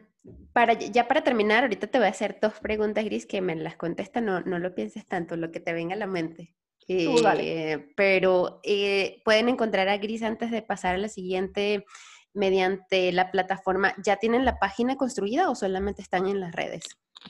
para, 0.53 0.73
ya 0.73 1.07
para 1.07 1.23
terminar, 1.23 1.63
ahorita 1.63 1.87
te 1.87 1.97
voy 1.97 2.07
a 2.07 2.11
hacer 2.11 2.39
dos 2.41 2.59
preguntas, 2.59 3.05
Gris, 3.05 3.25
que 3.25 3.41
me 3.41 3.55
las 3.55 3.75
contesta, 3.77 4.21
no, 4.21 4.41
no 4.41 4.59
lo 4.59 4.73
pienses 4.73 5.05
tanto, 5.05 5.35
lo 5.35 5.51
que 5.51 5.59
te 5.59 5.73
venga 5.73 5.95
a 5.95 5.97
la 5.97 6.07
mente. 6.07 6.55
Eh, 6.87 7.87
pero 7.95 8.59
eh, 8.63 9.21
pueden 9.25 9.49
encontrar 9.49 9.89
a 9.89 9.97
Gris 9.97 10.21
antes 10.21 10.51
de 10.51 10.61
pasar 10.61 10.95
a 10.95 10.99
la 10.99 11.07
siguiente 11.07 11.85
mediante 12.33 13.11
la 13.11 13.31
plataforma. 13.31 13.93
¿Ya 14.03 14.17
tienen 14.17 14.45
la 14.45 14.59
página 14.59 14.95
construida 14.95 15.49
o 15.49 15.55
solamente 15.55 16.01
están 16.01 16.27
en 16.27 16.39
las 16.39 16.53
redes? 16.53 16.83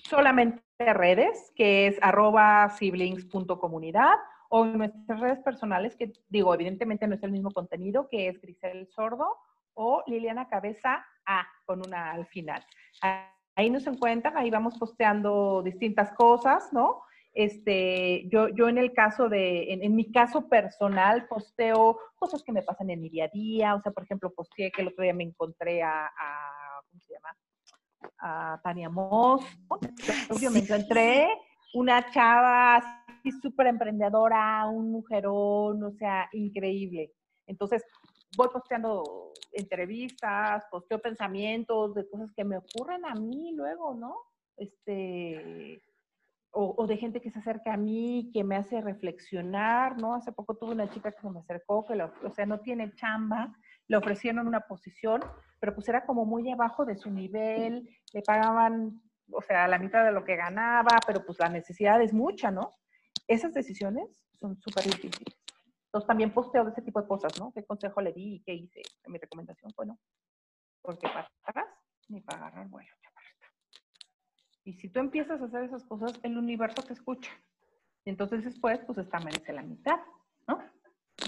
Solamente 0.03 0.61
redes, 0.77 1.53
que 1.55 1.87
es 1.87 1.97
arroba 2.01 2.69
siblings.comunidad 2.69 4.15
o 4.49 4.65
nuestras 4.65 5.19
redes 5.19 5.39
personales, 5.39 5.95
que 5.95 6.11
digo, 6.27 6.53
evidentemente 6.53 7.07
no 7.07 7.15
es 7.15 7.23
el 7.23 7.31
mismo 7.31 7.51
contenido, 7.51 8.07
que 8.09 8.27
es 8.27 8.41
Grisel 8.41 8.87
Sordo 8.87 9.37
o 9.73 10.03
Liliana 10.07 10.47
Cabeza 10.47 11.05
A 11.25 11.47
con 11.65 11.85
una 11.85 12.11
al 12.11 12.25
final. 12.25 12.65
Ahí 13.01 13.69
nos 13.69 13.87
encuentran, 13.87 14.37
ahí 14.37 14.49
vamos 14.49 14.77
posteando 14.77 15.61
distintas 15.63 16.11
cosas, 16.13 16.71
¿no? 16.73 17.01
Este, 17.33 18.27
yo, 18.29 18.47
yo 18.47 18.69
en 18.69 18.77
el 18.77 18.93
caso 18.93 19.27
de, 19.27 19.73
en, 19.73 19.93
mi 19.93 20.09
caso 20.09 20.47
personal, 20.47 21.27
posteo 21.27 21.99
cosas 22.15 22.41
que 22.43 22.53
me 22.53 22.63
pasan 22.63 22.89
en 22.89 23.01
mi 23.01 23.09
día 23.09 23.25
a 23.25 23.27
día. 23.29 23.75
O 23.75 23.81
sea, 23.81 23.91
por 23.91 24.03
ejemplo, 24.03 24.33
posteé 24.33 24.71
que 24.71 24.81
el 24.81 24.87
otro 24.87 25.03
día 25.03 25.13
me 25.13 25.25
encontré 25.25 25.83
a, 25.83 26.09
¿cómo 26.89 27.01
se 27.01 27.13
llama? 27.13 27.37
A 28.19 28.61
Tania 28.63 28.89
Moss. 28.89 29.45
Obvio, 30.29 30.49
me 30.49 30.59
encontré 30.59 31.27
una 31.73 32.09
chava 32.09 33.03
súper 33.41 33.67
emprendedora, 33.67 34.65
un 34.67 34.91
mujerón, 34.91 35.83
o 35.83 35.91
sea, 35.91 36.29
increíble. 36.31 37.11
Entonces, 37.47 37.83
voy 38.35 38.49
posteando 38.51 39.31
entrevistas, 39.51 40.63
posteo 40.69 40.99
pensamientos 40.99 41.95
de 41.95 42.07
cosas 42.09 42.31
que 42.35 42.43
me 42.43 42.57
ocurren 42.57 43.05
a 43.05 43.15
mí 43.15 43.53
luego, 43.53 43.93
¿no? 43.93 44.15
Este, 44.57 45.81
o, 46.57 46.87
de 46.87 46.95
gente 46.95 47.21
que 47.21 47.29
se 47.29 47.39
acerca 47.39 47.73
a 47.73 47.77
mí, 47.77 48.29
que 48.33 48.45
me 48.45 48.55
hace 48.55 48.79
reflexionar, 48.79 49.97
¿no? 49.97 50.15
Hace 50.15 50.31
poco 50.31 50.55
tuve 50.55 50.71
una 50.71 50.89
chica 50.89 51.11
que 51.11 51.19
se 51.19 51.29
me 51.29 51.39
acercó, 51.39 51.85
que 51.85 52.01
o 52.01 52.29
sea, 52.31 52.45
no 52.45 52.61
tiene 52.61 52.93
chamba, 52.95 53.53
le 53.87 53.97
ofrecieron 53.97 54.47
una 54.47 54.61
posición, 54.61 55.21
pero 55.59 55.75
pues 55.75 55.89
era 55.89 56.05
como 56.05 56.25
muy 56.25 56.49
abajo 56.49 56.85
de 56.85 56.95
su 56.95 57.11
nivel, 57.11 57.89
le 58.13 58.21
pagaban, 58.21 59.01
o 59.31 59.41
sea, 59.41 59.67
la 59.67 59.79
mitad 59.79 60.05
de 60.05 60.13
lo 60.13 60.23
que 60.23 60.37
ganaba, 60.37 60.97
pero 61.05 61.25
pues 61.25 61.37
la 61.39 61.49
necesidad 61.49 62.01
es 62.01 62.13
mucha, 62.13 62.51
¿no? 62.51 62.71
Esas 63.27 63.53
decisiones 63.53 64.21
son 64.39 64.55
súper 64.61 64.85
difíciles. 64.85 65.35
Entonces 65.95 66.07
también 66.09 66.33
posteo 66.33 66.65
de 66.65 66.71
ese 66.71 66.81
tipo 66.81 67.01
de 67.01 67.07
cosas, 67.07 67.39
¿no? 67.39 67.53
¿Qué 67.53 67.63
consejo 67.63 68.01
le 68.01 68.11
di 68.11 68.35
y 68.35 68.39
qué 68.41 68.53
hice? 68.53 68.81
Mi 69.07 69.17
recomendación 69.17 69.71
fue 69.73 69.85
no. 69.85 69.97
Porque 70.81 71.07
para 71.07 71.31
atrás 71.41 71.67
ni 72.09 72.19
para 72.19 72.47
agarrar 72.47 72.67
vuelo. 72.67 72.89
Y 74.65 74.73
si 74.73 74.89
tú 74.89 74.99
empiezas 74.99 75.41
a 75.41 75.45
hacer 75.45 75.63
esas 75.63 75.85
cosas, 75.85 76.19
el 76.23 76.37
universo 76.37 76.81
te 76.81 76.91
escucha. 76.91 77.31
Y 78.03 78.09
entonces 78.09 78.43
después, 78.43 78.81
pues 78.85 78.97
esta 78.97 79.19
merece 79.21 79.53
la 79.53 79.61
mitad, 79.61 79.97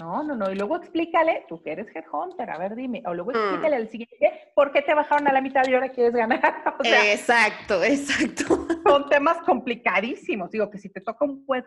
¿no? 0.00 0.22
No, 0.22 0.36
no. 0.36 0.50
Y 0.50 0.54
luego 0.54 0.76
explícale, 0.76 1.44
tú 1.48 1.62
que 1.62 1.72
eres 1.72 1.88
headhunter, 1.94 2.50
a 2.50 2.58
ver, 2.58 2.74
dime. 2.74 3.02
O 3.06 3.14
luego 3.14 3.30
mm. 3.30 3.36
explícale 3.36 3.76
al 3.76 3.88
siguiente, 3.88 4.50
¿por 4.54 4.72
qué 4.72 4.82
te 4.82 4.94
bajaron 4.94 5.26
a 5.28 5.32
la 5.32 5.40
mitad 5.40 5.66
y 5.66 5.74
ahora 5.74 5.88
quieres 5.88 6.14
ganar? 6.14 6.40
exacto, 6.84 7.82
exacto. 7.82 8.66
Son 8.86 9.08
temas 9.08 9.38
complicadísimos. 9.38 10.50
Digo 10.50 10.70
que 10.70 10.78
si 10.78 10.90
te 10.90 11.00
toca 11.00 11.24
un 11.24 11.44
buen, 11.46 11.64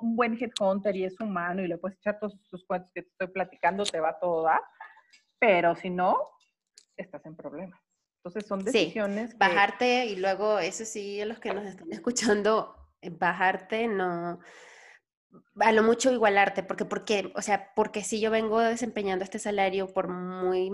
un 0.00 0.16
buen 0.16 0.38
headhunter 0.40 0.94
y 0.96 1.04
es 1.04 1.18
humano 1.20 1.62
y 1.62 1.68
le 1.68 1.78
puedes 1.78 1.98
echar 1.98 2.18
todos 2.18 2.38
sus 2.48 2.64
cuentos 2.64 2.90
que 2.94 3.02
te 3.02 3.08
estoy 3.08 3.28
platicando, 3.28 3.84
te 3.84 4.00
va 4.00 4.18
todo 4.18 4.44
dar. 4.44 4.60
Pero 5.38 5.74
si 5.74 5.90
no, 5.90 6.16
estás 6.96 7.24
en 7.26 7.36
problemas. 7.36 7.80
Entonces 8.18 8.48
son 8.48 8.64
decisiones. 8.64 9.32
Sí, 9.32 9.36
bajarte 9.38 10.06
y 10.06 10.16
luego, 10.16 10.58
eso 10.58 10.84
sí, 10.84 11.20
a 11.20 11.26
los 11.26 11.38
que 11.40 11.52
nos 11.52 11.66
están 11.66 11.92
escuchando, 11.92 12.74
bajarte 13.02 13.86
no 13.86 14.38
a 15.60 15.72
lo 15.72 15.82
mucho 15.82 16.12
igualarte, 16.12 16.62
porque, 16.62 16.84
porque, 16.84 17.32
o 17.34 17.42
sea, 17.42 17.72
porque 17.74 18.02
si 18.02 18.20
yo 18.20 18.30
vengo 18.30 18.60
desempeñando 18.60 19.24
este 19.24 19.38
salario 19.38 19.92
por 19.92 20.08
muy 20.08 20.70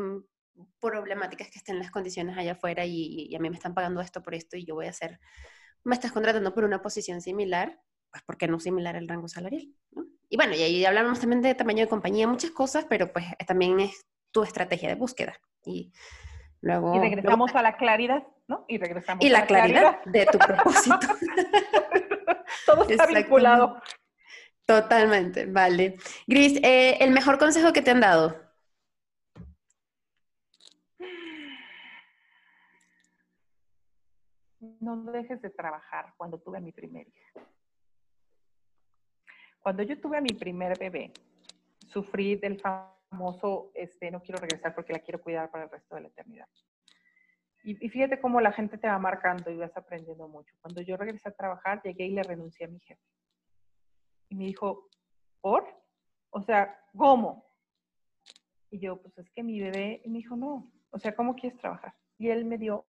problemáticas 0.80 1.50
que 1.50 1.58
estén 1.58 1.78
las 1.78 1.90
condiciones 1.90 2.36
allá 2.36 2.52
afuera 2.52 2.84
y, 2.84 3.34
a 3.34 3.38
mí 3.38 3.50
me 3.50 3.56
están 3.56 3.74
pagando 3.74 4.00
esto 4.00 4.22
por 4.22 4.34
esto 4.34 4.56
y 4.56 4.64
yo 4.64 4.74
voy 4.74 4.86
a 4.86 4.90
hacer, 4.90 5.18
me 5.84 5.94
estás 5.94 6.12
contratando 6.12 6.54
por 6.54 6.64
una 6.64 6.82
posición 6.82 7.20
similar, 7.20 7.80
pues 8.10 8.22
¿por 8.24 8.36
qué 8.36 8.48
no 8.48 8.60
similar 8.60 8.96
el 8.96 9.08
rango 9.08 9.28
salarial? 9.28 9.68
Y 10.28 10.36
bueno, 10.36 10.54
y 10.54 10.62
ahí 10.62 10.84
hablamos 10.84 11.20
también 11.20 11.42
de 11.42 11.54
tamaño 11.54 11.84
de 11.84 11.88
compañía, 11.88 12.26
muchas 12.26 12.50
cosas, 12.50 12.86
pero 12.88 13.12
pues 13.12 13.26
también 13.46 13.80
es 13.80 14.06
tu 14.30 14.42
estrategia 14.42 14.88
de 14.88 14.94
búsqueda. 14.94 15.34
Y 15.64 15.92
luego... 16.60 16.94
Y 16.94 17.00
regresamos 17.00 17.54
a 17.54 17.62
la 17.62 17.76
claridad, 17.76 18.22
¿no? 18.46 18.64
Y 18.68 18.78
regresamos 18.78 19.24
y 19.24 19.28
a 19.28 19.32
la, 19.32 19.46
claridad, 19.46 20.04
de 20.04 20.26
tu 20.26 20.38
propósito. 20.38 20.98
Todo 22.66 22.88
está 22.88 23.06
vinculado. 23.06 23.80
Totalmente, 24.70 25.46
vale. 25.46 25.96
Gris, 26.28 26.60
eh, 26.62 26.96
¿el 27.00 27.10
mejor 27.10 27.38
consejo 27.38 27.72
que 27.72 27.82
te 27.82 27.90
han 27.90 27.98
dado? 27.98 28.36
No 34.78 35.10
dejes 35.10 35.42
de 35.42 35.50
trabajar 35.50 36.14
cuando 36.16 36.38
tuve 36.38 36.58
a 36.58 36.60
mi 36.60 36.70
primer 36.70 37.08
hija. 37.08 37.32
Cuando 39.58 39.82
yo 39.82 40.00
tuve 40.00 40.18
a 40.18 40.20
mi 40.20 40.34
primer 40.38 40.78
bebé, 40.78 41.12
sufrí 41.88 42.36
del 42.36 42.60
famoso, 42.60 43.72
este, 43.74 44.12
no 44.12 44.22
quiero 44.22 44.40
regresar 44.40 44.72
porque 44.72 44.92
la 44.92 45.00
quiero 45.00 45.20
cuidar 45.20 45.50
para 45.50 45.64
el 45.64 45.70
resto 45.70 45.96
de 45.96 46.02
la 46.02 46.08
eternidad. 46.08 46.46
Y, 47.64 47.84
y, 47.84 47.88
fíjate 47.88 48.20
cómo 48.20 48.40
la 48.40 48.52
gente 48.52 48.78
te 48.78 48.86
va 48.86 49.00
marcando 49.00 49.50
y 49.50 49.56
vas 49.56 49.76
aprendiendo 49.76 50.28
mucho. 50.28 50.54
Cuando 50.60 50.80
yo 50.80 50.96
regresé 50.96 51.28
a 51.28 51.32
trabajar, 51.32 51.82
llegué 51.82 52.04
y 52.04 52.12
le 52.12 52.22
renuncié 52.22 52.66
a 52.66 52.68
mi 52.68 52.78
jefe. 52.78 53.02
Y 54.30 54.36
me 54.36 54.44
dijo, 54.44 54.88
¿por? 55.42 55.66
O 56.30 56.40
sea, 56.40 56.78
¿cómo? 56.96 57.44
Y 58.70 58.78
yo, 58.78 59.02
pues 59.02 59.18
es 59.18 59.30
que 59.30 59.42
mi 59.42 59.60
bebé, 59.60 60.00
y 60.04 60.08
me 60.08 60.18
dijo, 60.18 60.36
no, 60.36 60.72
o 60.90 60.98
sea, 60.98 61.14
¿cómo 61.14 61.34
quieres 61.34 61.58
trabajar? 61.58 61.94
Y 62.16 62.30
él 62.30 62.44
me 62.44 62.56
dio 62.56 62.86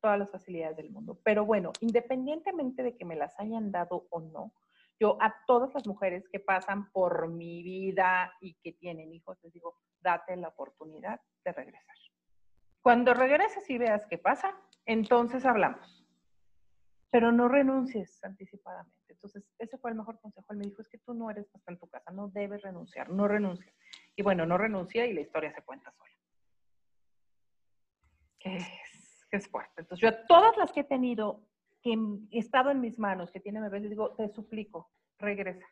todas 0.00 0.18
las 0.18 0.30
facilidades 0.30 0.76
del 0.76 0.90
mundo. 0.90 1.20
Pero 1.22 1.44
bueno, 1.44 1.72
independientemente 1.80 2.82
de 2.82 2.96
que 2.96 3.04
me 3.04 3.16
las 3.16 3.38
hayan 3.38 3.70
dado 3.70 4.06
o 4.10 4.20
no, 4.20 4.52
yo 4.98 5.16
a 5.20 5.34
todas 5.46 5.72
las 5.74 5.86
mujeres 5.86 6.28
que 6.28 6.40
pasan 6.40 6.90
por 6.90 7.28
mi 7.28 7.62
vida 7.62 8.32
y 8.40 8.54
que 8.54 8.72
tienen 8.72 9.12
hijos, 9.12 9.38
les 9.42 9.52
digo, 9.52 9.76
date 10.00 10.36
la 10.36 10.48
oportunidad 10.48 11.20
de 11.44 11.52
regresar. 11.52 11.96
Cuando 12.80 13.14
regreses 13.14 13.68
y 13.70 13.78
veas 13.78 14.06
qué 14.06 14.18
pasa, 14.18 14.56
entonces 14.86 15.44
hablamos. 15.44 16.07
Pero 17.10 17.32
no 17.32 17.48
renuncies 17.48 18.22
anticipadamente. 18.22 18.98
Entonces, 19.08 19.44
ese 19.58 19.78
fue 19.78 19.90
el 19.90 19.96
mejor 19.96 20.20
consejo. 20.20 20.46
Él 20.50 20.58
me 20.58 20.66
dijo, 20.66 20.82
es 20.82 20.88
que 20.88 20.98
tú 20.98 21.14
no 21.14 21.30
eres 21.30 21.52
hasta 21.54 21.72
en 21.72 21.78
tu 21.78 21.88
casa, 21.88 22.10
no 22.12 22.28
debes 22.28 22.62
renunciar, 22.62 23.10
no 23.10 23.26
renuncies. 23.26 23.74
Y 24.14 24.22
bueno, 24.22 24.46
no 24.46 24.58
renuncia 24.58 25.06
y 25.06 25.14
la 25.14 25.22
historia 25.22 25.52
se 25.52 25.62
cuenta 25.62 25.90
sola. 25.92 26.10
¿Qué 28.38 28.56
es, 28.56 28.66
es. 29.32 29.50
Entonces, 29.76 29.98
yo 29.98 30.08
a 30.08 30.26
todas 30.26 30.56
las 30.56 30.72
que 30.72 30.80
he 30.80 30.84
tenido 30.84 31.42
que 31.82 31.92
he 32.30 32.38
estado 32.38 32.70
en 32.70 32.80
mis 32.80 32.98
manos, 32.98 33.30
que 33.30 33.40
tiene 33.40 33.60
bebés, 33.60 33.82
les 33.82 33.90
digo, 33.90 34.14
te 34.14 34.28
suplico, 34.28 34.90
regresa. 35.18 35.66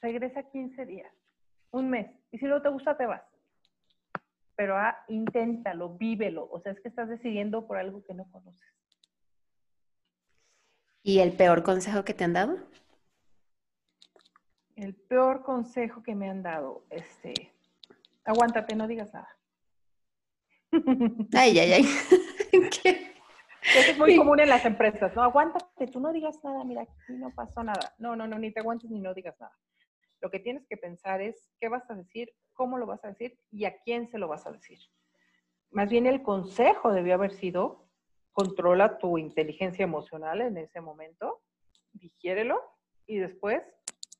Regresa 0.00 0.48
15 0.50 0.86
días, 0.86 1.12
un 1.70 1.90
mes. 1.90 2.10
Y 2.30 2.38
si 2.38 2.46
no 2.46 2.60
te 2.62 2.68
gusta, 2.68 2.96
te 2.96 3.06
vas. 3.06 3.22
Pero 4.56 4.76
ah, 4.76 4.96
inténtalo, 5.08 5.96
vívelo. 5.96 6.48
O 6.50 6.60
sea, 6.60 6.72
es 6.72 6.80
que 6.80 6.88
estás 6.88 7.08
decidiendo 7.08 7.66
por 7.66 7.78
algo 7.78 8.04
que 8.04 8.14
no 8.14 8.30
conoces. 8.30 8.74
¿Y 11.06 11.18
el 11.18 11.36
peor 11.36 11.62
consejo 11.62 12.02
que 12.02 12.14
te 12.14 12.24
han 12.24 12.32
dado? 12.32 12.56
El 14.74 14.94
peor 14.94 15.42
consejo 15.42 16.02
que 16.02 16.14
me 16.14 16.30
han 16.30 16.42
dado, 16.42 16.86
este, 16.88 17.52
aguántate, 18.24 18.74
no 18.74 18.88
digas 18.88 19.12
nada. 19.12 19.28
Ay, 21.34 21.58
ay, 21.58 21.72
ay. 21.74 21.84
¿Qué? 22.82 23.12
Eso 23.62 23.90
es 23.92 23.98
muy 23.98 24.16
común 24.16 24.40
en 24.40 24.48
las 24.48 24.64
empresas, 24.64 25.14
¿no? 25.14 25.22
Aguántate, 25.22 25.86
tú 25.88 26.00
no 26.00 26.10
digas 26.10 26.42
nada, 26.42 26.64
mira, 26.64 26.82
aquí 26.82 27.12
no 27.12 27.30
pasó 27.34 27.62
nada. 27.62 27.94
No, 27.98 28.16
no, 28.16 28.26
no, 28.26 28.38
ni 28.38 28.50
te 28.50 28.60
aguantes 28.60 28.90
ni 28.90 28.98
no 28.98 29.12
digas 29.12 29.38
nada. 29.38 29.56
Lo 30.20 30.30
que 30.30 30.40
tienes 30.40 30.66
que 30.66 30.78
pensar 30.78 31.20
es 31.20 31.50
qué 31.60 31.68
vas 31.68 31.88
a 31.90 31.94
decir, 31.94 32.32
cómo 32.54 32.78
lo 32.78 32.86
vas 32.86 33.04
a 33.04 33.08
decir 33.08 33.38
y 33.50 33.66
a 33.66 33.76
quién 33.82 34.08
se 34.08 34.16
lo 34.16 34.26
vas 34.26 34.46
a 34.46 34.52
decir. 34.52 34.78
Más 35.70 35.90
bien 35.90 36.06
el 36.06 36.22
consejo 36.22 36.92
debió 36.92 37.14
haber 37.14 37.32
sido, 37.32 37.83
controla 38.34 38.98
tu 38.98 39.16
inteligencia 39.16 39.84
emocional 39.84 40.42
en 40.42 40.58
ese 40.58 40.80
momento, 40.80 41.40
digiérelo 41.92 42.60
y 43.06 43.18
después 43.18 43.62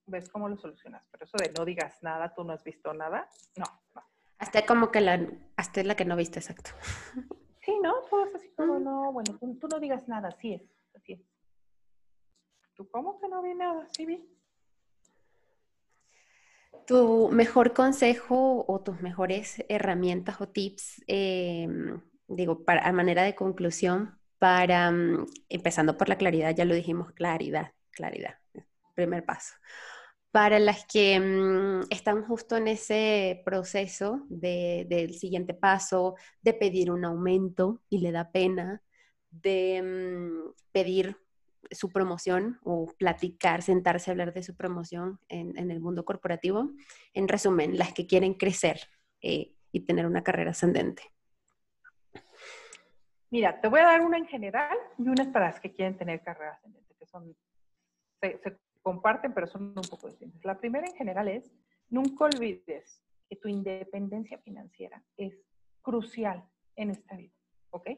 ves 0.06 0.30
cómo 0.30 0.48
lo 0.48 0.56
solucionas. 0.56 1.06
Pero 1.10 1.24
eso 1.24 1.36
de 1.36 1.52
no 1.52 1.64
digas 1.64 2.02
nada, 2.02 2.32
tú 2.32 2.44
no 2.44 2.52
has 2.52 2.64
visto 2.64 2.94
nada, 2.94 3.28
no, 3.56 3.66
no. 3.94 4.02
Hasta 4.38 4.64
como 4.64 4.90
que 4.90 5.00
la, 5.00 5.20
hasta 5.56 5.82
la 5.82 5.96
que 5.96 6.04
no 6.04 6.16
viste, 6.16 6.38
exacto. 6.38 6.70
Sí, 7.64 7.72
¿no? 7.82 7.94
Todo 8.10 8.26
es 8.26 8.34
así 8.34 8.50
como, 8.50 8.78
no, 8.78 9.10
bueno, 9.10 9.38
tú, 9.38 9.68
no 9.68 9.80
digas 9.80 10.06
nada, 10.06 10.28
así 10.28 10.52
es, 10.52 10.62
así 10.94 11.14
es. 11.14 11.20
¿Tú 12.74 12.86
cómo 12.90 13.18
que 13.18 13.26
no 13.26 13.40
vi 13.40 13.54
nada? 13.54 13.88
Sí 13.96 14.04
vi. 14.04 14.28
¿Tu 16.86 17.30
mejor 17.30 17.72
consejo 17.72 18.66
o 18.68 18.82
tus 18.82 19.00
mejores 19.00 19.64
herramientas 19.70 20.42
o 20.42 20.46
tips, 20.46 21.02
em, 21.06 22.02
digo, 22.28 22.64
para, 22.64 22.86
a 22.86 22.92
manera 22.92 23.22
de 23.22 23.34
conclusión, 23.34 24.18
para, 24.38 24.90
mm, 24.90 25.26
empezando 25.48 25.96
por 25.96 26.08
la 26.08 26.18
claridad, 26.18 26.54
ya 26.54 26.64
lo 26.64 26.74
dijimos, 26.74 27.12
claridad, 27.12 27.72
claridad, 27.92 28.38
primer 28.94 29.24
paso 29.24 29.54
para 30.34 30.58
las 30.58 30.84
que 30.86 31.20
mm, 31.20 31.86
están 31.90 32.24
justo 32.24 32.56
en 32.56 32.66
ese 32.66 33.40
proceso 33.44 34.26
del 34.28 35.14
siguiente 35.14 35.54
paso, 35.54 36.16
de 36.42 36.54
pedir 36.54 36.90
un 36.90 37.04
aumento 37.04 37.82
y 37.88 37.98
le 37.98 38.10
da 38.10 38.32
pena, 38.32 38.82
de 39.30 39.80
mm, 39.80 40.54
pedir 40.72 41.16
su 41.70 41.90
promoción 41.90 42.58
o 42.64 42.92
platicar, 42.98 43.62
sentarse 43.62 44.10
a 44.10 44.12
hablar 44.12 44.34
de 44.34 44.42
su 44.42 44.56
promoción 44.56 45.20
en, 45.28 45.70
el 45.70 45.78
mundo 45.78 46.04
corporativo. 46.04 46.72
En 47.12 47.28
resumen, 47.28 47.78
las 47.78 47.92
que 47.92 48.08
quieren 48.08 48.34
crecer 48.34 48.80
eh, 49.22 49.54
y 49.70 49.86
tener 49.86 50.04
una 50.04 50.24
carrera 50.24 50.50
ascendente. 50.50 51.13
Mira, 53.34 53.60
te 53.60 53.66
voy 53.66 53.80
a 53.80 53.86
dar 53.86 54.00
una 54.00 54.16
en 54.16 54.28
general 54.28 54.78
y 54.96 55.08
unas 55.08 55.26
para 55.26 55.46
las 55.46 55.58
que 55.58 55.72
quieren 55.72 55.96
tener 55.96 56.22
carrera 56.22 56.52
ascendente, 56.52 56.94
que 56.94 57.04
son, 57.04 57.36
comparten, 58.80 59.34
pero 59.34 59.48
son 59.48 59.76
un 59.76 59.88
poco 59.90 60.06
distintas. 60.06 60.44
La 60.44 60.56
primera 60.56 60.86
en 60.86 60.94
general 60.94 61.26
es, 61.26 61.52
nunca 61.88 62.26
olvides 62.26 63.02
que 63.28 63.34
tu 63.34 63.48
independencia 63.48 64.38
financiera 64.38 65.02
es 65.16 65.34
crucial 65.82 66.48
en 66.76 66.90
esta 66.90 67.16
vida, 67.16 67.34
¿ok? 67.70 67.88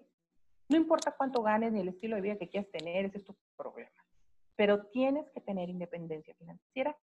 No 0.71 0.79
importa 0.79 1.15
cuánto 1.15 1.43
ganes 1.43 1.71
ni 1.71 1.81
el 1.81 1.89
estilo 1.89 2.17
de 2.17 2.23
vida 2.23 2.39
que 2.39 2.49
quieras 2.49 2.71
tener, 2.71 3.05
ese 3.05 3.19
es 3.19 3.25
tu 3.25 3.37
problema. 3.59 4.07
Pero 4.55 4.87
tienes 4.87 5.29
que 5.33 5.43
tener 5.43 5.69
independencia 5.69 6.35
financiera, 6.37 6.97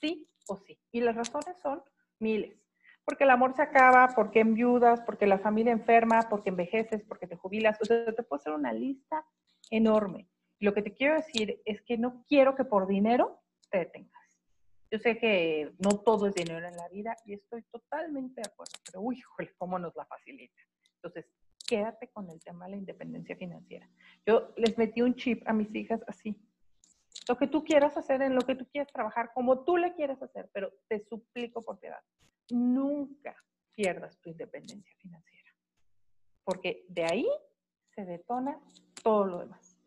sí 0.00 0.30
o 0.46 0.58
sí. 0.58 0.78
Y 0.92 1.00
las 1.00 1.16
razones 1.16 1.56
son 1.60 1.82
miles. 2.20 2.56
Porque 3.04 3.24
el 3.24 3.30
amor 3.30 3.54
se 3.54 3.62
acaba, 3.62 4.12
porque 4.14 4.40
enviudas, 4.40 5.00
porque 5.02 5.26
la 5.26 5.38
familia 5.38 5.72
enferma, 5.72 6.26
porque 6.30 6.50
envejeces, 6.50 7.02
porque 7.04 7.26
te 7.26 7.36
jubilas. 7.36 7.78
O 7.82 7.84
sea, 7.84 8.04
te 8.06 8.22
puedo 8.22 8.40
hacer 8.40 8.52
una 8.52 8.72
lista 8.72 9.24
enorme. 9.70 10.28
Lo 10.60 10.72
que 10.72 10.82
te 10.82 10.94
quiero 10.94 11.14
decir 11.14 11.60
es 11.64 11.82
que 11.82 11.98
no 11.98 12.24
quiero 12.26 12.54
que 12.54 12.64
por 12.64 12.86
dinero 12.86 13.42
te 13.70 13.78
detengas. 13.78 14.12
Yo 14.90 14.98
sé 14.98 15.18
que 15.18 15.72
no 15.78 15.98
todo 15.98 16.28
es 16.28 16.34
dinero 16.34 16.66
en 16.66 16.76
la 16.76 16.88
vida 16.88 17.16
y 17.26 17.34
estoy 17.34 17.62
totalmente 17.64 18.40
de 18.40 18.48
acuerdo, 18.48 18.74
pero 18.84 19.00
uy, 19.00 19.20
cómo 19.58 19.78
nos 19.78 19.94
la 19.96 20.06
facilita. 20.06 20.62
Entonces, 21.02 21.26
quédate 21.66 22.08
con 22.12 22.30
el 22.30 22.40
tema 22.40 22.66
de 22.66 22.72
la 22.72 22.76
independencia 22.76 23.36
financiera. 23.36 23.88
Yo 24.24 24.52
les 24.56 24.78
metí 24.78 25.02
un 25.02 25.14
chip 25.16 25.42
a 25.46 25.52
mis 25.52 25.74
hijas 25.74 26.00
así. 26.06 26.36
Lo 27.28 27.36
que 27.36 27.46
tú 27.46 27.64
quieras 27.64 27.96
hacer, 27.96 28.22
en 28.22 28.34
lo 28.34 28.42
que 28.42 28.54
tú 28.54 28.66
quieras 28.70 28.92
trabajar, 28.92 29.32
como 29.34 29.64
tú 29.64 29.76
le 29.76 29.94
quieres 29.94 30.22
hacer, 30.22 30.48
pero 30.52 30.72
te 30.88 31.00
suplico 31.00 31.62
por 31.62 31.78
piedad, 31.78 32.00
nunca 32.50 33.34
pierdas 33.72 34.18
tu 34.20 34.30
independencia 34.30 34.94
financiera. 34.98 35.50
Porque 36.44 36.84
de 36.88 37.04
ahí 37.04 37.28
se 37.94 38.04
detona 38.04 38.58
todo 39.02 39.24
lo 39.26 39.38
demás. 39.40 39.78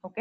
¿Ok? 0.00 0.18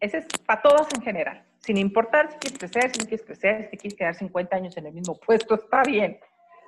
Ese 0.00 0.18
es 0.18 0.26
para 0.46 0.62
todas 0.62 0.92
en 0.94 1.02
general. 1.02 1.46
Sin 1.58 1.76
importar 1.76 2.30
si 2.32 2.38
quieres 2.38 2.58
crecer, 2.58 2.90
si 2.90 2.98
no 2.98 3.06
quieres 3.06 3.26
crecer, 3.26 3.70
si 3.70 3.76
quieres 3.76 3.96
quedar 3.96 4.14
50 4.14 4.56
años 4.56 4.76
en 4.76 4.86
el 4.86 4.92
mismo 4.92 5.18
puesto, 5.18 5.54
está 5.54 5.82
bien. 5.82 6.18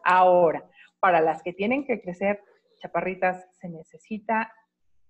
Ahora, 0.04 0.68
para 1.00 1.20
las 1.20 1.42
que 1.42 1.52
tienen 1.52 1.84
que 1.84 2.00
crecer, 2.00 2.40
chaparritas, 2.76 3.46
se 3.58 3.68
necesita 3.68 4.52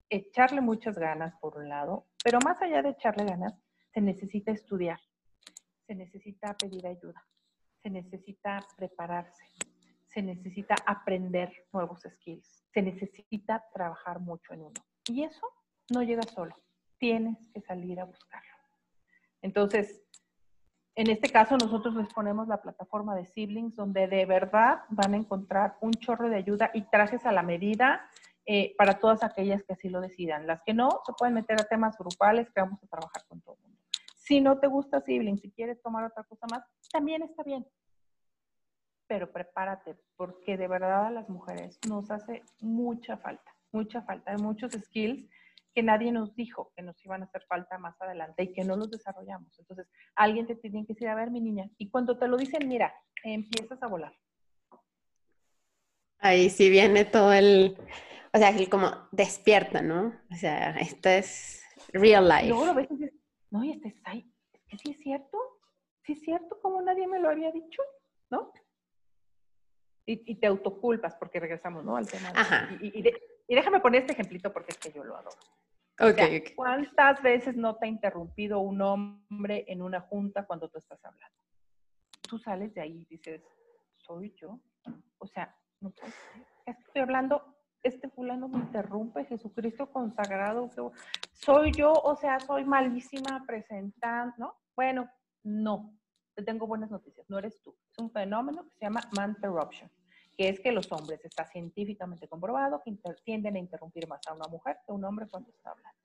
echarle 0.08 0.60
muchas 0.60 0.96
ganas, 0.98 1.34
por 1.40 1.56
un 1.56 1.68
lado, 1.68 2.06
pero 2.22 2.38
más 2.44 2.60
allá 2.62 2.82
de 2.82 2.90
echarle 2.90 3.24
ganas, 3.24 3.54
se 3.92 4.00
necesita 4.00 4.52
estudiar, 4.52 4.98
se 5.86 5.94
necesita 5.94 6.56
pedir 6.56 6.86
ayuda, 6.86 7.26
se 7.84 7.90
necesita 7.90 8.66
prepararse, 8.76 9.44
se 10.08 10.22
necesita 10.22 10.74
aprender 10.86 11.52
nuevos 11.72 12.00
skills, 12.00 12.66
se 12.72 12.82
necesita 12.82 13.64
trabajar 13.72 14.18
mucho 14.18 14.54
en 14.54 14.62
uno. 14.62 14.80
Y 15.08 15.22
eso 15.22 15.46
no 15.92 16.02
llega 16.02 16.22
solo 16.22 16.56
tienes 17.04 17.36
que 17.52 17.60
salir 17.60 18.00
a 18.00 18.04
buscarlo. 18.04 18.56
Entonces, 19.42 20.00
En 20.96 21.10
este 21.10 21.28
caso, 21.28 21.56
nosotros 21.56 21.96
les 21.96 22.06
ponemos 22.14 22.46
la 22.46 22.62
plataforma 22.62 23.16
de 23.16 23.26
Siblings, 23.26 23.74
donde 23.74 24.06
de 24.06 24.26
verdad 24.26 24.82
van 24.90 25.12
a 25.14 25.16
encontrar 25.16 25.76
un 25.80 25.90
chorro 25.90 26.28
de 26.28 26.36
ayuda 26.36 26.70
y 26.72 26.82
trajes 26.82 27.26
a 27.26 27.32
la 27.32 27.42
medida 27.42 28.08
eh, 28.46 28.76
para 28.78 29.00
todas 29.00 29.24
aquellas 29.24 29.64
que 29.64 29.72
así 29.72 29.88
lo 29.88 30.00
decidan. 30.00 30.46
Las 30.46 30.62
que 30.62 30.72
no, 30.72 30.88
se 31.04 31.12
pueden 31.18 31.34
meter 31.34 31.60
a 31.60 31.64
temas 31.64 31.98
grupales 31.98 32.48
que 32.52 32.60
vamos 32.60 32.80
a 32.80 32.86
trabajar 32.86 33.24
con 33.26 33.40
todo 33.40 33.56
el 33.56 33.62
mundo. 33.62 33.80
Si 34.14 34.40
no 34.40 34.60
te 34.60 34.68
gusta 34.68 35.00
Siblings, 35.00 35.40
si 35.40 35.50
quieres 35.50 35.82
tomar 35.82 36.04
otra 36.04 36.22
cosa 36.22 36.46
más, 36.48 36.62
también 36.94 37.22
está 37.22 37.42
bien. 37.42 37.66
Pero 39.08 39.32
prepárate, 39.32 39.96
porque 40.16 40.56
de 40.56 40.68
verdad 40.68 41.06
a 41.06 41.10
las 41.10 41.28
mujeres 41.28 41.76
nos 41.88 42.08
hace 42.08 42.44
mucha 42.60 43.16
falta, 43.16 43.52
mucha 43.72 44.00
falta. 44.02 44.30
Hay 44.30 44.38
muchos 44.38 44.72
skills 44.72 45.28
que 45.74 45.82
nadie 45.82 46.12
nos 46.12 46.36
dijo 46.36 46.72
que 46.76 46.82
nos 46.82 47.04
iban 47.04 47.22
a 47.22 47.24
hacer 47.24 47.42
falta 47.48 47.78
más 47.78 48.00
adelante 48.00 48.44
y 48.44 48.52
que 48.52 48.62
no 48.62 48.76
los 48.76 48.92
desarrollamos. 48.92 49.58
Entonces, 49.58 49.88
alguien 50.14 50.46
te 50.46 50.54
tiene 50.54 50.86
que 50.86 50.94
decir, 50.94 51.08
a 51.08 51.16
ver, 51.16 51.32
mi 51.32 51.40
niña, 51.40 51.68
y 51.78 51.90
cuando 51.90 52.16
te 52.16 52.28
lo 52.28 52.36
dicen, 52.36 52.68
mira, 52.68 52.94
empiezas 53.24 53.82
a 53.82 53.88
volar. 53.88 54.14
Ahí 56.20 56.48
sí 56.48 56.70
viene 56.70 57.04
todo 57.04 57.32
el, 57.32 57.76
o 58.32 58.38
sea, 58.38 58.50
el 58.50 58.70
como 58.70 59.08
despierta, 59.10 59.82
¿no? 59.82 60.14
O 60.30 60.36
sea, 60.36 60.70
esto 60.76 61.08
es 61.08 61.60
real 61.92 62.28
life. 62.28 62.46
luego 62.46 62.66
lo 62.66 62.74
ves 62.74 62.86
y 62.92 62.96
dices, 62.96 63.14
no, 63.50 63.64
y 63.64 63.72
este 63.72 63.88
es 63.88 64.00
ahí, 64.04 64.32
es 64.52 64.64
que 64.66 64.78
sí 64.78 64.90
es 64.92 64.98
cierto, 65.00 65.53
sí 66.04 66.12
es 66.12 66.20
cierto, 66.20 66.60
como 66.60 66.80
nadie 66.82 67.06
me 67.06 67.20
lo 67.20 67.28
había 67.28 67.50
dicho, 67.50 67.82
¿no? 68.30 68.52
Y, 70.06 70.34
te 70.34 70.46
autoculpas 70.46 71.16
porque 71.16 71.40
regresamos, 71.40 71.82
¿no? 71.82 71.96
Al 71.96 72.06
tema. 72.06 72.30
Ajá. 72.34 72.68
Y, 72.80 73.02
y 73.46 73.54
déjame 73.54 73.80
poner 73.80 74.02
este 74.02 74.12
ejemplito 74.12 74.52
porque 74.52 74.72
es 74.72 74.78
que 74.78 74.92
yo 74.92 75.02
lo 75.02 75.16
adoro. 75.16 75.36
Okay, 75.98 76.54
¿Cuántas 76.56 77.22
veces 77.22 77.56
no 77.56 77.76
te 77.76 77.86
ha 77.86 77.88
interrumpido 77.88 78.58
un 78.58 78.82
hombre 78.82 79.64
en 79.68 79.80
una 79.80 80.00
junta 80.00 80.44
cuando 80.44 80.68
tú 80.68 80.78
estás 80.78 81.02
hablando? 81.04 81.36
Tú 82.28 82.38
sales 82.38 82.74
de 82.74 82.80
ahí 82.80 83.02
y 83.02 83.04
dices, 83.04 83.42
soy 83.96 84.34
yo. 84.34 84.58
O 85.18 85.26
sea, 85.26 85.56
no 85.80 85.90
puedo 85.90 86.12
estoy 86.66 87.02
hablando, 87.02 87.44
este 87.82 88.08
fulano 88.08 88.48
me 88.48 88.58
interrumpe, 88.58 89.24
Jesucristo 89.24 89.90
consagrado, 89.90 90.70
soy 91.32 91.72
yo, 91.72 91.92
o 91.92 92.16
sea, 92.16 92.40
soy 92.40 92.64
malísima 92.64 93.44
presentando, 93.46 94.34
¿no? 94.38 94.56
Bueno, 94.74 95.08
no, 95.44 95.96
te 96.34 96.42
tengo 96.42 96.66
buenas 96.66 96.90
noticias, 96.90 97.28
no 97.30 97.38
eres 97.38 97.60
tú. 97.62 97.76
Es 97.92 97.98
un 97.98 98.10
fenómeno 98.10 98.64
que 98.64 98.74
se 98.74 98.84
llama 98.84 99.00
man 99.14 99.30
interruption 99.36 99.90
que 100.36 100.48
es 100.48 100.60
que 100.60 100.72
los 100.72 100.90
hombres, 100.92 101.24
está 101.24 101.44
científicamente 101.46 102.28
comprobado, 102.28 102.82
que 102.84 102.96
tienden 103.24 103.56
a 103.56 103.58
interrumpir 103.58 104.08
más 104.08 104.20
a 104.26 104.34
una 104.34 104.46
mujer 104.48 104.78
que 104.84 104.92
a 104.92 104.94
un 104.94 105.04
hombre 105.04 105.26
cuando 105.28 105.50
está 105.50 105.70
hablando. 105.70 105.98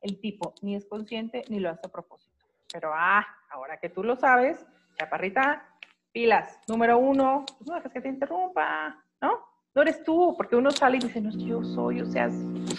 El 0.00 0.20
tipo 0.20 0.54
ni 0.62 0.74
es 0.74 0.86
consciente 0.86 1.44
ni 1.48 1.60
lo 1.60 1.70
hace 1.70 1.86
a 1.86 1.90
propósito. 1.90 2.44
Pero, 2.72 2.90
ah, 2.92 3.24
ahora 3.50 3.78
que 3.78 3.88
tú 3.88 4.02
lo 4.02 4.16
sabes, 4.16 4.64
chaparrita, 4.98 5.68
pilas. 6.10 6.58
Número 6.66 6.98
uno, 6.98 7.44
pues 7.58 7.68
no 7.68 7.74
dejes 7.76 7.92
que 7.92 8.00
te 8.00 8.08
interrumpa, 8.08 9.00
¿no? 9.20 9.38
No 9.74 9.82
eres 9.82 10.02
tú, 10.02 10.34
porque 10.36 10.56
uno 10.56 10.70
sale 10.70 10.96
y 10.98 11.00
dice, 11.00 11.20
no, 11.20 11.30
yo 11.30 11.62
soy, 11.62 12.00
o 12.00 12.06
sea, 12.06 12.30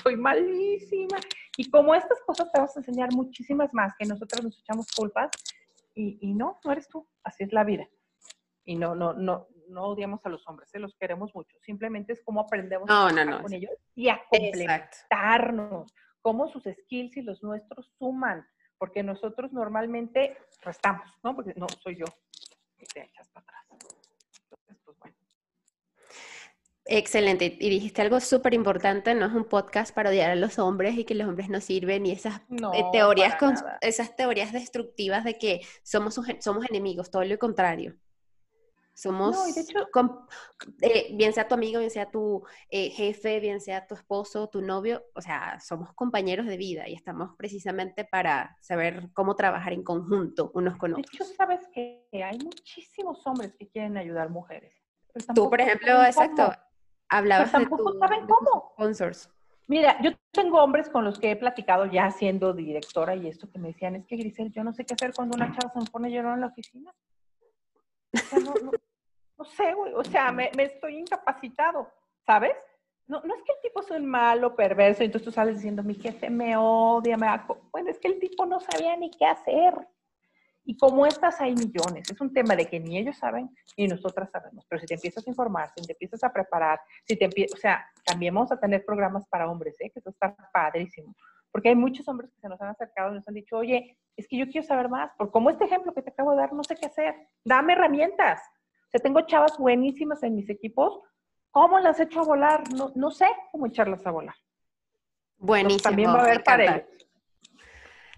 soy 0.03 0.15
malísima. 0.15 1.17
Y 1.57 1.69
como 1.69 1.95
estas 1.95 2.19
cosas 2.25 2.51
te 2.51 2.59
vas 2.59 2.75
a 2.75 2.79
enseñar 2.79 3.11
muchísimas 3.13 3.73
más, 3.73 3.93
que 3.97 4.05
nosotros 4.05 4.43
nos 4.43 4.59
echamos 4.59 4.87
culpas, 4.95 5.31
y, 5.95 6.17
y 6.21 6.33
no, 6.33 6.59
no 6.63 6.71
eres 6.71 6.87
tú, 6.87 7.07
así 7.23 7.43
es 7.43 7.53
la 7.53 7.63
vida. 7.63 7.87
Y 8.65 8.75
no, 8.75 8.95
no, 8.95 9.13
no, 9.13 9.47
no 9.67 9.83
odiamos 9.85 10.25
a 10.25 10.29
los 10.29 10.47
hombres, 10.47 10.69
se 10.69 10.79
los 10.79 10.95
queremos 10.95 11.33
mucho. 11.35 11.57
Simplemente 11.61 12.13
es 12.13 12.21
cómo 12.23 12.41
aprendemos 12.41 12.87
con 12.87 13.53
ellos 13.53 13.71
y 13.95 14.09
a 14.09 14.21
complementarnos, 14.29 15.93
cómo 16.21 16.47
sus 16.47 16.63
skills 16.63 17.17
y 17.17 17.21
los 17.21 17.43
nuestros 17.43 17.91
suman, 17.97 18.45
porque 18.77 19.03
nosotros 19.03 19.51
normalmente 19.51 20.37
restamos, 20.61 21.09
¿no? 21.23 21.35
Porque 21.35 21.53
no, 21.55 21.67
soy 21.81 21.97
yo. 21.97 22.05
Y 22.77 22.85
te 22.85 23.03
echas 23.03 23.29
para 23.29 23.45
atrás. 23.45 24.02
Excelente. 26.85 27.57
Y 27.59 27.69
dijiste 27.69 28.01
algo 28.01 28.19
súper 28.19 28.53
importante, 28.53 29.15
no 29.15 29.25
es 29.25 29.33
un 29.33 29.45
podcast 29.45 29.95
para 29.95 30.09
odiar 30.09 30.31
a 30.31 30.35
los 30.35 30.59
hombres 30.59 30.97
y 30.97 31.05
que 31.05 31.15
los 31.15 31.27
hombres 31.27 31.49
no 31.49 31.61
sirven 31.61 32.05
y 32.05 32.11
esas 32.11 32.41
eh, 32.73 32.83
teorías, 32.91 33.35
esas 33.81 34.15
teorías 34.15 34.51
destructivas 34.51 35.23
de 35.23 35.37
que 35.37 35.61
somos, 35.83 36.19
somos 36.39 36.69
enemigos, 36.69 37.09
todo 37.09 37.23
lo 37.23 37.37
contrario. 37.39 37.95
Somos, 38.95 39.35
eh, 40.81 41.15
bien 41.15 41.33
sea 41.33 41.47
tu 41.47 41.55
amigo, 41.55 41.79
bien 41.79 41.89
sea 41.89 42.11
tu 42.11 42.43
eh, 42.69 42.91
jefe, 42.91 43.39
bien 43.39 43.59
sea 43.59 43.87
tu 43.87 43.95
esposo, 43.95 44.49
tu 44.49 44.61
novio, 44.61 45.03
o 45.15 45.21
sea, 45.21 45.59
somos 45.59 45.93
compañeros 45.95 46.45
de 46.45 46.57
vida 46.57 46.87
y 46.87 46.93
estamos 46.93 47.31
precisamente 47.35 48.05
para 48.05 48.55
saber 48.61 49.09
cómo 49.13 49.35
trabajar 49.35 49.73
en 49.73 49.83
conjunto 49.83 50.51
unos 50.53 50.77
con 50.77 50.91
otros. 50.93 51.07
De 51.11 51.17
hecho, 51.17 51.33
sabes 51.35 51.67
que 51.73 52.05
hay 52.11 52.37
muchísimos 52.37 53.25
hombres 53.25 53.55
que 53.57 53.67
quieren 53.67 53.97
ayudar 53.97 54.29
mujeres. 54.29 54.75
Tú, 55.33 55.49
por 55.49 55.59
ejemplo, 55.59 56.03
exacto, 56.03 56.53
hablabas 57.17 57.51
de, 57.51 57.65
tu, 57.65 57.99
saben 57.99 58.27
cómo. 58.27 58.71
sponsors. 58.73 59.29
Mira, 59.67 60.01
yo 60.01 60.11
tengo 60.31 60.61
hombres 60.61 60.89
con 60.89 61.05
los 61.05 61.19
que 61.19 61.31
he 61.31 61.35
platicado 61.35 61.85
ya 61.85 62.11
siendo 62.11 62.53
directora 62.53 63.15
y 63.15 63.27
esto 63.27 63.49
que 63.49 63.59
me 63.59 63.69
decían 63.69 63.95
es 63.95 64.05
que 64.05 64.17
Grisel, 64.17 64.51
yo 64.51 64.63
no 64.63 64.73
sé 64.73 64.85
qué 64.85 64.93
hacer 64.93 65.13
cuando 65.13 65.35
una 65.35 65.51
chava 65.53 65.71
se 65.71 65.79
me 65.79 65.85
pone 65.85 66.11
llorando 66.11 66.35
en 66.35 66.41
la 66.41 66.47
oficina 66.47 66.93
no, 69.37 69.45
sé, 69.45 69.73
güey, 69.73 69.93
o 69.93 70.03
sea, 70.03 70.31
me, 70.31 70.51
estoy 70.57 70.97
incapacitado, 70.97 71.89
¿sabes? 72.25 72.55
No, 73.07 73.21
no 73.25 73.35
es 73.35 73.43
que 73.43 73.51
el 73.53 73.61
tipo 73.61 73.81
sea 73.81 73.97
un 73.97 74.05
malo, 74.05 74.55
perverso, 74.55 75.03
y 75.03 75.07
entonces 75.07 75.25
tú 75.25 75.31
sales 75.31 75.55
diciendo, 75.55 75.83
mi 75.83 75.95
jefe 75.95 76.29
me 76.29 76.55
odia, 76.55 77.17
me 77.17 77.27
Bueno, 77.71 77.89
es 77.89 77.99
que 77.99 78.07
el 78.07 78.19
tipo 78.19 78.45
no 78.45 78.59
sabía 78.59 78.95
ni 78.95 79.11
qué 79.11 79.25
hacer. 79.25 79.73
Y 80.65 80.77
como 80.77 81.05
estas 81.05 81.41
hay 81.41 81.53
millones, 81.53 82.09
es 82.09 82.21
un 82.21 82.33
tema 82.33 82.55
de 82.55 82.67
que 82.67 82.79
ni 82.79 82.97
ellos 82.97 83.17
saben 83.17 83.49
ni 83.77 83.87
nosotras 83.87 84.31
sabemos. 84.31 84.65
Pero 84.69 84.79
si 84.79 84.85
te 84.87 84.93
empiezas 84.93 85.25
a 85.25 85.29
informar, 85.29 85.71
si 85.75 85.85
te 85.85 85.91
empiezas 85.91 86.23
a 86.23 86.31
preparar, 86.31 86.79
si 87.05 87.17
te 87.17 87.27
o 87.27 87.57
sea, 87.57 87.85
también 88.05 88.33
vamos 88.33 88.51
a 88.51 88.59
tener 88.59 88.85
programas 88.85 89.27
para 89.27 89.49
hombres, 89.49 89.75
¿eh? 89.81 89.89
que 89.89 89.99
eso 89.99 90.09
está 90.09 90.35
padrísimo. 90.53 91.15
Porque 91.51 91.69
hay 91.69 91.75
muchos 91.75 92.07
hombres 92.07 92.31
que 92.31 92.39
se 92.39 92.47
nos 92.47 92.59
han 92.61 92.69
acercado 92.69 93.11
y 93.11 93.15
nos 93.15 93.27
han 93.27 93.33
dicho, 93.33 93.57
oye, 93.57 93.97
es 94.15 94.27
que 94.27 94.37
yo 94.37 94.47
quiero 94.47 94.65
saber 94.65 94.89
más, 94.89 95.11
por 95.17 95.31
como 95.31 95.49
este 95.49 95.65
ejemplo 95.65 95.93
que 95.93 96.01
te 96.01 96.11
acabo 96.11 96.31
de 96.31 96.37
dar, 96.37 96.53
no 96.53 96.63
sé 96.63 96.75
qué 96.75 96.85
hacer, 96.85 97.15
dame 97.43 97.73
herramientas. 97.73 98.41
O 98.87 98.89
sea, 98.89 99.01
tengo 99.01 99.21
chavas 99.21 99.57
buenísimas 99.57 100.23
en 100.23 100.35
mis 100.35 100.49
equipos, 100.49 101.01
¿cómo 101.51 101.79
las 101.79 101.99
echo 101.99 102.21
a 102.21 102.23
volar? 102.23 102.63
No, 102.73 102.91
no 102.95 103.11
sé 103.11 103.27
cómo 103.51 103.67
echarlas 103.67 104.05
a 104.05 104.11
volar. 104.11 104.35
Buenísimo. 105.37 105.83
también 105.83 106.09
va 106.09 106.19
a 106.19 106.23
haber 106.23 106.43
para 106.43 106.63
ellos. 106.63 107.02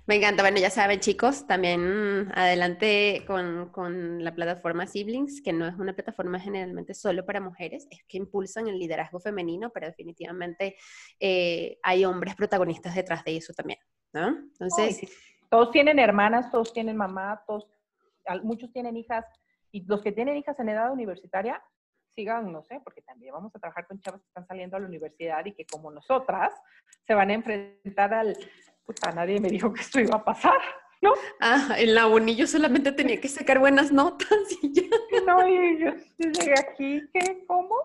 Me 0.08 0.16
encanta. 0.16 0.44
Bueno, 0.44 0.60
ya 0.60 0.70
saben, 0.70 1.00
chicos, 1.00 1.48
también 1.48 2.32
adelante 2.36 3.24
con, 3.26 4.24
la 4.24 4.36
plataforma 4.36 4.86
Siblings, 4.86 5.42
que 5.42 5.52
no 5.52 5.68
es 5.68 5.76
una 5.76 5.94
plataforma 5.94 6.40
generalmente 6.40 6.94
solo 6.94 7.26
para 7.26 7.42
mujeres, 7.42 7.88
es 7.90 8.04
que 8.08 8.18
impulsan 8.18 8.68
el 8.68 8.78
liderazgo 8.78 9.20
femenino, 9.20 9.72
pero 9.72 9.88
definitivamente 9.88 10.76
eh, 11.20 11.80
hay 11.82 12.06
hombres 12.06 12.36
protagonistas 12.36 12.94
detrás 12.94 13.24
de 13.24 13.38
eso 13.38 13.54
también, 13.54 13.80
¿no? 14.14 14.28
Entonces... 14.28 15.02
Todos 15.50 15.72
tienen 15.72 16.00
hermanas, 16.00 16.52
todos 16.52 16.74
tienen 16.74 16.98
mamá, 16.98 17.42
todos, 17.48 17.68
muchos 18.44 18.72
tienen 18.74 18.98
hijas, 18.98 19.26
y 19.72 19.86
los 19.86 20.02
que 20.02 20.12
tienen 20.12 20.38
hijas 20.38 20.60
en 20.60 20.70
edad 20.70 20.92
universitaria, 20.92 21.64
sigan, 22.16 22.52
no 22.52 22.64
sé, 22.64 22.82
porque 22.84 23.02
también 23.02 23.34
vamos 23.34 23.56
a 23.56 23.60
trabajar 23.60 23.86
con 23.88 24.00
chavas 24.00 24.22
que 24.22 24.28
están 24.28 24.48
saliendo 24.48 24.76
a 24.76 24.80
la 24.80 24.88
universidad 24.88 25.46
y 25.46 25.54
que 25.54 25.66
como 25.66 25.92
nosotras 25.92 26.54
se 27.06 27.14
van 27.14 27.30
a 27.30 27.34
enfrentar 27.34 28.14
al, 28.14 28.36
puta, 28.86 29.12
nadie 29.12 29.40
me 29.40 29.50
dijo 29.50 29.74
que 29.74 29.82
esto 29.82 30.00
iba 30.00 30.16
a 30.16 30.24
pasar, 30.24 30.60
¿no? 31.02 31.14
Ah, 31.40 31.76
en 31.78 31.96
la 31.96 32.08
uni 32.08 32.36
yo 32.36 32.48
solamente 32.48 32.92
tenía 32.92 33.20
que 33.20 33.28
sacar 33.28 33.60
buenas 33.60 33.92
notas 33.92 34.30
y 34.62 34.74
ya. 34.74 34.84
No, 35.26 35.48
y 35.48 35.80
yo 35.80 35.92
llegué 36.18 36.54
aquí, 36.60 37.02
¿qué? 37.14 37.44
¿Cómo? 37.48 37.76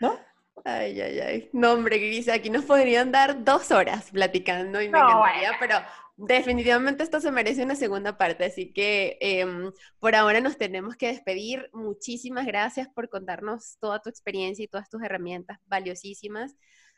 ¿No? 0.00 0.18
Ay, 0.64 1.00
ay, 1.00 1.20
ay. 1.20 1.50
No, 1.52 1.72
hombre, 1.72 1.98
Gris, 1.98 2.28
aquí 2.28 2.50
nos 2.50 2.64
podrían 2.64 3.12
dar 3.12 3.44
dos 3.44 3.70
horas 3.70 4.10
platicando 4.10 4.80
y 4.80 4.88
me 4.88 4.98
encantaría, 4.98 5.52
pero 5.60 5.76
definitivamente 6.16 7.02
esto 7.02 7.20
se 7.20 7.30
merece 7.30 7.62
una 7.62 7.76
segunda 7.76 8.16
parte, 8.16 8.46
así 8.46 8.72
que 8.72 9.18
em, 9.20 9.70
por 10.00 10.14
ahora 10.14 10.40
nos 10.40 10.56
tenemos 10.56 10.96
que 10.96 11.08
despedir. 11.08 11.68
Muchísimas 11.72 12.46
gracias 12.46 12.88
por 12.88 13.08
contarnos 13.08 13.76
toda 13.78 14.00
tu 14.00 14.08
experiencia 14.08 14.64
y 14.64 14.68
todas 14.68 14.88
tus 14.88 15.02
herramientas 15.02 15.58
valiosísimas. 15.66 16.56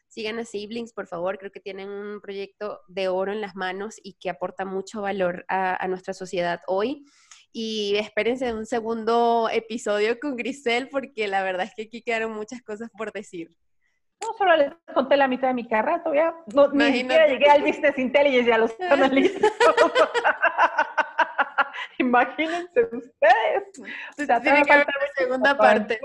Sigan 0.09 0.38
a 0.38 0.44
Siblings, 0.44 0.92
por 0.92 1.06
favor. 1.06 1.38
Creo 1.38 1.52
que 1.52 1.61
tienen 1.61 1.90
un 1.90 2.20
proyecto 2.20 2.80
de 2.88 3.09
oro 3.09 3.32
en 3.32 3.40
las 3.40 3.54
manos 3.54 3.96
y 4.02 4.14
que 4.14 4.30
aporta 4.30 4.64
mucho 4.64 5.02
valor 5.02 5.44
a, 5.48 5.86
nuestra 5.88 6.14
sociedad 6.14 6.61
hoy. 6.66 7.04
Y 7.52 7.96
espérense 7.96 8.52
un 8.52 8.66
segundo 8.66 9.48
episodio 9.52 10.18
con 10.18 10.36
Grisel, 10.36 10.88
porque 10.88 11.28
la 11.28 11.42
verdad 11.42 11.66
es 11.66 11.74
que 11.74 11.82
aquí 11.82 12.02
quedaron 12.02 12.32
muchas 12.32 12.62
cosas 12.62 12.90
por 12.96 13.12
decir. 13.12 13.50
No, 14.20 14.32
solo 14.36 14.56
les 14.56 14.72
conté 14.92 15.16
la 15.16 15.28
mitad 15.28 15.48
de 15.48 15.54
mi 15.54 15.68
carrera, 15.68 16.02
todavía 16.02 16.34
no, 16.52 16.68
ni 16.72 16.92
siquiera 16.92 17.28
llegué 17.28 17.48
al 17.48 17.62
Business 17.62 17.96
Intelligence 17.98 18.48
y 18.48 18.52
a 18.52 18.59
los 18.59 18.80
analistas. 18.80 19.52
Imagínense 21.98 22.82
ustedes. 22.84 23.62
O 24.18 24.24
sea, 24.24 24.40
tiene 24.40 24.62
que 24.62 24.72
haber 24.72 24.86
una 24.86 25.09
segunda 25.16 25.56
parte. 25.56 26.00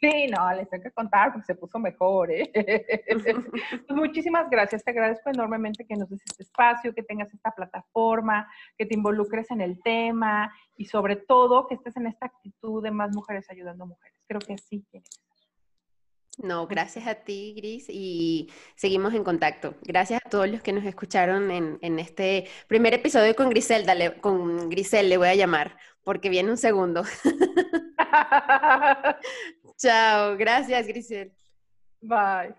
Sí, 0.00 0.28
no, 0.28 0.52
les 0.54 0.68
tengo 0.68 0.84
que 0.84 0.90
contar 0.92 1.32
porque 1.32 1.46
se 1.46 1.54
puso 1.54 1.78
mejor. 1.78 2.30
¿eh? 2.30 2.50
Pues 3.86 3.96
muchísimas 3.96 4.48
gracias, 4.50 4.84
te 4.84 4.90
agradezco 4.90 5.30
enormemente 5.30 5.86
que 5.86 5.96
nos 5.96 6.08
des 6.08 6.20
este 6.24 6.42
espacio, 6.42 6.94
que 6.94 7.02
tengas 7.02 7.32
esta 7.32 7.50
plataforma, 7.50 8.48
que 8.76 8.86
te 8.86 8.94
involucres 8.94 9.50
en 9.50 9.60
el 9.60 9.80
tema 9.82 10.52
y 10.76 10.86
sobre 10.86 11.16
todo 11.16 11.66
que 11.66 11.74
estés 11.74 11.96
en 11.96 12.06
esta 12.06 12.26
actitud 12.26 12.82
de 12.82 12.90
más 12.90 13.14
mujeres 13.14 13.50
ayudando 13.50 13.84
a 13.84 13.88
mujeres. 13.88 14.18
Creo 14.26 14.40
que 14.40 14.56
que 14.56 14.58
ser. 14.58 15.02
No, 16.38 16.68
gracias 16.68 17.06
a 17.08 17.16
ti, 17.16 17.52
Gris, 17.56 17.86
y 17.88 18.48
seguimos 18.76 19.12
en 19.14 19.24
contacto. 19.24 19.74
Gracias 19.82 20.20
a 20.24 20.30
todos 20.30 20.48
los 20.48 20.62
que 20.62 20.72
nos 20.72 20.84
escucharon 20.84 21.50
en, 21.50 21.78
en 21.82 21.98
este 21.98 22.48
primer 22.68 22.94
episodio 22.94 23.34
con 23.34 23.50
Griselda, 23.50 24.20
con 24.20 24.68
Grisel 24.68 25.08
le 25.08 25.16
voy 25.16 25.28
a 25.28 25.34
llamar, 25.34 25.76
porque 26.04 26.28
viene 26.28 26.50
un 26.50 26.56
segundo. 26.56 27.02
Chao, 29.78 30.36
gracias, 30.36 30.88
Grisel. 30.88 31.32
Bye. 32.00 32.54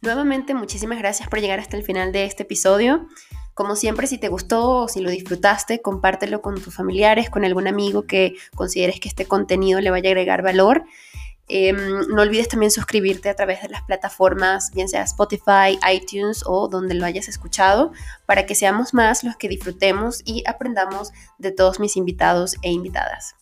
Nuevamente, 0.00 0.54
muchísimas 0.54 0.98
gracias 0.98 1.28
por 1.28 1.40
llegar 1.40 1.58
hasta 1.58 1.76
el 1.76 1.82
final 1.82 2.12
de 2.12 2.24
este 2.24 2.44
episodio. 2.44 3.08
Como 3.54 3.74
siempre, 3.74 4.06
si 4.06 4.18
te 4.18 4.28
gustó 4.28 4.70
o 4.70 4.88
si 4.88 5.00
lo 5.00 5.10
disfrutaste, 5.10 5.82
compártelo 5.82 6.40
con 6.40 6.62
tus 6.62 6.72
familiares, 6.72 7.30
con 7.30 7.44
algún 7.44 7.66
amigo 7.66 8.06
que 8.06 8.36
consideres 8.54 9.00
que 9.00 9.08
este 9.08 9.26
contenido 9.26 9.80
le 9.80 9.90
vaya 9.90 10.10
a 10.10 10.12
agregar 10.12 10.42
valor. 10.42 10.84
Em, 11.48 12.06
no 12.08 12.22
olvides 12.22 12.48
también 12.48 12.70
suscribirte 12.70 13.28
a 13.30 13.34
través 13.34 13.62
de 13.62 13.68
las 13.68 13.82
plataformas, 13.82 14.70
bien 14.72 14.88
sea 14.88 15.02
Spotify, 15.02 15.78
iTunes 15.90 16.42
o 16.46 16.68
donde 16.68 16.94
lo 16.94 17.06
hayas 17.06 17.28
escuchado, 17.28 17.92
para 18.26 18.44
que 18.46 18.54
seamos 18.54 18.92
más 18.92 19.24
los 19.24 19.36
que 19.36 19.48
disfrutemos 19.48 20.20
y 20.24 20.42
aprendamos 20.46 21.12
de 21.38 21.52
todos 21.52 21.80
mis 21.80 21.96
invitados 21.96 22.56
e 22.62 22.70
invitadas. 22.70 23.34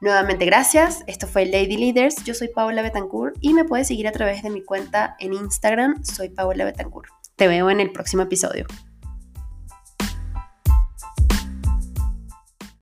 Nuevamente 0.00 0.46
gracias, 0.46 1.04
esto 1.06 1.28
fue 1.28 1.46
Lady 1.46 1.76
Leaders, 1.76 2.24
yo 2.24 2.34
soy 2.34 2.48
Paola 2.48 2.82
Betancourt 2.82 3.36
y 3.40 3.54
me 3.54 3.64
puedes 3.64 3.86
seguir 3.86 4.08
a 4.08 4.12
través 4.12 4.42
de 4.42 4.50
mi 4.50 4.64
cuenta 4.64 5.14
en 5.20 5.32
Instagram, 5.32 6.02
soy 6.04 6.30
Paola 6.30 6.64
Betancourt. 6.64 7.10
Te 7.36 7.46
veo 7.46 7.70
en 7.70 7.80
el 7.80 7.92
próximo 7.92 8.22
episodio. 8.22 8.66